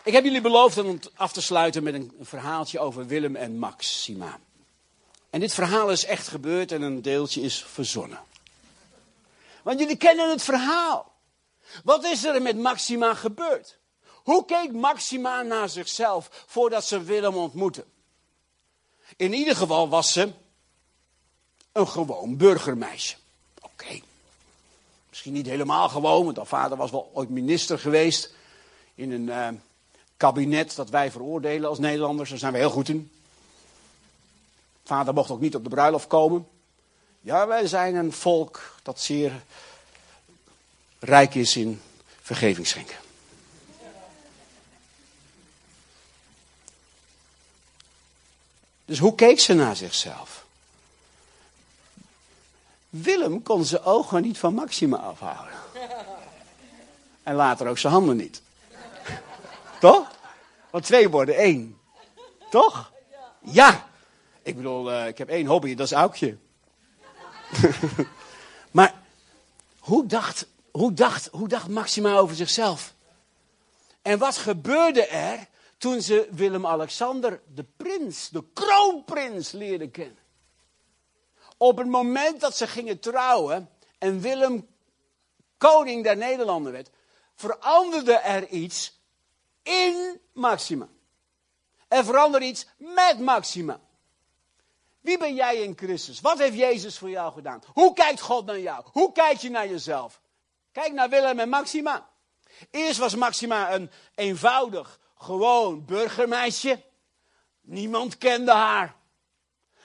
Ik 0.04 0.12
heb 0.12 0.24
jullie 0.24 0.40
beloofd 0.40 0.78
om 0.78 0.98
af 1.14 1.32
te 1.32 1.42
sluiten 1.42 1.82
met 1.82 1.94
een 1.94 2.12
verhaaltje 2.20 2.78
over 2.78 3.06
Willem 3.06 3.36
en 3.36 3.58
Maxima. 3.58 4.38
En 5.30 5.40
dit 5.40 5.54
verhaal 5.54 5.90
is 5.90 6.04
echt 6.04 6.28
gebeurd 6.28 6.72
en 6.72 6.82
een 6.82 7.02
deeltje 7.02 7.40
is 7.40 7.64
verzonnen. 7.72 8.20
Want 9.62 9.78
jullie 9.80 9.96
kennen 9.96 10.30
het 10.30 10.42
verhaal. 10.42 11.16
Wat 11.84 12.04
is 12.04 12.24
er 12.24 12.42
met 12.42 12.58
Maxima 12.58 13.14
gebeurd? 13.14 13.78
Hoe 14.14 14.44
keek 14.44 14.72
Maxima 14.72 15.42
naar 15.42 15.68
zichzelf 15.68 16.44
voordat 16.46 16.84
ze 16.84 17.02
Willem 17.02 17.36
ontmoette? 17.36 17.84
In 19.16 19.32
ieder 19.32 19.56
geval 19.56 19.88
was 19.88 20.12
ze 20.12 20.32
een 21.72 21.88
gewoon 21.88 22.36
burgermeisje. 22.36 23.16
Oké. 23.62 24.00
Misschien 25.08 25.32
niet 25.32 25.46
helemaal 25.46 25.88
gewoon, 25.88 26.24
want 26.24 26.36
haar 26.36 26.46
vader 26.46 26.76
was 26.76 26.90
wel 26.90 27.10
ooit 27.14 27.28
minister 27.28 27.78
geweest 27.78 28.32
in 28.94 29.12
een 29.12 29.26
uh, 29.26 29.48
kabinet 30.16 30.74
dat 30.74 30.88
wij 30.88 31.10
veroordelen 31.10 31.68
als 31.68 31.78
Nederlanders. 31.78 32.30
Daar 32.30 32.38
zijn 32.38 32.52
we 32.52 32.58
heel 32.58 32.70
goed 32.70 32.88
in. 32.88 33.10
Vader 34.84 35.14
mocht 35.14 35.30
ook 35.30 35.40
niet 35.40 35.54
op 35.54 35.64
de 35.64 35.70
bruiloft 35.70 36.06
komen. 36.06 36.48
Ja, 37.20 37.46
wij 37.46 37.66
zijn 37.66 37.94
een 37.94 38.12
volk 38.12 38.74
dat 38.82 39.00
zeer 39.00 39.32
rijk 40.98 41.34
is 41.34 41.56
in 41.56 41.82
vergeving 42.20 42.66
schenken. 42.66 42.96
Dus 48.84 48.98
hoe 48.98 49.14
keek 49.14 49.40
ze 49.40 49.54
naar 49.54 49.76
zichzelf? 49.76 50.46
Willem 52.90 53.42
kon 53.42 53.64
zijn 53.64 53.82
ogen 53.82 54.22
niet 54.22 54.38
van 54.38 54.54
Maxima 54.54 54.96
afhouden. 54.96 55.54
En 57.22 57.34
later 57.34 57.68
ook 57.68 57.78
zijn 57.78 57.92
handen 57.92 58.16
niet. 58.16 58.42
Toch? 59.80 60.10
Want 60.70 60.84
twee 60.84 61.08
worden 61.08 61.36
één. 61.36 61.78
Toch? 62.50 62.92
Ja. 63.40 63.86
Ik 64.42 64.56
bedoel, 64.56 64.92
uh, 64.92 65.06
ik 65.06 65.18
heb 65.18 65.28
één 65.28 65.46
hobby, 65.46 65.74
dat 65.74 65.86
is 65.86 65.92
Aukje. 65.92 66.36
maar 68.70 68.94
hoe 69.78 70.06
dacht, 70.06 70.46
hoe, 70.78 70.92
dacht, 70.92 71.26
hoe 71.26 71.48
dacht 71.48 71.68
Maxima 71.68 72.16
over 72.16 72.36
zichzelf? 72.36 72.94
En 74.02 74.18
wat 74.18 74.36
gebeurde 74.36 75.06
er 75.06 75.48
toen 75.78 76.02
ze 76.02 76.28
Willem-Alexander, 76.30 77.42
de 77.54 77.64
prins, 77.76 78.28
de 78.28 78.44
kroonprins, 78.52 79.50
leerde 79.50 79.90
kennen? 79.90 80.18
Op 81.56 81.78
het 81.78 81.86
moment 81.86 82.40
dat 82.40 82.56
ze 82.56 82.66
gingen 82.66 83.00
trouwen 83.00 83.70
en 83.98 84.20
Willem 84.20 84.68
koning 85.56 86.04
der 86.04 86.16
Nederlanden 86.16 86.72
werd, 86.72 86.90
veranderde 87.34 88.14
er 88.14 88.48
iets 88.48 89.00
in 89.62 90.20
Maxima. 90.32 90.88
Er 91.88 92.04
veranderde 92.04 92.46
iets 92.46 92.66
met 92.76 93.20
Maxima. 93.20 93.80
Wie 95.00 95.18
ben 95.18 95.34
jij 95.34 95.56
in 95.56 95.76
Christus? 95.76 96.20
Wat 96.20 96.38
heeft 96.38 96.56
Jezus 96.56 96.98
voor 96.98 97.10
jou 97.10 97.32
gedaan? 97.32 97.62
Hoe 97.72 97.92
kijkt 97.92 98.20
God 98.20 98.46
naar 98.46 98.60
jou? 98.60 98.84
Hoe 98.92 99.12
kijk 99.12 99.38
je 99.38 99.50
naar 99.50 99.68
jezelf? 99.68 100.20
Kijk 100.72 100.92
naar 100.92 101.08
Willem 101.08 101.38
en 101.38 101.48
Maxima. 101.48 102.08
Eerst 102.70 102.98
was 102.98 103.14
Maxima 103.14 103.72
een 103.72 103.90
eenvoudig, 104.14 105.00
gewoon 105.18 105.84
burgermeisje. 105.84 106.82
Niemand 107.60 108.18
kende 108.18 108.52
haar. 108.52 108.96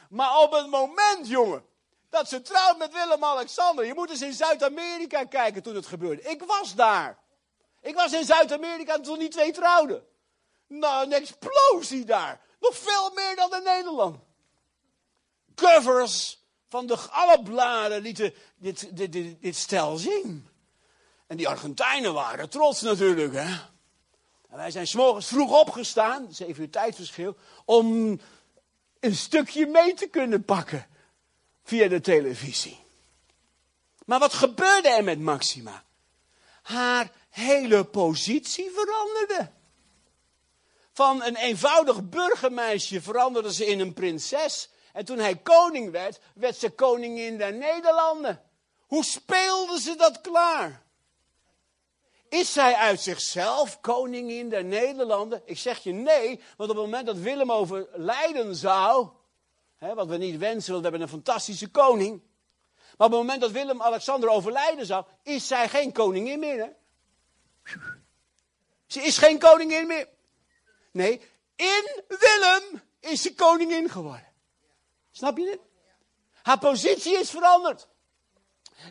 Maar 0.10 0.40
op 0.40 0.52
het 0.52 0.68
moment, 0.68 1.28
jongen, 1.28 1.66
dat 2.10 2.30
ze 2.30 2.42
trouwt 2.42 2.78
met 2.78 2.94
Willem-Alexander. 2.94 3.86
Je 3.86 3.94
moet 3.94 4.10
eens 4.10 4.22
in 4.22 4.34
Zuid-Amerika 4.34 5.24
kijken 5.24 5.64
toen 5.64 5.76
het 5.76 5.88
gebeurde. 5.88 6.22
Ik 6.22 6.44
was 6.44 6.76
daar. 6.76 7.20
Ik 7.82 7.96
was 7.96 8.14
in 8.14 8.26
Zuid-Amerika 8.26 9.00
toen 9.00 9.20
die 9.20 9.30
twee 9.30 9.52
trouwden. 9.52 10.06
Nou, 10.68 11.06
een 11.06 11.14
explosie 11.14 12.06
daar. 12.06 12.42
Nog 12.60 12.78
veel 12.78 13.12
meer 13.16 13.36
dan 13.36 13.56
in 13.56 13.64
Nederland. 13.64 14.18
Covers 15.56 16.40
van 16.70 16.88
de, 16.88 16.98
alle 17.10 17.44
bladen 17.44 18.02
lieten 18.02 18.34
dit, 18.56 18.98
dit, 18.98 19.12
dit, 19.12 19.42
dit 19.42 19.56
stel 19.56 19.98
zien. 19.98 20.48
En 21.28 21.38
die 21.38 21.48
Argentijnen 21.48 22.14
waren 22.14 22.50
trots 22.50 22.82
natuurlijk. 22.82 23.34
Hè? 23.34 23.72
En 24.50 24.58
wij 24.58 24.72
zijn 24.72 24.88
s'morgens 24.88 25.28
vroeg 25.28 25.60
opgestaan, 25.60 26.28
zeven 26.32 26.62
uur 26.62 26.70
tijdverschil, 26.70 27.38
om 27.66 28.20
een 29.00 29.16
stukje 29.16 29.66
mee 29.66 29.94
te 29.94 30.08
kunnen 30.08 30.46
pakken 30.46 30.88
via 31.64 31.88
de 31.88 32.02
televisie. 32.02 32.84
Maar 34.06 34.20
wat 34.20 34.34
gebeurde 34.34 34.90
er 34.90 35.04
met 35.04 35.20
Maxima? 35.20 35.84
Haar 36.62 37.12
hele 37.30 37.84
positie 37.84 38.72
veranderde. 38.76 39.52
Van 40.92 41.24
een 41.24 41.36
eenvoudig 41.36 42.10
burgermeisje 42.10 43.02
veranderde 43.02 43.54
ze 43.54 43.66
in 43.66 43.80
een 43.80 43.94
prinses. 43.94 44.70
En 44.94 45.06
toen 45.06 45.18
hij 45.18 45.36
koning 45.36 45.92
werd, 45.92 46.20
werd 46.36 46.56
ze 46.58 46.70
koningin 46.70 47.38
der 47.38 47.54
Nederlanden. 47.54 48.42
Hoe 48.80 49.04
speelde 49.04 49.80
ze 49.80 49.96
dat 49.96 50.22
klaar? 50.22 50.83
Is 52.34 52.54
zij 52.54 52.76
uit 52.76 53.02
zichzelf 53.02 53.82
koningin 53.82 54.50
der 54.50 54.64
Nederlanden? 54.64 55.42
Ik 55.46 55.58
zeg 55.58 55.80
je 55.80 55.92
nee, 55.92 56.42
want 56.58 56.70
op 56.70 56.76
het 56.76 56.86
moment 56.86 57.06
dat 57.06 57.18
Willem 57.18 57.52
overlijden 57.52 58.56
zou, 58.56 59.10
hè, 59.78 59.94
wat 59.94 60.08
we 60.08 60.18
niet 60.18 60.38
wensen, 60.38 60.72
want 60.72 60.84
we 60.84 60.90
hebben 60.90 61.02
een 61.02 61.14
fantastische 61.14 61.68
koning. 61.68 62.22
Maar 62.98 63.08
op 63.08 63.14
het 63.14 63.22
moment 63.22 63.42
dat 63.42 63.52
Willem-Alexander 63.52 64.30
overlijden 64.30 64.86
zou, 64.86 65.06
is 65.24 65.48
zij 65.48 65.70
geen 65.70 65.92
koningin 65.92 66.40
meer. 66.40 66.58
Hè? 66.58 66.70
Ze 68.86 69.02
is 69.02 69.18
geen 69.18 69.40
koningin 69.40 69.88
meer. 69.88 70.10
Nee, 70.92 71.22
in 71.56 72.04
Willem 72.08 72.82
is 73.00 73.22
ze 73.22 73.36
koningin 73.36 73.90
geworden. 73.90 74.34
Snap 75.12 75.38
je 75.38 75.46
dit? 75.46 75.60
Haar 76.42 76.60
positie 76.60 77.20
is 77.20 77.30
veranderd. 77.30 77.88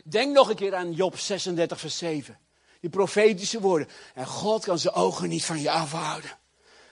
Denk 0.03 0.33
nog 0.33 0.49
een 0.49 0.55
keer 0.55 0.75
aan 0.75 0.91
Job 0.91 1.17
36, 1.17 1.79
vers 1.79 1.97
7. 1.97 2.41
Die 2.83 2.91
profetische 2.91 3.59
woorden. 3.59 3.87
En 4.13 4.25
God 4.25 4.63
kan 4.65 4.79
zijn 4.79 4.93
ogen 4.93 5.29
niet 5.29 5.45
van 5.45 5.61
je 5.61 5.71
afhouden. 5.71 6.37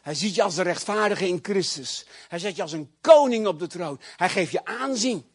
Hij 0.02 0.16
ziet 0.16 0.36
je 0.36 0.44
als 0.44 0.56
de 0.56 0.62
rechtvaardige 0.62 1.28
in 1.28 1.40
Christus. 1.42 2.06
Hij 2.28 2.40
zet 2.40 2.56
je 2.56 2.62
als 2.62 2.72
een 2.72 2.96
koning 3.02 3.48
op 3.48 3.60
de 3.60 3.68
troon. 3.68 4.00
Hij 4.18 4.30
geeft 4.30 4.52
je 4.52 4.66
aanzien. 4.66 5.32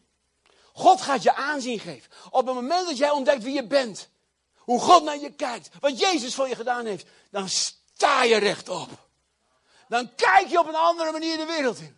God 0.73 1.01
gaat 1.01 1.23
je 1.23 1.35
aanzien 1.35 1.79
geven. 1.79 2.11
Op 2.29 2.45
het 2.45 2.55
moment 2.55 2.87
dat 2.87 2.97
jij 2.97 3.09
ontdekt 3.09 3.43
wie 3.43 3.53
je 3.53 3.67
bent. 3.67 4.09
Hoe 4.55 4.79
God 4.79 5.03
naar 5.03 5.19
je 5.19 5.31
kijkt. 5.31 5.69
Wat 5.79 5.99
Jezus 5.99 6.35
voor 6.35 6.47
je 6.47 6.55
gedaan 6.55 6.85
heeft. 6.85 7.05
Dan 7.31 7.49
sta 7.49 8.23
je 8.23 8.37
rechtop. 8.37 8.89
Dan 9.87 10.15
kijk 10.15 10.47
je 10.47 10.59
op 10.59 10.67
een 10.67 10.75
andere 10.75 11.11
manier 11.11 11.37
de 11.37 11.45
wereld 11.45 11.79
in. 11.79 11.97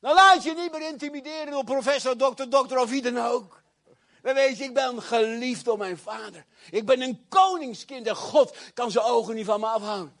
Dan 0.00 0.14
laat 0.14 0.42
je 0.42 0.54
niet 0.54 0.72
meer 0.72 0.88
intimideren 0.88 1.50
door 1.50 1.64
professor, 1.64 2.18
dokter, 2.18 2.50
dokter 2.50 2.78
of 2.78 2.90
wie 2.90 3.02
dan 3.02 3.18
ook. 3.18 3.55
Dan 4.26 4.34
weet 4.34 4.58
je, 4.58 4.64
ik 4.64 4.74
ben 4.74 5.02
geliefd 5.02 5.64
door 5.64 5.78
mijn 5.78 5.98
vader. 5.98 6.44
Ik 6.70 6.86
ben 6.86 7.00
een 7.00 7.24
koningskind 7.28 8.06
en 8.06 8.16
God 8.16 8.56
kan 8.74 8.90
zijn 8.90 9.04
ogen 9.04 9.34
niet 9.34 9.44
van 9.44 9.60
me 9.60 9.66
afhouden. 9.66 10.12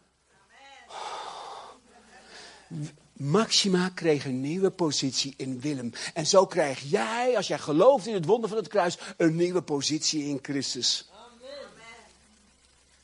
Maxima 3.12 3.88
kreeg 3.94 4.24
een 4.24 4.40
nieuwe 4.40 4.70
positie 4.70 5.34
in 5.36 5.60
Willem. 5.60 5.92
En 6.14 6.26
zo 6.26 6.46
krijg 6.46 6.80
jij, 6.80 7.36
als 7.36 7.46
jij 7.46 7.58
gelooft 7.58 8.06
in 8.06 8.14
het 8.14 8.24
wonder 8.24 8.48
van 8.48 8.58
het 8.58 8.68
kruis, 8.68 8.98
een 9.16 9.36
nieuwe 9.36 9.62
positie 9.62 10.24
in 10.24 10.38
Christus. 10.42 11.10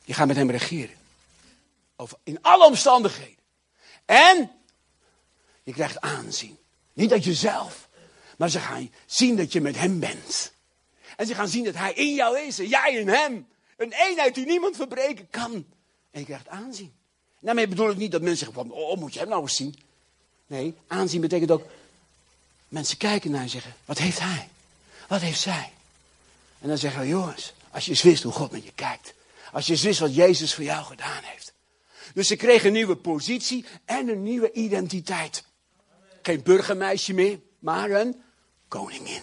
Je 0.03 0.13
gaat 0.13 0.27
met 0.27 0.35
hem 0.35 0.51
regeren. 0.51 0.95
Over, 1.95 2.17
in 2.23 2.41
alle 2.41 2.65
omstandigheden. 2.65 3.43
En 4.05 4.51
je 5.63 5.73
krijgt 5.73 6.01
aanzien. 6.01 6.57
Niet 6.93 7.11
uit 7.11 7.23
jezelf, 7.23 7.89
maar 8.37 8.49
ze 8.49 8.59
gaan 8.59 8.91
zien 9.05 9.35
dat 9.35 9.51
je 9.51 9.61
met 9.61 9.77
hem 9.77 9.99
bent. 9.99 10.52
En 11.15 11.27
ze 11.27 11.35
gaan 11.35 11.47
zien 11.47 11.63
dat 11.63 11.75
hij 11.75 11.93
in 11.93 12.13
jou 12.13 12.39
is 12.39 12.59
en 12.59 12.67
jij 12.67 12.93
in 12.93 13.07
hem. 13.07 13.47
Een 13.77 13.91
eenheid 13.91 14.35
die 14.35 14.45
niemand 14.45 14.75
verbreken 14.75 15.29
kan. 15.29 15.65
En 16.11 16.19
je 16.19 16.25
krijgt 16.25 16.47
aanzien. 16.47 16.93
Daarmee 17.39 17.67
bedoel 17.67 17.89
ik 17.89 17.97
niet 17.97 18.11
dat 18.11 18.21
mensen 18.21 18.45
zeggen 18.45 18.67
van, 18.67 18.77
oh, 18.77 18.97
moet 18.97 19.13
je 19.13 19.19
hem 19.19 19.29
nou 19.29 19.41
eens 19.41 19.55
zien? 19.55 19.75
Nee, 20.47 20.75
aanzien 20.87 21.21
betekent 21.21 21.51
ook, 21.51 21.65
mensen 22.67 22.97
kijken 22.97 23.31
naar 23.31 23.41
en 23.41 23.49
zeggen, 23.49 23.75
wat 23.85 23.97
heeft 23.97 24.19
hij? 24.19 24.47
Wat 25.07 25.21
heeft 25.21 25.39
zij? 25.39 25.71
En 26.59 26.67
dan 26.67 26.77
zeggen 26.77 27.01
we, 27.01 27.07
jongens, 27.07 27.53
als 27.71 27.85
je 27.85 27.91
eens 27.91 28.01
wist 28.01 28.23
hoe 28.23 28.31
God 28.31 28.51
met 28.51 28.63
je 28.63 28.71
kijkt. 28.75 29.13
Als 29.51 29.65
je 29.65 29.71
eens 29.71 29.81
wist 29.81 29.99
wat 29.99 30.15
Jezus 30.15 30.53
voor 30.53 30.63
jou 30.63 30.85
gedaan 30.85 31.23
heeft. 31.23 31.53
Dus 32.13 32.27
ze 32.27 32.35
kregen 32.35 32.67
een 32.67 32.73
nieuwe 32.73 32.95
positie 32.95 33.65
en 33.85 34.07
een 34.07 34.23
nieuwe 34.23 34.51
identiteit. 34.51 35.43
Geen 36.21 36.43
burgermeisje 36.43 37.13
meer, 37.13 37.39
maar 37.59 37.89
een 37.89 38.21
koningin. 38.67 39.21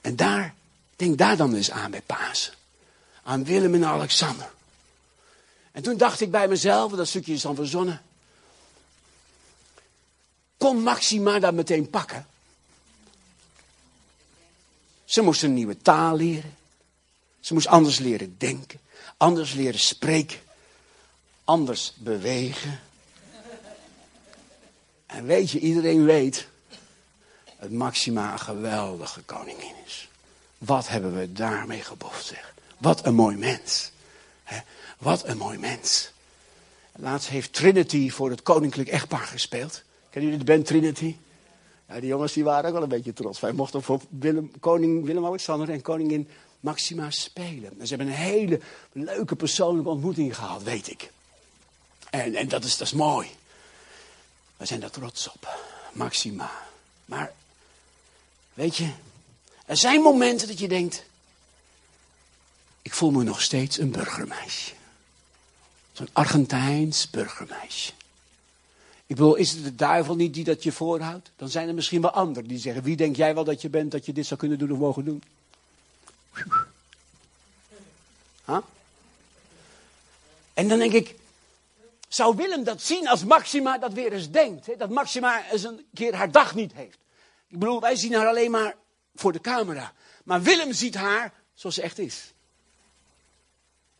En 0.00 0.16
daar, 0.16 0.54
denk 0.96 1.18
daar 1.18 1.36
dan 1.36 1.54
eens 1.54 1.70
aan 1.70 1.90
bij 1.90 2.02
Pasen. 2.02 2.54
Aan 3.22 3.44
Willem 3.44 3.74
en 3.74 3.84
Alexander. 3.84 4.50
En 5.72 5.82
toen 5.82 5.96
dacht 5.96 6.20
ik 6.20 6.30
bij 6.30 6.48
mezelf, 6.48 6.92
dat 6.92 7.08
stukje 7.08 7.32
is 7.32 7.42
dan 7.42 7.54
verzonnen. 7.54 8.02
Kon 10.56 10.82
Maxima 10.82 11.38
dat 11.38 11.54
meteen 11.54 11.90
pakken? 11.90 12.26
Ze 15.04 15.22
moest 15.22 15.42
een 15.42 15.54
nieuwe 15.54 15.76
taal 15.76 16.16
leren. 16.16 16.58
Ze 17.40 17.54
moest 17.54 17.66
anders 17.66 17.98
leren 17.98 18.34
denken, 18.38 18.80
anders 19.16 19.52
leren 19.52 19.80
spreken, 19.80 20.38
anders 21.44 21.92
bewegen. 21.96 22.80
En 25.06 25.24
weet 25.24 25.50
je, 25.50 25.58
iedereen 25.58 26.04
weet 26.04 26.48
dat 27.60 27.70
Maxima 27.70 28.32
een 28.32 28.38
geweldige 28.38 29.20
koningin 29.22 29.74
is. 29.86 30.08
Wat 30.58 30.88
hebben 30.88 31.18
we 31.18 31.32
daarmee 31.32 31.80
geboft, 31.80 32.26
zeg. 32.26 32.54
Wat 32.78 33.06
een 33.06 33.14
mooi 33.14 33.36
mens. 33.36 33.90
Wat 34.98 35.26
een 35.26 35.36
mooi 35.36 35.58
mens. 35.58 36.12
Laatst 36.96 37.28
heeft 37.28 37.52
Trinity 37.52 38.10
voor 38.10 38.30
het 38.30 38.42
koninklijk 38.42 38.88
echtpaar 38.88 39.26
gespeeld. 39.26 39.82
Kennen 40.10 40.30
jullie 40.30 40.44
de 40.44 40.52
band 40.52 40.66
Trinity? 40.66 41.16
Ja, 41.88 42.00
die 42.00 42.08
jongens 42.08 42.32
die 42.32 42.44
waren 42.44 42.68
ook 42.68 42.74
wel 42.74 42.82
een 42.82 42.88
beetje 42.88 43.12
trots. 43.12 43.40
Wij 43.40 43.52
mochten 43.52 43.82
voor 43.82 44.00
Willem, 44.08 44.52
koning 44.60 45.04
Willem-Alexander 45.04 45.70
en 45.70 45.82
koningin 45.82 46.28
Maxima 46.60 47.10
spelen. 47.10 47.80
En 47.80 47.86
ze 47.86 47.94
hebben 47.94 48.14
een 48.14 48.20
hele 48.20 48.60
leuke 48.92 49.36
persoonlijke 49.36 49.90
ontmoeting 49.90 50.36
gehad, 50.36 50.62
weet 50.62 50.90
ik. 50.90 51.10
En, 52.10 52.34
en 52.34 52.48
dat, 52.48 52.64
is, 52.64 52.76
dat 52.76 52.86
is 52.86 52.92
mooi. 52.92 53.28
We 54.56 54.66
zijn 54.66 54.80
daar 54.80 54.90
trots 54.90 55.28
op. 55.28 55.58
Maxima. 55.92 56.50
Maar, 57.04 57.32
weet 58.60 58.76
je, 58.76 58.90
er 59.66 59.76
zijn 59.76 60.00
momenten 60.00 60.48
dat 60.48 60.58
je 60.58 60.68
denkt, 60.68 61.04
ik 62.82 62.94
voel 62.94 63.10
me 63.10 63.22
nog 63.22 63.42
steeds 63.42 63.78
een 63.78 63.90
burgermeisje. 63.90 64.72
Zo'n 65.92 66.08
Argentijns 66.12 67.10
burgermeisje. 67.10 67.92
Ik 69.06 69.16
bedoel, 69.16 69.34
is 69.34 69.50
het 69.50 69.64
de 69.64 69.74
duivel 69.74 70.16
niet 70.16 70.34
die 70.34 70.44
dat 70.44 70.62
je 70.62 70.72
voorhoudt? 70.72 71.30
Dan 71.36 71.48
zijn 71.48 71.68
er 71.68 71.74
misschien 71.74 72.00
wel 72.00 72.10
anderen 72.10 72.48
die 72.48 72.58
zeggen: 72.58 72.82
Wie 72.82 72.96
denk 72.96 73.16
jij 73.16 73.34
wel 73.34 73.44
dat 73.44 73.62
je 73.62 73.68
bent 73.68 73.90
dat 73.90 74.06
je 74.06 74.12
dit 74.12 74.26
zou 74.26 74.40
kunnen 74.40 74.58
doen 74.58 74.72
of 74.72 74.78
mogen 74.78 75.04
doen? 75.04 75.22
En 80.54 80.68
dan 80.68 80.78
denk 80.78 80.92
ik: 80.92 81.14
Zou 82.08 82.36
Willem 82.36 82.64
dat 82.64 82.82
zien 82.82 83.08
als 83.08 83.24
Maxima 83.24 83.78
dat 83.78 83.92
weer 83.92 84.12
eens 84.12 84.30
denkt? 84.30 84.66
Hè? 84.66 84.76
Dat 84.76 84.90
Maxima 84.90 85.50
eens 85.50 85.62
een 85.62 85.86
keer 85.94 86.14
haar 86.14 86.30
dag 86.30 86.54
niet 86.54 86.72
heeft. 86.72 86.98
Ik 87.50 87.58
bedoel, 87.58 87.80
wij 87.80 87.96
zien 87.96 88.14
haar 88.14 88.26
alleen 88.26 88.50
maar 88.50 88.76
voor 89.14 89.32
de 89.32 89.40
camera. 89.40 89.92
Maar 90.24 90.42
Willem 90.42 90.72
ziet 90.72 90.94
haar 90.94 91.32
zoals 91.54 91.74
ze 91.74 91.82
echt 91.82 91.98
is. 91.98 92.32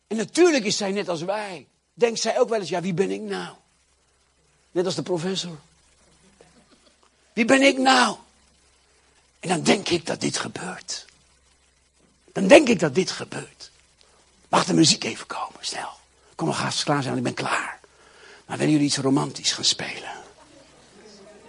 En 0.06 0.16
natuurlijk 0.16 0.64
is 0.64 0.76
zij 0.76 0.92
net 0.92 1.08
als 1.08 1.22
wij. 1.22 1.66
Denkt 1.94 2.20
zij 2.20 2.38
ook 2.38 2.48
wel 2.48 2.60
eens: 2.60 2.68
Ja, 2.68 2.80
wie 2.80 2.94
ben 2.94 3.10
ik 3.10 3.20
nou? 3.20 3.56
Net 4.70 4.84
als 4.84 4.94
de 4.94 5.02
professor. 5.02 5.58
Wie 7.32 7.44
ben 7.44 7.62
ik 7.62 7.78
nou? 7.78 8.16
En 9.40 9.48
dan 9.48 9.62
denk 9.62 9.88
ik 9.88 10.06
dat 10.06 10.20
dit 10.20 10.38
gebeurt. 10.38 11.04
Dan 12.32 12.46
denk 12.46 12.68
ik 12.68 12.78
dat 12.78 12.94
dit 12.94 13.10
gebeurt. 13.10 13.70
Wacht 14.48 14.66
de 14.66 14.74
muziek 14.74 15.04
even 15.04 15.26
komen, 15.26 15.60
snel. 15.60 15.90
Kom, 16.34 16.48
we 16.48 16.54
gaan 16.54 16.72
klaar 16.84 17.02
zijn, 17.02 17.16
ik 17.16 17.22
ben 17.22 17.34
klaar. 17.34 17.80
Maar 18.46 18.56
willen 18.56 18.72
jullie 18.72 18.86
iets 18.86 18.96
romantisch 18.96 19.52
gaan 19.52 19.64
spelen? 19.64 20.12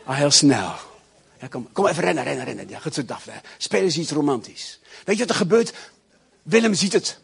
Al 0.05 0.13
heel 0.13 0.31
snel. 0.31 0.90
Kom, 1.49 1.71
kom 1.71 1.87
even 1.87 2.03
rennen, 2.03 2.23
rennen, 2.23 2.45
rennen. 2.45 2.69
Ja, 2.69 2.79
goed 2.79 2.93
zo, 2.93 3.05
Daphne. 3.05 3.41
Spelen 3.57 3.91
ze 3.91 3.99
iets 3.99 4.11
romantisch. 4.11 4.79
Weet 5.05 5.15
je 5.15 5.21
wat 5.21 5.29
er 5.29 5.35
gebeurt? 5.35 5.73
Willem 6.43 6.73
ziet 6.73 6.93
het. 6.93 7.19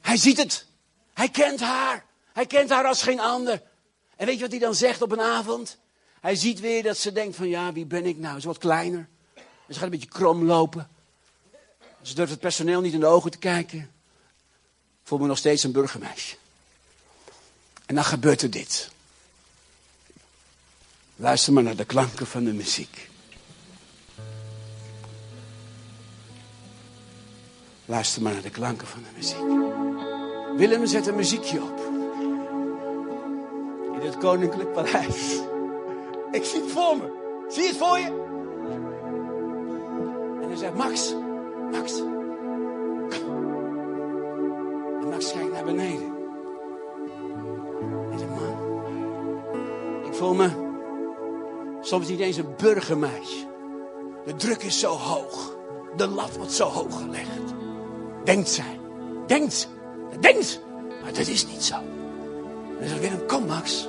Hij 0.00 0.16
ziet 0.16 0.36
het. 0.36 0.66
Hij 1.14 1.28
kent 1.28 1.60
haar. 1.60 2.04
Hij 2.32 2.46
kent 2.46 2.70
haar 2.70 2.84
als 2.84 3.02
geen 3.02 3.20
ander. 3.20 3.62
En 4.16 4.26
weet 4.26 4.34
je 4.34 4.40
wat 4.40 4.50
hij 4.50 4.60
dan 4.60 4.74
zegt 4.74 5.02
op 5.02 5.12
een 5.12 5.20
avond? 5.20 5.78
Hij 6.20 6.36
ziet 6.36 6.60
weer 6.60 6.82
dat 6.82 6.98
ze 6.98 7.12
denkt 7.12 7.36
van 7.36 7.48
ja, 7.48 7.72
wie 7.72 7.86
ben 7.86 8.06
ik 8.06 8.18
nou? 8.18 8.40
Ze 8.40 8.46
wat 8.46 8.58
kleiner. 8.58 9.08
ze 9.68 9.74
gaat 9.74 9.82
een 9.82 9.90
beetje 9.90 10.08
krom 10.08 10.44
lopen. 10.44 10.88
Ze 12.02 12.14
durft 12.14 12.30
het 12.30 12.40
personeel 12.40 12.80
niet 12.80 12.92
in 12.92 13.00
de 13.00 13.06
ogen 13.06 13.30
te 13.30 13.38
kijken. 13.38 13.78
Ik 13.78 15.14
voel 15.14 15.18
me 15.18 15.26
nog 15.26 15.38
steeds 15.38 15.62
een 15.62 15.72
burgermeisje. 15.72 16.36
En 17.86 17.94
dan 17.94 18.04
gebeurt 18.04 18.42
er 18.42 18.50
dit. 18.50 18.90
Luister 21.16 21.52
maar 21.52 21.62
naar 21.62 21.76
de 21.76 21.84
klanken 21.84 22.26
van 22.26 22.44
de 22.44 22.52
muziek. 22.52 23.10
Luister 27.88 28.22
maar 28.22 28.32
naar 28.32 28.42
de 28.42 28.50
klanken 28.50 28.86
van 28.86 29.02
de 29.02 29.08
muziek. 29.16 29.38
Willem 30.56 30.86
zet 30.86 31.06
een 31.06 31.14
muziekje 31.14 31.62
op 31.62 31.80
in 34.00 34.06
het 34.06 34.18
koninklijk 34.18 34.72
paleis. 34.72 35.40
Ik 36.30 36.44
zie 36.44 36.60
het 36.60 36.70
voor 36.70 36.96
me. 36.96 37.12
Zie 37.48 37.62
je 37.62 37.68
het 37.68 37.78
voor 37.78 37.98
je? 37.98 38.06
En 40.40 40.48
hij 40.48 40.56
zegt, 40.56 40.74
Max, 40.74 41.14
Max. 41.70 41.98
En 45.00 45.08
Max 45.10 45.32
kijkt 45.32 45.52
naar 45.52 45.64
beneden. 45.64 46.14
En 48.12 48.18
zegt, 48.18 48.30
man, 48.30 48.56
ik 50.06 50.14
voel 50.14 50.34
me 50.34 50.50
soms 51.80 52.08
niet 52.08 52.20
eens 52.20 52.36
een 52.36 52.54
burgermeisje. 52.56 53.46
De 54.24 54.34
druk 54.34 54.62
is 54.62 54.80
zo 54.80 54.92
hoog. 54.92 55.56
De 55.96 56.06
lat 56.06 56.36
wordt 56.36 56.52
zo 56.52 56.64
hoog 56.64 57.00
gelegd. 57.00 57.56
Denkt 58.28 58.48
zij. 58.48 58.80
Denkt. 59.26 59.68
Denkt. 60.20 60.60
Maar 61.02 61.12
dat 61.12 61.26
is 61.26 61.46
niet 61.46 61.64
zo. 61.64 61.74
Hij 62.78 62.88
zegt, 62.88 63.00
Willem, 63.00 63.26
kom 63.26 63.46
Max. 63.46 63.88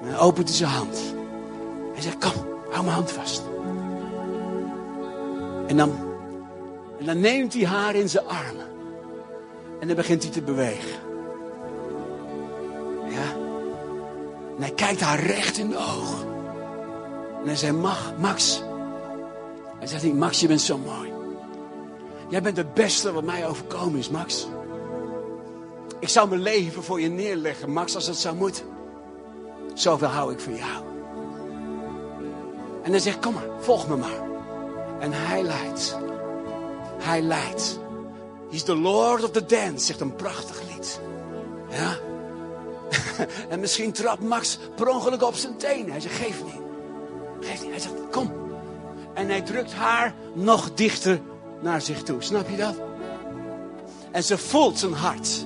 En 0.00 0.06
hij 0.06 0.18
opent 0.18 0.50
zijn 0.50 0.70
hand. 0.70 1.14
Hij 1.92 2.02
zegt, 2.02 2.18
kom, 2.18 2.46
hou 2.70 2.84
mijn 2.84 2.96
hand 2.96 3.12
vast. 3.12 3.42
En 5.66 5.76
dan, 5.76 5.92
en 6.98 7.04
dan 7.04 7.20
neemt 7.20 7.54
hij 7.54 7.66
haar 7.66 7.94
in 7.94 8.08
zijn 8.08 8.26
armen. 8.26 8.68
En 9.80 9.86
dan 9.86 9.96
begint 9.96 10.22
hij 10.22 10.32
te 10.32 10.42
bewegen. 10.42 10.98
Ja. 13.08 13.36
En 14.56 14.62
hij 14.62 14.72
kijkt 14.72 15.00
haar 15.00 15.20
recht 15.20 15.58
in 15.58 15.68
de 15.68 15.78
ogen. 15.78 16.28
En 17.40 17.46
hij 17.46 17.56
zegt, 17.56 17.74
Max. 18.18 18.62
Hij 19.84 19.92
zegt 19.92 20.04
niet, 20.04 20.16
Max, 20.16 20.40
je 20.40 20.46
bent 20.46 20.60
zo 20.60 20.78
mooi. 20.78 21.12
Jij 22.28 22.42
bent 22.42 22.56
het 22.56 22.74
beste 22.74 23.12
wat 23.12 23.24
mij 23.24 23.46
overkomen 23.46 23.98
is, 23.98 24.08
Max. 24.08 24.46
Ik 26.00 26.08
zou 26.08 26.28
mijn 26.28 26.40
leven 26.40 26.82
voor 26.82 27.00
je 27.00 27.08
neerleggen, 27.08 27.70
Max, 27.70 27.94
als 27.94 28.06
het 28.06 28.16
zou 28.16 28.36
moeten. 28.36 28.64
Zoveel 29.74 30.08
hou 30.08 30.32
ik 30.32 30.40
van 30.40 30.56
jou. 30.56 30.84
En 32.82 32.90
hij 32.90 33.00
zegt, 33.00 33.18
kom 33.18 33.34
maar, 33.34 33.48
volg 33.58 33.88
me 33.88 33.96
maar. 33.96 34.22
En 35.00 35.12
hij 35.12 35.42
leidt. 35.42 35.98
Hij 36.98 37.22
leidt. 37.22 37.78
He's 38.50 38.62
the 38.62 38.76
Lord 38.76 39.24
of 39.24 39.30
the 39.30 39.46
Dance, 39.46 39.84
zegt 39.84 40.00
een 40.00 40.16
prachtig 40.16 40.62
lied. 40.74 41.00
Ja. 41.68 41.98
en 43.52 43.60
misschien 43.60 43.92
trapt 43.92 44.22
Max 44.22 44.58
per 44.74 44.88
ongeluk 44.88 45.22
op 45.22 45.34
zijn 45.34 45.56
tenen. 45.56 45.90
Hij 45.90 46.00
zegt, 46.00 46.14
geef 46.14 46.44
niet. 46.44 46.62
Geef 47.40 47.62
niet. 47.62 47.70
Hij 47.70 47.80
zegt, 47.80 47.94
kom. 48.10 48.43
En 49.14 49.28
hij 49.28 49.42
drukt 49.42 49.72
haar 49.72 50.14
nog 50.34 50.74
dichter 50.74 51.20
naar 51.60 51.80
zich 51.80 52.02
toe. 52.02 52.22
Snap 52.22 52.48
je 52.48 52.56
dat? 52.56 52.74
En 54.10 54.22
ze 54.22 54.38
voelt 54.38 54.78
zijn 54.78 54.92
hart. 54.92 55.44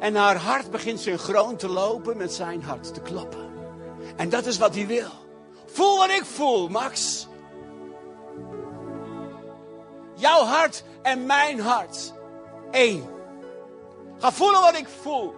En 0.00 0.14
haar 0.14 0.36
hart 0.36 0.70
begint 0.70 1.00
synchroon 1.00 1.56
te 1.56 1.68
lopen 1.68 2.16
met 2.16 2.32
zijn 2.32 2.62
hart, 2.62 2.94
te 2.94 3.00
kloppen. 3.00 3.50
En 4.16 4.28
dat 4.28 4.46
is 4.46 4.58
wat 4.58 4.74
hij 4.74 4.86
wil. 4.86 5.10
Voel 5.66 5.98
wat 5.98 6.10
ik 6.10 6.24
voel, 6.24 6.68
Max. 6.68 7.26
Jouw 10.14 10.44
hart 10.44 10.84
en 11.02 11.26
mijn 11.26 11.60
hart. 11.60 12.12
Eén. 12.70 13.04
Ga 14.18 14.32
voelen 14.32 14.60
wat 14.60 14.76
ik 14.76 14.88
voel. 15.02 15.34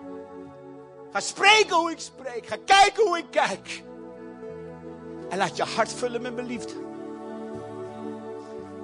Ga 1.13 1.21
spreken 1.21 1.77
hoe 1.77 1.91
ik 1.91 2.01
spreek. 2.01 2.47
Ga 2.47 2.57
kijken 2.65 3.07
hoe 3.07 3.19
ik 3.19 3.27
kijk. 3.31 3.83
En 5.31 5.39
laat 5.39 5.57
je 5.57 5.63
hart 5.63 5.93
vullen 5.93 6.23
met 6.23 6.35
mijn 6.35 6.47
liefde. 6.47 6.73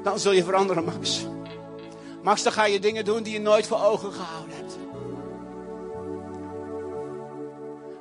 Dan 0.03 0.19
zul 0.19 0.33
je 0.33 0.45
veranderen, 0.45 0.85
Max. 0.85 1.27
Max, 2.23 2.43
dan 2.43 2.53
ga 2.53 2.65
je 2.65 2.79
dingen 2.79 3.05
doen 3.05 3.23
die 3.23 3.33
je 3.33 3.41
nooit 3.41 3.67
voor 3.67 3.83
ogen 3.83 4.13
gehouden 4.13 4.57
hebt. 4.57 4.77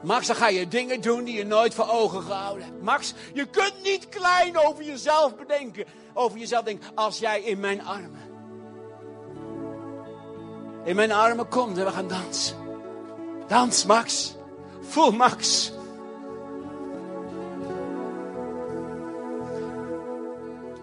Max, 0.04 0.28
dan 0.28 0.36
ga 0.36 0.48
je 0.48 0.68
dingen 0.68 1.02
doen 1.02 1.24
die 1.24 1.38
je 1.38 1.46
nooit 1.46 1.74
voor 1.74 1.90
ogen 1.90 2.22
gehouden 2.22 2.66
hebt. 2.66 2.82
Max, 2.82 3.14
je 3.34 3.46
kunt 3.46 3.74
niet 3.84 4.10
klein 4.10 4.58
over 4.58 4.84
jezelf 4.84 5.36
bedenken. 5.36 5.86
Over 6.14 6.38
jezelf 6.38 6.64
denken, 6.64 6.88
als 6.96 7.20
jij 7.20 7.42
in 7.42 7.60
mijn 7.60 7.86
armen. 7.86 8.22
In 10.84 10.96
mijn 10.96 11.12
armen 11.12 11.48
komt 11.48 11.78
en 11.78 11.86
we 11.86 11.92
gaan 11.92 12.08
dansen. 12.08 12.58
Dans, 13.48 13.86
Max. 13.86 14.36
Voel, 14.82 15.12
Max. 15.12 15.72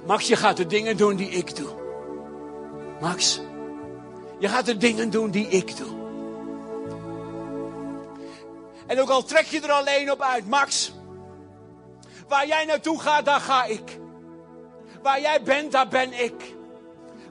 Max, 0.06 0.28
je 0.28 0.36
gaat 0.36 0.56
de 0.56 0.66
dingen 0.66 0.96
doen 0.96 1.16
die 1.16 1.28
ik 1.28 1.56
doe. 1.56 1.70
Max, 3.00 3.40
je 4.38 4.48
gaat 4.48 4.66
de 4.66 4.76
dingen 4.76 5.10
doen 5.10 5.30
die 5.30 5.48
ik 5.48 5.76
doe. 5.76 6.00
En 8.86 9.00
ook 9.00 9.08
al 9.08 9.22
trek 9.22 9.44
je 9.46 9.60
er 9.60 9.70
alleen 9.70 10.10
op 10.10 10.20
uit, 10.20 10.48
Max. 10.48 10.92
Waar 12.28 12.46
jij 12.46 12.64
naartoe 12.64 13.00
gaat, 13.00 13.24
daar 13.24 13.40
ga 13.40 13.64
ik. 13.64 13.98
Waar 15.02 15.20
jij 15.20 15.42
bent, 15.42 15.72
daar 15.72 15.88
ben 15.88 16.24
ik. 16.24 16.54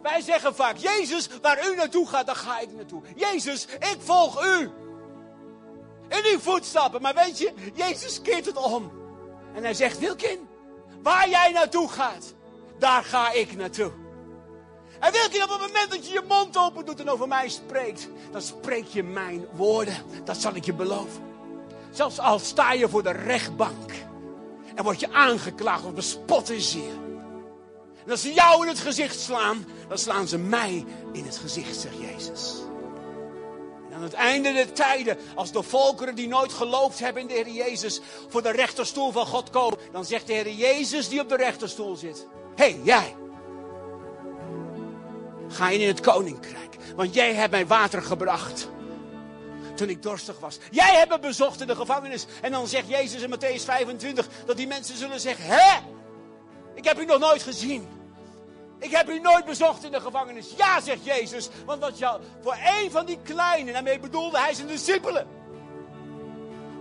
Wij 0.01 0.21
zeggen 0.21 0.55
vaak, 0.55 0.77
Jezus, 0.77 1.29
waar 1.41 1.69
u 1.71 1.75
naartoe 1.75 2.07
gaat, 2.07 2.25
daar 2.25 2.35
ga 2.35 2.59
ik 2.59 2.73
naartoe. 2.73 3.01
Jezus, 3.15 3.65
ik 3.65 3.97
volg 3.99 4.45
u. 4.45 4.71
In 6.09 6.23
uw 6.31 6.39
voetstappen. 6.39 7.01
Maar 7.01 7.13
weet 7.13 7.37
je, 7.37 7.53
Jezus 7.73 8.21
keert 8.21 8.45
het 8.45 8.57
om. 8.57 8.91
En 9.53 9.63
hij 9.63 9.73
zegt, 9.73 9.99
Wilkin, 9.99 10.47
waar 11.01 11.29
jij 11.29 11.51
naartoe 11.51 11.89
gaat, 11.89 12.33
daar 12.81 13.03
ga 13.03 13.31
ik 13.31 13.55
naartoe. 13.55 13.91
En 14.99 15.11
Wilkin, 15.11 15.43
op 15.43 15.49
het 15.49 15.59
moment 15.59 15.91
dat 15.91 16.07
je 16.07 16.13
je 16.13 16.23
mond 16.27 16.57
open 16.57 16.85
doet 16.85 16.99
en 16.99 17.09
over 17.09 17.27
mij 17.27 17.49
spreekt, 17.49 18.09
dan 18.31 18.41
spreek 18.41 18.85
je 18.85 19.03
mijn 19.03 19.47
woorden. 19.53 19.95
Dat 20.23 20.37
zal 20.37 20.55
ik 20.55 20.65
je 20.65 20.73
beloven. 20.73 21.23
Zelfs 21.91 22.19
al 22.19 22.39
sta 22.39 22.73
je 22.73 22.89
voor 22.89 23.03
de 23.03 23.11
rechtbank 23.11 23.91
en 24.75 24.83
word 24.83 24.99
je 24.99 25.11
aangeklaagd 25.11 25.85
of 25.85 25.93
bespot 25.93 26.49
is 26.49 26.73
hier. 26.73 26.93
En 28.05 28.11
als 28.11 28.21
ze 28.21 28.33
jou 28.33 28.61
in 28.61 28.67
het 28.67 28.79
gezicht 28.79 29.19
slaan, 29.19 29.65
dan 29.87 29.97
slaan 29.97 30.27
ze 30.27 30.37
mij 30.37 30.85
in 31.11 31.25
het 31.25 31.37
gezicht, 31.37 31.75
zegt 31.75 31.99
Jezus. 31.99 32.55
En 33.89 33.95
aan 33.95 34.03
het 34.03 34.13
einde 34.13 34.53
der 34.53 34.73
tijden, 34.73 35.17
als 35.35 35.51
de 35.51 35.63
volkeren 35.63 36.15
die 36.15 36.27
nooit 36.27 36.53
geloofd 36.53 36.99
hebben 36.99 37.21
in 37.21 37.27
de 37.27 37.33
Heer 37.33 37.49
Jezus 37.49 38.01
voor 38.29 38.41
de 38.41 38.51
rechterstoel 38.51 39.11
van 39.11 39.25
God 39.25 39.49
komen, 39.49 39.77
dan 39.91 40.05
zegt 40.05 40.27
de 40.27 40.33
Heer 40.33 40.51
Jezus 40.51 41.09
die 41.09 41.21
op 41.21 41.29
de 41.29 41.35
rechterstoel 41.35 41.95
zit: 41.95 42.27
hey, 42.55 42.79
jij. 42.83 43.15
Ga 45.47 45.69
in 45.69 45.87
het 45.87 45.99
koninkrijk, 45.99 46.75
want 46.95 47.13
jij 47.13 47.33
hebt 47.33 47.51
mij 47.51 47.67
water 47.67 48.01
gebracht 48.01 48.69
toen 49.75 49.89
ik 49.89 50.03
dorstig 50.03 50.39
was. 50.39 50.57
Jij 50.71 50.95
hebt 50.95 51.09
me 51.09 51.19
bezocht 51.19 51.61
in 51.61 51.67
de 51.67 51.75
gevangenis. 51.75 52.25
En 52.41 52.51
dan 52.51 52.67
zegt 52.67 52.87
Jezus 52.87 53.21
in 53.21 53.35
Matthäus 53.35 53.63
25 53.63 54.27
dat 54.45 54.57
die 54.57 54.67
mensen 54.67 54.97
zullen 54.97 55.19
zeggen: 55.19 55.45
Hè? 55.45 55.79
Ik 56.75 56.83
heb 56.83 56.99
u 56.99 57.05
nog 57.05 57.19
nooit 57.19 57.43
gezien. 57.43 57.87
Ik 58.79 58.91
heb 58.91 59.09
u 59.09 59.19
nooit 59.19 59.45
bezocht 59.45 59.83
in 59.83 59.91
de 59.91 60.01
gevangenis. 60.01 60.53
Ja, 60.57 60.81
zegt 60.81 61.05
Jezus. 61.05 61.49
Want 61.65 61.81
wat 61.81 61.97
jou, 61.97 62.21
voor 62.41 62.57
één 62.65 62.91
van 62.91 63.05
die 63.05 63.19
kleinen, 63.23 63.73
daarmee 63.73 63.99
bedoelde 63.99 64.39
hij 64.39 64.53
zijn 64.53 64.67
discipelen. 64.67 65.27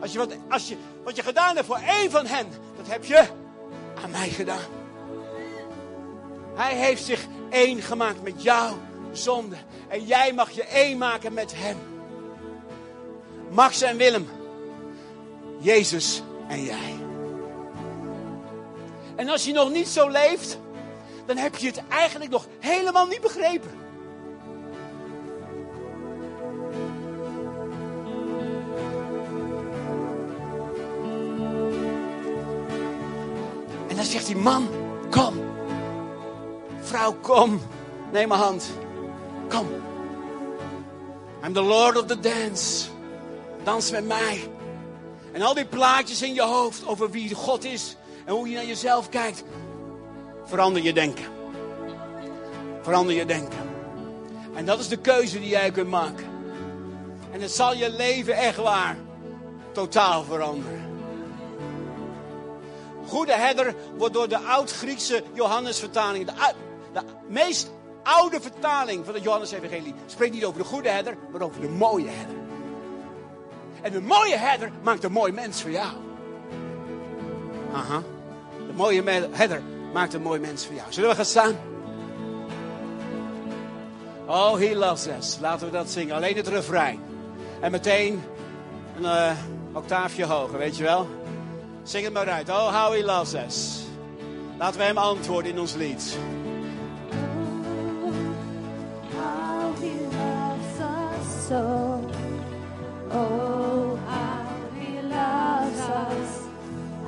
Als 0.01 0.13
je 0.13 0.19
wat, 0.19 0.33
als 0.49 0.69
je, 0.69 0.77
wat 1.05 1.17
je 1.17 1.23
gedaan 1.23 1.55
hebt 1.55 1.67
voor 1.67 1.81
één 1.87 2.11
van 2.11 2.27
hen, 2.27 2.47
dat 2.77 2.87
heb 2.87 3.05
je 3.05 3.29
aan 4.03 4.11
mij 4.11 4.29
gedaan. 4.29 4.80
Hij 6.55 6.75
heeft 6.75 7.05
zich 7.05 7.27
één 7.51 7.83
gemaakt 7.83 8.23
met 8.23 8.43
jouw 8.43 8.77
zonde. 9.13 9.57
En 9.89 10.05
jij 10.05 10.33
mag 10.33 10.51
je 10.51 10.65
één 10.65 10.99
maken 10.99 11.33
met 11.33 11.53
hem. 11.57 11.77
Max 13.51 13.83
en 13.83 13.97
Willem. 13.97 14.29
Jezus 15.59 16.23
en 16.49 16.65
jij. 16.65 16.99
En 19.17 19.29
als 19.29 19.45
je 19.45 19.53
nog 19.53 19.71
niet 19.71 19.89
zo 19.89 20.09
leeft, 20.09 20.59
dan 21.27 21.37
heb 21.37 21.57
je 21.57 21.67
het 21.67 21.83
eigenlijk 21.89 22.31
nog 22.31 22.47
helemaal 22.59 23.07
niet 23.07 23.21
begrepen. 23.21 23.71
En 33.89 33.97
dan 33.97 34.05
zegt 34.05 34.27
die 34.27 34.37
man, 34.37 34.69
kom. 35.11 35.50
Vrouw, 36.91 37.13
kom. 37.21 37.61
Neem 38.13 38.29
mijn 38.29 38.41
hand. 38.41 38.71
Kom. 39.49 39.67
I'm 41.45 41.53
the 41.53 41.63
Lord 41.63 41.97
of 41.97 42.07
the 42.07 42.21
dance. 42.21 42.89
Dans 43.65 43.91
met 43.91 44.07
mij. 44.07 44.51
En 45.33 45.43
al 45.43 45.55
die 45.55 45.67
plaatjes 45.67 46.23
in 46.23 46.35
je 46.35 46.43
hoofd 46.43 46.87
over 46.87 47.11
wie 47.11 47.35
God 47.35 47.65
is 47.65 47.97
en 48.25 48.35
hoe 48.35 48.49
je 48.49 48.55
naar 48.55 48.65
jezelf 48.65 49.09
kijkt. 49.09 49.43
Verander 50.45 50.83
je 50.83 50.93
denken. 50.93 51.25
Verander 52.83 53.15
je 53.15 53.25
denken. 53.25 53.71
En 54.55 54.65
dat 54.65 54.79
is 54.79 54.89
de 54.89 54.97
keuze 54.97 55.41
die 55.41 55.49
jij 55.49 55.71
kunt 55.71 55.91
maken. 55.91 56.27
En 57.33 57.41
het 57.41 57.53
zal 57.53 57.75
je 57.75 57.91
leven 57.91 58.35
echt 58.35 58.57
waar 58.57 58.97
totaal 59.73 60.25
veranderen. 60.25 60.85
Goede 63.07 63.33
herder 63.33 63.75
wordt 63.97 64.15
door 64.15 64.29
de 64.29 64.39
oud-Griekse 64.39 65.23
Johannesvertaling, 65.33 66.27
de, 66.27 66.33
de 66.93 67.01
meest 67.29 67.71
oude 68.03 68.41
vertaling 68.41 69.05
van 69.05 69.15
het 69.15 69.23
Johannes-evangelie, 69.23 69.95
spreekt 70.07 70.35
niet 70.35 70.45
over 70.45 70.59
de 70.59 70.67
goede 70.67 70.89
herder, 70.89 71.17
maar 71.33 71.41
over 71.41 71.61
de 71.61 71.69
mooie 71.69 72.09
herder. 72.09 72.37
En 73.83 73.93
de 73.93 74.01
mooie 74.01 74.37
herder 74.37 74.71
maakt 74.83 75.05
een 75.05 75.13
mooi 75.13 75.33
mens 75.33 75.63
voor 75.63 75.71
jou. 75.71 75.93
Aha. 77.73 78.03
De 78.67 78.73
mooie 78.75 79.03
herder 79.31 79.63
maakt 79.93 80.15
een 80.15 80.23
mooi 80.23 80.41
mens 80.41 80.67
voor 80.67 80.75
jou. 80.75 80.93
Zullen 80.93 81.11
we 81.11 81.17
gaan 81.17 81.25
staan? 81.25 81.57
Oh, 84.27 84.59
he 84.59 84.75
loves 84.75 85.07
us. 85.07 85.39
Laten 85.41 85.67
we 85.67 85.73
dat 85.73 85.91
zingen. 85.91 86.15
Alleen 86.15 86.37
het 86.37 86.49
refrein. 86.49 87.01
En 87.61 87.71
meteen 87.71 88.23
een 88.97 89.03
uh, 89.03 89.33
octaafje 89.73 90.25
hoger, 90.25 90.59
weet 90.59 90.77
je 90.77 90.83
wel? 90.83 91.09
Zing 91.83 92.05
het 92.05 92.13
maar 92.13 92.29
uit. 92.29 92.49
Oh, 92.49 92.85
how 92.85 92.93
he 92.93 93.05
loves 93.05 93.35
us. 93.35 93.81
Laten 94.59 94.79
we 94.81 94.87
hem 94.87 94.99
antwoorden 94.99 95.53
in 95.53 95.61
ons 95.61 95.75
lied. 95.75 96.19
Us. 105.81 106.47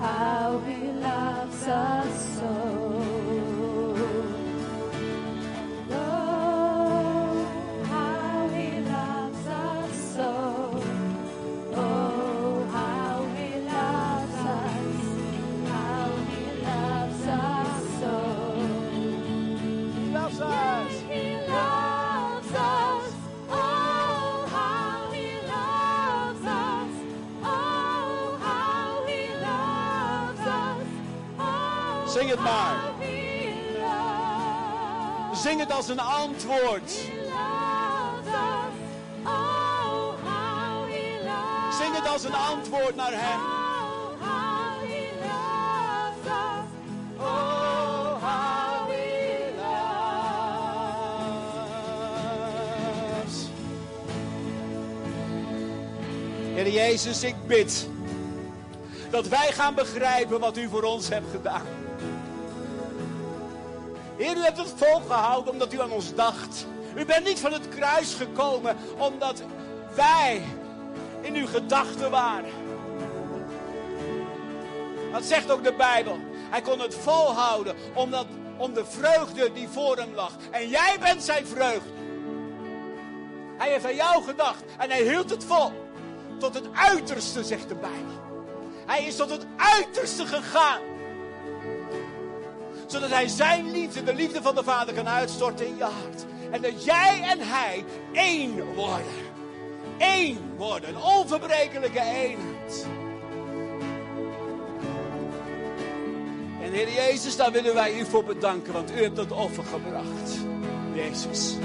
How 0.00 0.59
he 0.66 0.92
loves 0.92 1.66
us 1.68 2.38
so. 2.38 2.82
Zing 35.35 35.61
het 35.61 35.72
als 35.72 35.89
een 35.89 36.01
antwoord. 36.01 36.91
Zing 41.78 41.95
het 41.97 42.09
als 42.09 42.24
een 42.24 42.35
antwoord 42.35 42.97
naar 42.97 43.12
hem. 43.12 43.61
Heer 56.55 56.72
Jezus, 56.72 57.22
ik 57.22 57.35
bid 57.47 57.89
dat 59.11 59.28
wij 59.28 59.53
gaan 59.53 59.74
begrijpen 59.74 60.41
wat 60.41 60.57
u 60.57 60.68
voor 60.68 60.83
ons 60.83 61.09
hebt 61.09 61.30
gedaan. 61.30 61.66
Heer, 64.23 64.37
u 64.37 64.43
hebt 64.43 64.59
het 64.59 64.73
volgehouden 64.77 65.53
omdat 65.53 65.73
u 65.73 65.81
aan 65.81 65.91
ons 65.91 66.14
dacht. 66.14 66.66
U 66.95 67.05
bent 67.05 67.25
niet 67.25 67.39
van 67.39 67.53
het 67.53 67.68
kruis 67.68 68.14
gekomen 68.14 68.77
omdat 68.99 69.43
wij 69.95 70.43
in 71.20 71.35
uw 71.35 71.47
gedachten 71.47 72.11
waren. 72.11 72.51
Dat 75.12 75.25
zegt 75.25 75.51
ook 75.51 75.64
de 75.64 75.73
Bijbel. 75.73 76.18
Hij 76.51 76.61
kon 76.61 76.81
het 76.81 76.95
volhouden 76.95 77.75
omdat, 77.95 78.27
om 78.57 78.75
de 78.75 78.85
vreugde 78.85 79.53
die 79.53 79.68
voor 79.68 79.97
hem 79.97 80.14
lag. 80.14 80.33
En 80.51 80.68
jij 80.68 80.97
bent 81.01 81.23
zijn 81.23 81.47
vreugde. 81.47 81.91
Hij 83.59 83.70
heeft 83.70 83.85
aan 83.85 83.95
jou 83.95 84.23
gedacht 84.23 84.64
en 84.79 84.91
hij 84.91 85.03
hield 85.03 85.31
het 85.31 85.45
vol. 85.45 85.73
Tot 86.39 86.55
het 86.55 86.66
uiterste, 86.73 87.45
zegt 87.45 87.68
de 87.68 87.75
Bijbel. 87.75 88.20
Hij 88.87 89.05
is 89.05 89.16
tot 89.16 89.31
het 89.31 89.47
uiterste 89.57 90.27
gegaan. 90.27 90.91
Zodat 92.87 93.11
hij 93.11 93.28
zijn 93.28 93.70
liefde, 93.70 94.03
de 94.03 94.14
liefde 94.14 94.43
van 94.43 94.55
de 94.55 94.64
Vader, 94.64 94.95
kan 94.95 95.09
uitstorten 95.09 95.66
in 95.66 95.76
je 95.76 95.83
hart. 95.83 96.24
En 96.51 96.62
dat 96.62 96.85
jij 96.85 97.20
en 97.22 97.39
hij 97.41 97.85
één 98.12 98.74
worden. 98.74 99.30
Eén 99.99 100.39
worden. 100.57 100.89
Een 100.89 101.03
onverbrekelijke 101.03 102.01
eenheid. 102.01 102.87
En 106.62 106.72
Heer 106.72 106.93
Jezus, 106.93 107.37
daar 107.37 107.53
willen 107.53 107.74
wij 107.74 107.99
u 107.99 108.05
voor 108.05 108.24
bedanken, 108.24 108.72
want 108.72 108.91
u 108.91 109.03
hebt 109.03 109.16
dat 109.16 109.33
offer 109.33 109.64
gebracht. 109.64 110.39
Jezus. 110.95 111.57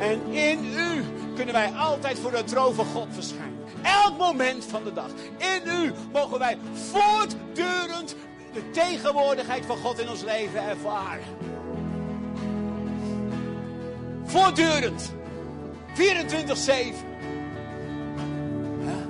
En 0.00 0.32
in 0.32 0.64
u 0.64 1.04
kunnen 1.34 1.54
wij 1.54 1.70
altijd 1.70 2.18
voor 2.18 2.30
de 2.30 2.44
troon 2.44 2.74
God 2.74 3.08
verschijnen. 3.10 3.56
Elk 3.82 4.18
moment 4.18 4.64
van 4.64 4.84
de 4.84 4.92
dag. 4.92 5.10
In 5.38 5.84
u 5.84 5.92
mogen 6.12 6.38
wij 6.38 6.58
voortdurend 6.72 8.16
de 8.56 8.70
tegenwoordigheid 8.70 9.66
van 9.66 9.76
God 9.76 9.98
in 9.98 10.08
ons 10.08 10.22
leven 10.22 10.68
ervaren. 10.68 11.24
Voortdurend. 14.24 15.14
24-7. 15.94 15.98
Ja. 18.84 19.06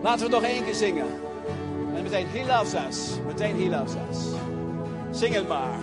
Laten 0.00 0.26
we 0.26 0.32
nog 0.32 0.42
één 0.42 0.64
keer 0.64 0.74
zingen. 0.74 1.06
En 1.94 2.02
meteen, 2.02 2.26
he 2.30 2.46
loves 2.46 2.74
us. 2.88 3.18
Meteen, 3.26 3.62
he 3.62 3.68
loves 3.68 3.94
us. 4.10 4.18
Zing 5.10 5.34
het 5.34 5.48
maar. 5.48 5.78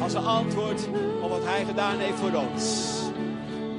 Als 0.00 0.14
een 0.14 0.24
antwoord 0.24 0.88
op 1.22 1.30
wat 1.30 1.44
hij 1.44 1.64
gedaan 1.64 1.98
heeft 1.98 2.18
voor 2.18 2.34
ons. 2.34 2.92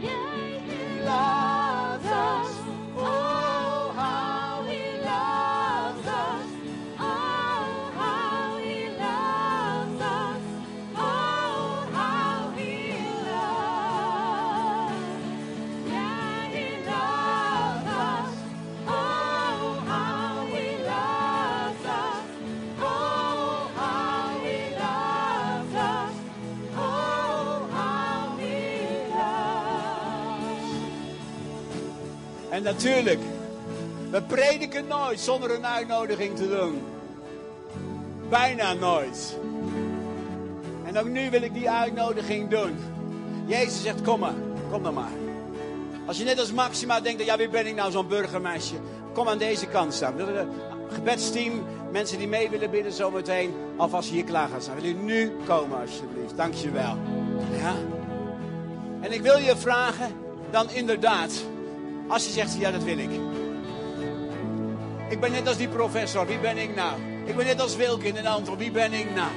He 0.02 1.04
loves 1.06 2.12
us. 2.12 3.33
En 32.54 32.64
natuurlijk, 32.64 33.20
we 34.12 34.22
prediken 34.22 34.88
nooit 34.88 35.20
zonder 35.20 35.52
een 35.56 35.66
uitnodiging 35.66 36.36
te 36.36 36.48
doen. 36.50 36.82
Bijna 38.30 38.74
nooit. 38.74 39.38
En 40.86 40.98
ook 40.98 41.08
nu 41.08 41.30
wil 41.30 41.42
ik 41.42 41.54
die 41.54 41.70
uitnodiging 41.70 42.50
doen. 42.50 42.78
Jezus 43.46 43.82
zegt, 43.82 44.02
kom 44.02 44.20
maar, 44.20 44.34
kom 44.72 44.84
dan 44.84 44.94
maar. 44.94 45.12
Als 46.06 46.18
je 46.18 46.24
net 46.24 46.40
als 46.40 46.52
Maxima 46.52 47.00
denkt, 47.02 47.26
ja 47.26 47.38
wie 47.38 47.50
ben 47.50 47.68
ik 47.68 47.76
nou 47.76 47.92
zo'n 47.92 48.08
burgermeisje? 48.08 48.76
Kom 49.14 49.28
aan 49.28 49.38
deze 49.38 49.68
kant 49.68 49.94
staan. 49.94 50.16
Wil 50.16 50.28
je- 50.28 50.48
Gebedsteam, 50.90 51.64
mensen 51.92 52.18
die 52.18 52.28
mee 52.28 52.50
willen 52.50 52.70
bidden 52.72 52.92
zometeen, 52.92 53.54
alvast 53.78 54.10
hier 54.10 54.24
klaar 54.24 54.48
gaan 54.48 54.62
staan. 54.62 54.76
Wil 54.76 54.86
u 54.86 54.94
nu 54.94 55.32
komen 55.46 55.80
alsjeblieft, 55.80 56.36
dank 56.38 56.54
je 56.54 56.72
wel. 56.72 56.98
Ja? 57.58 57.74
En 59.02 59.12
ik 59.12 59.22
wil 59.22 59.38
je 59.38 59.56
vragen, 59.58 60.12
dan 60.52 60.70
inderdaad, 60.70 61.32
als 62.08 62.26
je 62.26 62.32
zegt, 62.32 62.56
ja 62.60 62.72
dat 62.72 62.84
wil 62.84 62.98
ik. 62.98 63.10
Ik 65.10 65.20
ben 65.20 65.32
net 65.32 65.48
als 65.48 65.58
die 65.58 65.68
professor, 65.68 66.28
wie 66.28 66.40
ben 66.40 66.58
ik 66.58 66.76
nou? 66.76 67.00
Ik 67.26 67.36
ben 67.36 67.46
net 67.46 67.62
als 67.62 67.76
Wilkin 67.76 68.18
en 68.18 68.26
Anton, 68.26 68.58
wie 68.58 68.72
ben 68.72 68.94
ik 68.94 69.16
nou? 69.16 69.32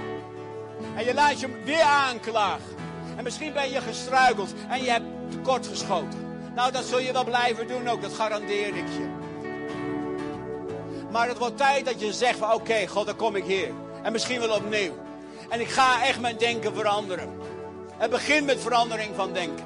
En 0.96 1.04
je 1.04 1.14
laat 1.14 1.40
je 1.40 1.62
weer 1.64 1.82
aanklagen. 1.82 2.74
En 3.16 3.24
misschien 3.24 3.52
ben 3.52 3.70
je 3.70 3.80
gestruikeld 3.80 4.54
en 4.68 4.82
je 4.82 4.90
hebt 4.90 5.04
tekort 5.30 5.66
geschoten. 5.66 6.18
Nou, 6.54 6.72
dat 6.72 6.84
zul 6.84 6.98
je 6.98 7.12
wel 7.12 7.24
blijven 7.24 7.68
doen 7.68 7.88
ook, 7.88 8.02
dat 8.02 8.12
garandeer 8.12 8.66
ik 8.66 8.88
je. 8.88 9.08
Maar 11.10 11.28
het 11.28 11.38
wordt 11.38 11.56
tijd 11.56 11.84
dat 11.84 12.00
je 12.00 12.12
zegt 12.12 12.38
van 12.38 12.52
oké, 12.52 12.86
God, 12.86 13.06
dan 13.06 13.16
kom 13.16 13.36
ik 13.36 13.44
hier. 13.44 13.70
En 14.02 14.12
misschien 14.12 14.40
wel 14.40 14.56
opnieuw. 14.56 14.92
En 15.48 15.60
ik 15.60 15.68
ga 15.68 16.02
echt 16.02 16.20
mijn 16.20 16.36
denken 16.36 16.74
veranderen. 16.74 17.28
Het 17.96 18.10
begint 18.10 18.46
met 18.46 18.60
verandering 18.60 19.14
van 19.14 19.32
denken. 19.32 19.64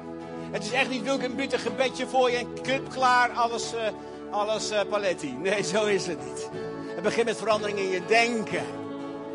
Het 0.51 0.63
is 0.63 0.71
echt 0.71 0.89
niet, 0.89 1.03
wil 1.03 1.19
een 1.19 1.35
bitter 1.35 1.59
gebedje 1.59 2.07
voor 2.07 2.31
je 2.31 2.37
en 2.37 2.61
klip 2.61 2.89
klaar, 2.89 3.31
alles, 3.31 3.73
eh, 3.73 3.81
alles 4.31 4.69
eh, 4.69 4.79
paletti. 4.89 5.31
Nee, 5.31 5.63
zo 5.63 5.85
is 5.85 6.07
het 6.07 6.25
niet. 6.25 6.49
Het 6.87 7.03
begint 7.03 7.25
met 7.25 7.37
verandering 7.37 7.79
in 7.79 7.89
je 7.89 8.05
denken. 8.05 8.65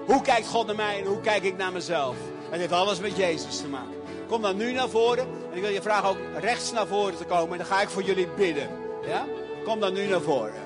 Hoe 0.06 0.22
kijkt 0.22 0.46
God 0.46 0.66
naar 0.66 0.76
mij 0.76 0.98
en 0.98 1.06
hoe 1.06 1.20
kijk 1.20 1.42
ik 1.42 1.56
naar 1.56 1.72
mezelf? 1.72 2.16
Het 2.50 2.60
heeft 2.60 2.72
alles 2.72 3.00
met 3.00 3.16
Jezus 3.16 3.60
te 3.60 3.68
maken. 3.68 3.94
Kom 4.28 4.42
dan 4.42 4.56
nu 4.56 4.72
naar 4.72 4.88
voren. 4.88 5.26
En 5.50 5.56
ik 5.56 5.62
wil 5.62 5.70
je 5.70 5.82
vragen 5.82 6.08
ook 6.08 6.18
rechts 6.40 6.72
naar 6.72 6.86
voren 6.86 7.16
te 7.16 7.24
komen. 7.24 7.52
En 7.52 7.58
dan 7.58 7.66
ga 7.66 7.80
ik 7.80 7.88
voor 7.88 8.02
jullie 8.02 8.28
bidden. 8.28 8.68
Ja? 9.06 9.24
Kom 9.64 9.80
dan 9.80 9.92
nu 9.92 10.06
naar 10.06 10.20
voren. 10.20 10.64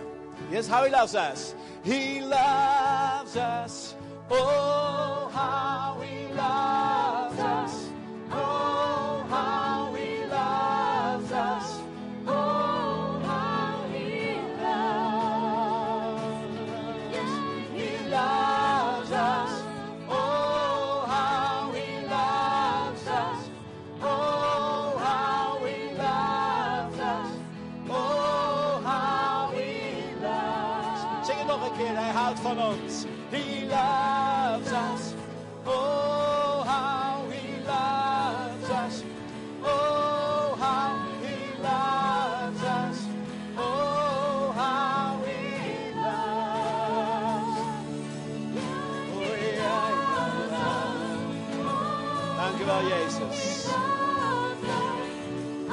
Yes, 0.50 0.68
how 0.68 0.82
he 0.82 0.90
loves 0.90 1.14
us. 1.14 1.54
He 1.82 2.20
loves 2.20 3.36
us. 3.36 3.94
Oh, 4.28 5.28
how 5.32 6.00
he 6.00 6.26
loves 6.34 7.38
us. 7.38 7.72
Oh, 8.32 9.19
wel, 52.80 52.98
Jezus. 52.98 53.64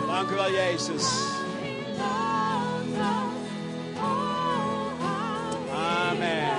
Dank 0.08 0.30
u 0.30 0.36
wel, 0.36 0.52
Jezus. 0.52 1.04
Amen. 5.74 6.56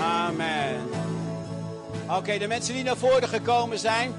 Amen. 0.00 0.90
Oké, 2.08 2.38
de 2.38 2.46
mensen 2.46 2.74
die 2.74 2.84
naar 2.84 2.96
voren 2.96 3.28
gekomen 3.28 3.78
zijn. 3.78 4.14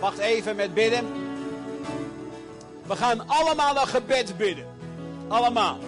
Wacht 0.00 0.18
even 0.18 0.56
met 0.56 0.74
bidden. 0.74 1.06
We 2.86 2.96
gaan 2.96 3.28
allemaal 3.28 3.76
een 3.76 3.86
gebed 3.86 4.36
bidden. 4.36 4.66
Allemaal. 5.28 5.78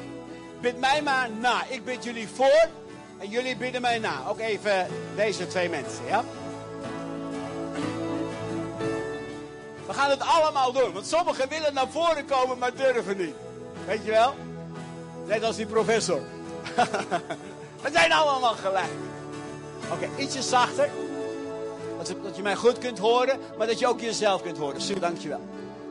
Bid 0.61 0.79
mij 0.79 1.03
maar 1.03 1.31
na. 1.31 1.63
Ik 1.69 1.85
bid 1.85 2.05
jullie 2.05 2.29
voor 2.29 2.69
en 3.19 3.29
jullie 3.29 3.57
bidden 3.57 3.81
mij 3.81 3.99
na. 3.99 4.23
Ook 4.29 4.39
even 4.39 4.87
deze 5.17 5.47
twee 5.47 5.69
mensen, 5.69 6.05
ja? 6.07 6.25
We 9.87 9.95
gaan 9.95 10.11
het 10.11 10.21
allemaal 10.21 10.73
doen, 10.73 10.93
want 10.93 11.07
sommigen 11.07 11.49
willen 11.49 11.75
naar 11.75 11.89
voren 11.89 12.25
komen, 12.25 12.59
maar 12.59 12.75
durven 12.75 13.17
niet. 13.17 13.35
Weet 13.87 14.05
je 14.05 14.11
wel? 14.11 14.35
Net 15.27 15.43
als 15.43 15.57
die 15.57 15.67
professor. 15.67 16.21
We 17.83 17.91
zijn 17.93 18.13
allemaal 18.13 18.55
gelijk. 18.55 18.91
Oké, 19.93 20.09
ietsje 20.23 20.43
zachter. 20.43 20.91
Dat, 22.23 22.37
je 22.37 22.43
mij 22.43 22.55
goed 22.55 22.79
kunt 22.79 22.99
horen, 22.99 23.41
maar 23.59 23.67
dat 23.67 23.79
je 23.79 23.87
ook 23.87 24.01
jezelf 24.01 24.43
kunt 24.43 24.59
horen. 24.59 24.81
Super, 24.81 25.01
dankjewel. 25.01 25.41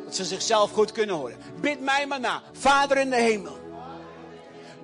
Dat 0.06 0.16
ze 0.16 0.26
zichzelf 0.26 0.72
goed 0.72 0.92
kunnen 0.92 1.16
horen. 1.16 1.38
Bid 1.60 1.82
mij 1.82 2.08
maar 2.08 2.20
na. 2.20 2.42
Vader 2.52 2.98
in 2.98 3.10
de 3.10 3.16
hemel. 3.16 3.58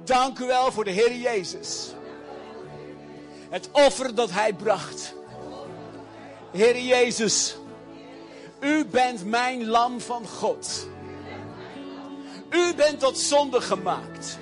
Dank 0.03 0.39
u 0.39 0.45
wel 0.45 0.71
voor 0.71 0.83
de 0.83 0.91
Heer 0.91 1.15
Jezus. 1.15 1.93
Het 3.53 3.69
offer 3.71 4.15
dat 4.15 4.31
Hij 4.31 4.53
bracht. 4.53 5.13
Heer 6.51 6.79
Jezus. 6.79 7.55
U 8.59 8.85
bent 8.85 9.25
mijn 9.25 9.65
lam 9.67 10.01
van 10.01 10.27
God. 10.27 10.87
U 12.49 12.73
bent 12.75 12.99
tot 12.99 13.17
zonde 13.17 13.61
gemaakt. 13.61 14.37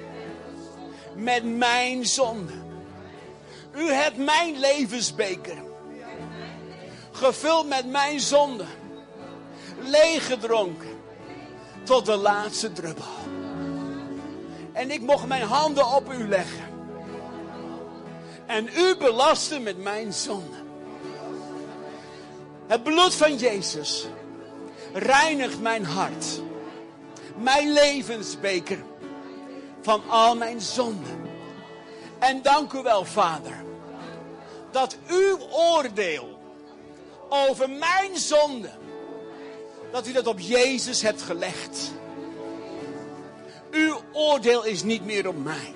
Met 1.16 1.58
mijn 1.58 2.06
zonde. 2.06 2.54
U 3.76 3.92
hebt 3.92 4.18
mijn 4.18 4.60
levensbeker. 4.60 5.58
Gevuld 7.12 7.68
met 7.68 7.86
mijn 7.86 8.20
zonde. 8.20 8.66
Leeggedronken. 9.80 11.02
Tot 11.84 12.06
de 12.06 12.16
laatste 12.16 12.72
druppel. 12.72 13.06
En 14.74 14.92
ik 14.92 15.02
mocht 15.02 15.28
mijn 15.28 15.44
handen 15.44 15.88
op 15.88 16.14
u 16.14 16.28
leggen. 16.28 16.71
En 18.52 18.70
u 18.76 18.96
belasten 18.96 19.64
met 19.64 19.78
mijn 19.78 20.14
zonde. 20.14 20.58
Het 22.68 22.84
bloed 22.84 23.16
van 23.16 23.36
Jezus 23.36 24.08
reinigt 24.94 25.62
mijn 25.62 25.86
hart. 25.86 26.42
Mijn 27.36 27.72
levensbeker. 27.72 28.84
van 29.82 30.10
al 30.10 30.36
mijn 30.36 30.62
zonden. 30.62 31.30
En 32.20 32.42
dank 32.42 32.74
u 32.74 32.82
wel, 32.82 33.06
Vader, 33.06 33.64
dat 34.72 34.98
uw 35.08 35.38
oordeel 35.52 36.40
over 37.30 37.70
mijn 37.70 38.18
zonde, 38.18 38.70
dat 39.92 40.08
u 40.08 40.12
dat 40.12 40.28
op 40.28 40.40
Jezus 40.40 41.02
hebt 41.02 41.22
gelegd. 41.22 41.92
Uw 43.72 44.02
oordeel 44.12 44.64
is 44.64 44.84
niet 44.84 45.06
meer 45.06 45.28
op 45.28 45.44
mij. 45.44 45.74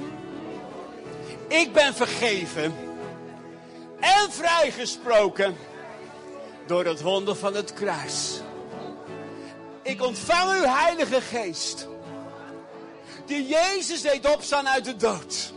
Ik 1.61 1.73
ben 1.73 1.95
vergeven 1.95 2.75
en 3.99 4.31
vrijgesproken 4.31 5.57
door 6.65 6.85
het 6.85 7.01
wonder 7.01 7.35
van 7.35 7.55
het 7.55 7.73
kruis. 7.73 8.41
Ik 9.81 10.01
ontvang 10.01 10.51
uw 10.51 10.65
Heilige 10.65 11.21
Geest, 11.21 11.87
die 13.25 13.47
Jezus 13.47 14.01
deed 14.01 14.33
opstaan 14.33 14.67
uit 14.67 14.85
de 14.85 14.95
dood. 14.95 15.53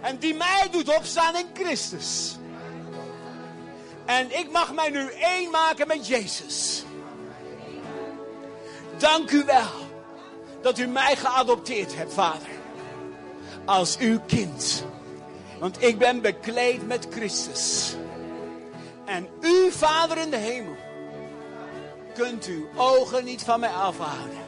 En 0.00 0.18
die 0.18 0.34
mij 0.34 0.68
doet 0.70 0.96
opstaan 0.96 1.36
in 1.36 1.46
Christus. 1.54 2.36
En 4.04 4.38
ik 4.38 4.50
mag 4.50 4.74
mij 4.74 4.90
nu 4.90 5.10
één 5.10 5.50
maken 5.50 5.86
met 5.86 6.06
Jezus. 6.06 6.84
Dank 8.98 9.30
u 9.30 9.44
wel 9.44 9.72
dat 10.62 10.78
u 10.78 10.86
mij 10.86 11.16
geadopteerd 11.16 11.96
hebt, 11.96 12.12
Vader. 12.12 12.53
Als 13.64 13.98
uw 13.98 14.20
kind. 14.26 14.84
Want 15.58 15.82
ik 15.82 15.98
ben 15.98 16.20
bekleed 16.20 16.86
met 16.86 17.06
Christus. 17.10 17.94
En 19.04 19.28
u, 19.40 19.72
Vader 19.72 20.18
in 20.18 20.30
de 20.30 20.36
hemel, 20.36 20.76
kunt 22.14 22.46
uw 22.46 22.68
ogen 22.76 23.24
niet 23.24 23.42
van 23.42 23.60
mij 23.60 23.70
afhouden. 23.70 24.38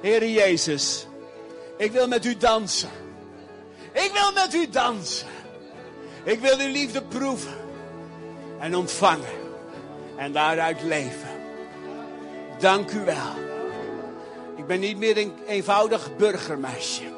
Heere 0.00 0.32
Jezus, 0.32 1.06
ik 1.76 1.92
wil 1.92 2.08
met 2.08 2.24
u 2.24 2.36
dansen. 2.36 2.90
Ik 3.92 4.10
wil 4.12 4.32
met 4.32 4.54
u 4.54 4.68
dansen. 4.68 5.26
Ik 6.24 6.40
wil 6.40 6.58
uw 6.58 6.72
liefde 6.72 7.02
proeven 7.02 7.56
en 8.58 8.76
ontvangen 8.76 9.42
en 10.16 10.32
daaruit 10.32 10.82
leven. 10.82 11.28
Dank 12.58 12.90
u 12.90 13.04
wel. 13.04 13.32
Ik 14.56 14.66
ben 14.66 14.80
niet 14.80 14.96
meer 14.96 15.18
een 15.18 15.32
eenvoudig 15.46 16.16
burgermeisje. 16.16 17.13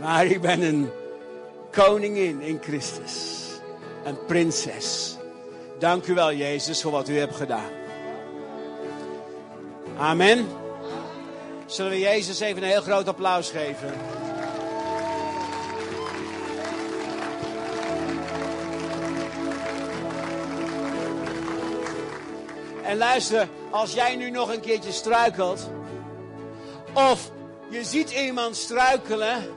Maar 0.00 0.26
ik 0.26 0.40
ben 0.40 0.62
een 0.62 0.90
koningin 1.72 2.40
in 2.40 2.58
Christus. 2.62 3.34
Een 4.04 4.24
prinses. 4.26 5.16
Dank 5.78 6.06
u 6.06 6.14
wel, 6.14 6.32
Jezus, 6.32 6.82
voor 6.82 6.92
wat 6.92 7.08
u 7.08 7.18
hebt 7.18 7.36
gedaan. 7.36 7.70
Amen. 9.98 10.46
Zullen 11.66 11.90
we 11.90 11.98
Jezus 11.98 12.40
even 12.40 12.62
een 12.62 12.68
heel 12.68 12.82
groot 12.82 13.08
applaus 13.08 13.50
geven? 13.50 13.92
En 22.82 22.96
luister, 22.96 23.48
als 23.70 23.92
jij 23.92 24.16
nu 24.16 24.30
nog 24.30 24.52
een 24.52 24.60
keertje 24.60 24.92
struikelt, 24.92 25.70
of 26.92 27.30
je 27.70 27.84
ziet 27.84 28.10
iemand 28.10 28.56
struikelen, 28.56 29.55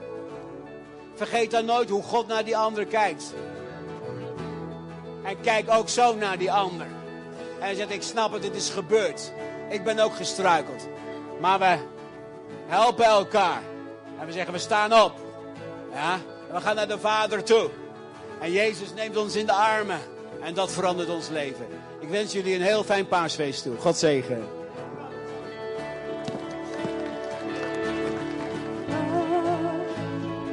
vergeet 1.26 1.50
dan 1.50 1.64
nooit 1.64 1.88
hoe 1.90 2.02
God 2.02 2.26
naar 2.26 2.44
die 2.44 2.56
ander 2.56 2.86
kijkt. 2.86 3.34
En 5.24 5.40
kijk 5.40 5.70
ook 5.70 5.88
zo 5.88 6.14
naar 6.14 6.38
die 6.38 6.52
ander. 6.52 6.86
En 7.58 7.76
zegt, 7.76 7.90
ik 7.90 8.02
snap 8.02 8.32
het, 8.32 8.42
dit 8.42 8.54
is 8.54 8.68
gebeurd. 8.68 9.32
Ik 9.68 9.84
ben 9.84 9.98
ook 9.98 10.16
gestruikeld. 10.16 10.86
Maar 11.40 11.58
we 11.58 11.78
helpen 12.66 13.04
elkaar. 13.04 13.62
En 14.18 14.26
we 14.26 14.32
zeggen, 14.32 14.52
we 14.52 14.58
staan 14.58 14.92
op. 15.02 15.12
Ja? 15.92 16.12
En 16.48 16.54
we 16.54 16.60
gaan 16.60 16.76
naar 16.76 16.88
de 16.88 16.98
Vader 16.98 17.44
toe. 17.44 17.70
En 18.40 18.52
Jezus 18.52 18.94
neemt 18.94 19.16
ons 19.16 19.36
in 19.36 19.46
de 19.46 19.52
armen. 19.52 20.00
En 20.42 20.54
dat 20.54 20.72
verandert 20.72 21.08
ons 21.08 21.28
leven. 21.28 21.66
Ik 22.00 22.08
wens 22.08 22.32
jullie 22.32 22.54
een 22.54 22.62
heel 22.62 22.84
fijn 22.84 23.08
paasfeest 23.08 23.62
toe. 23.62 23.76
God 23.76 23.96
zegen. 23.96 24.59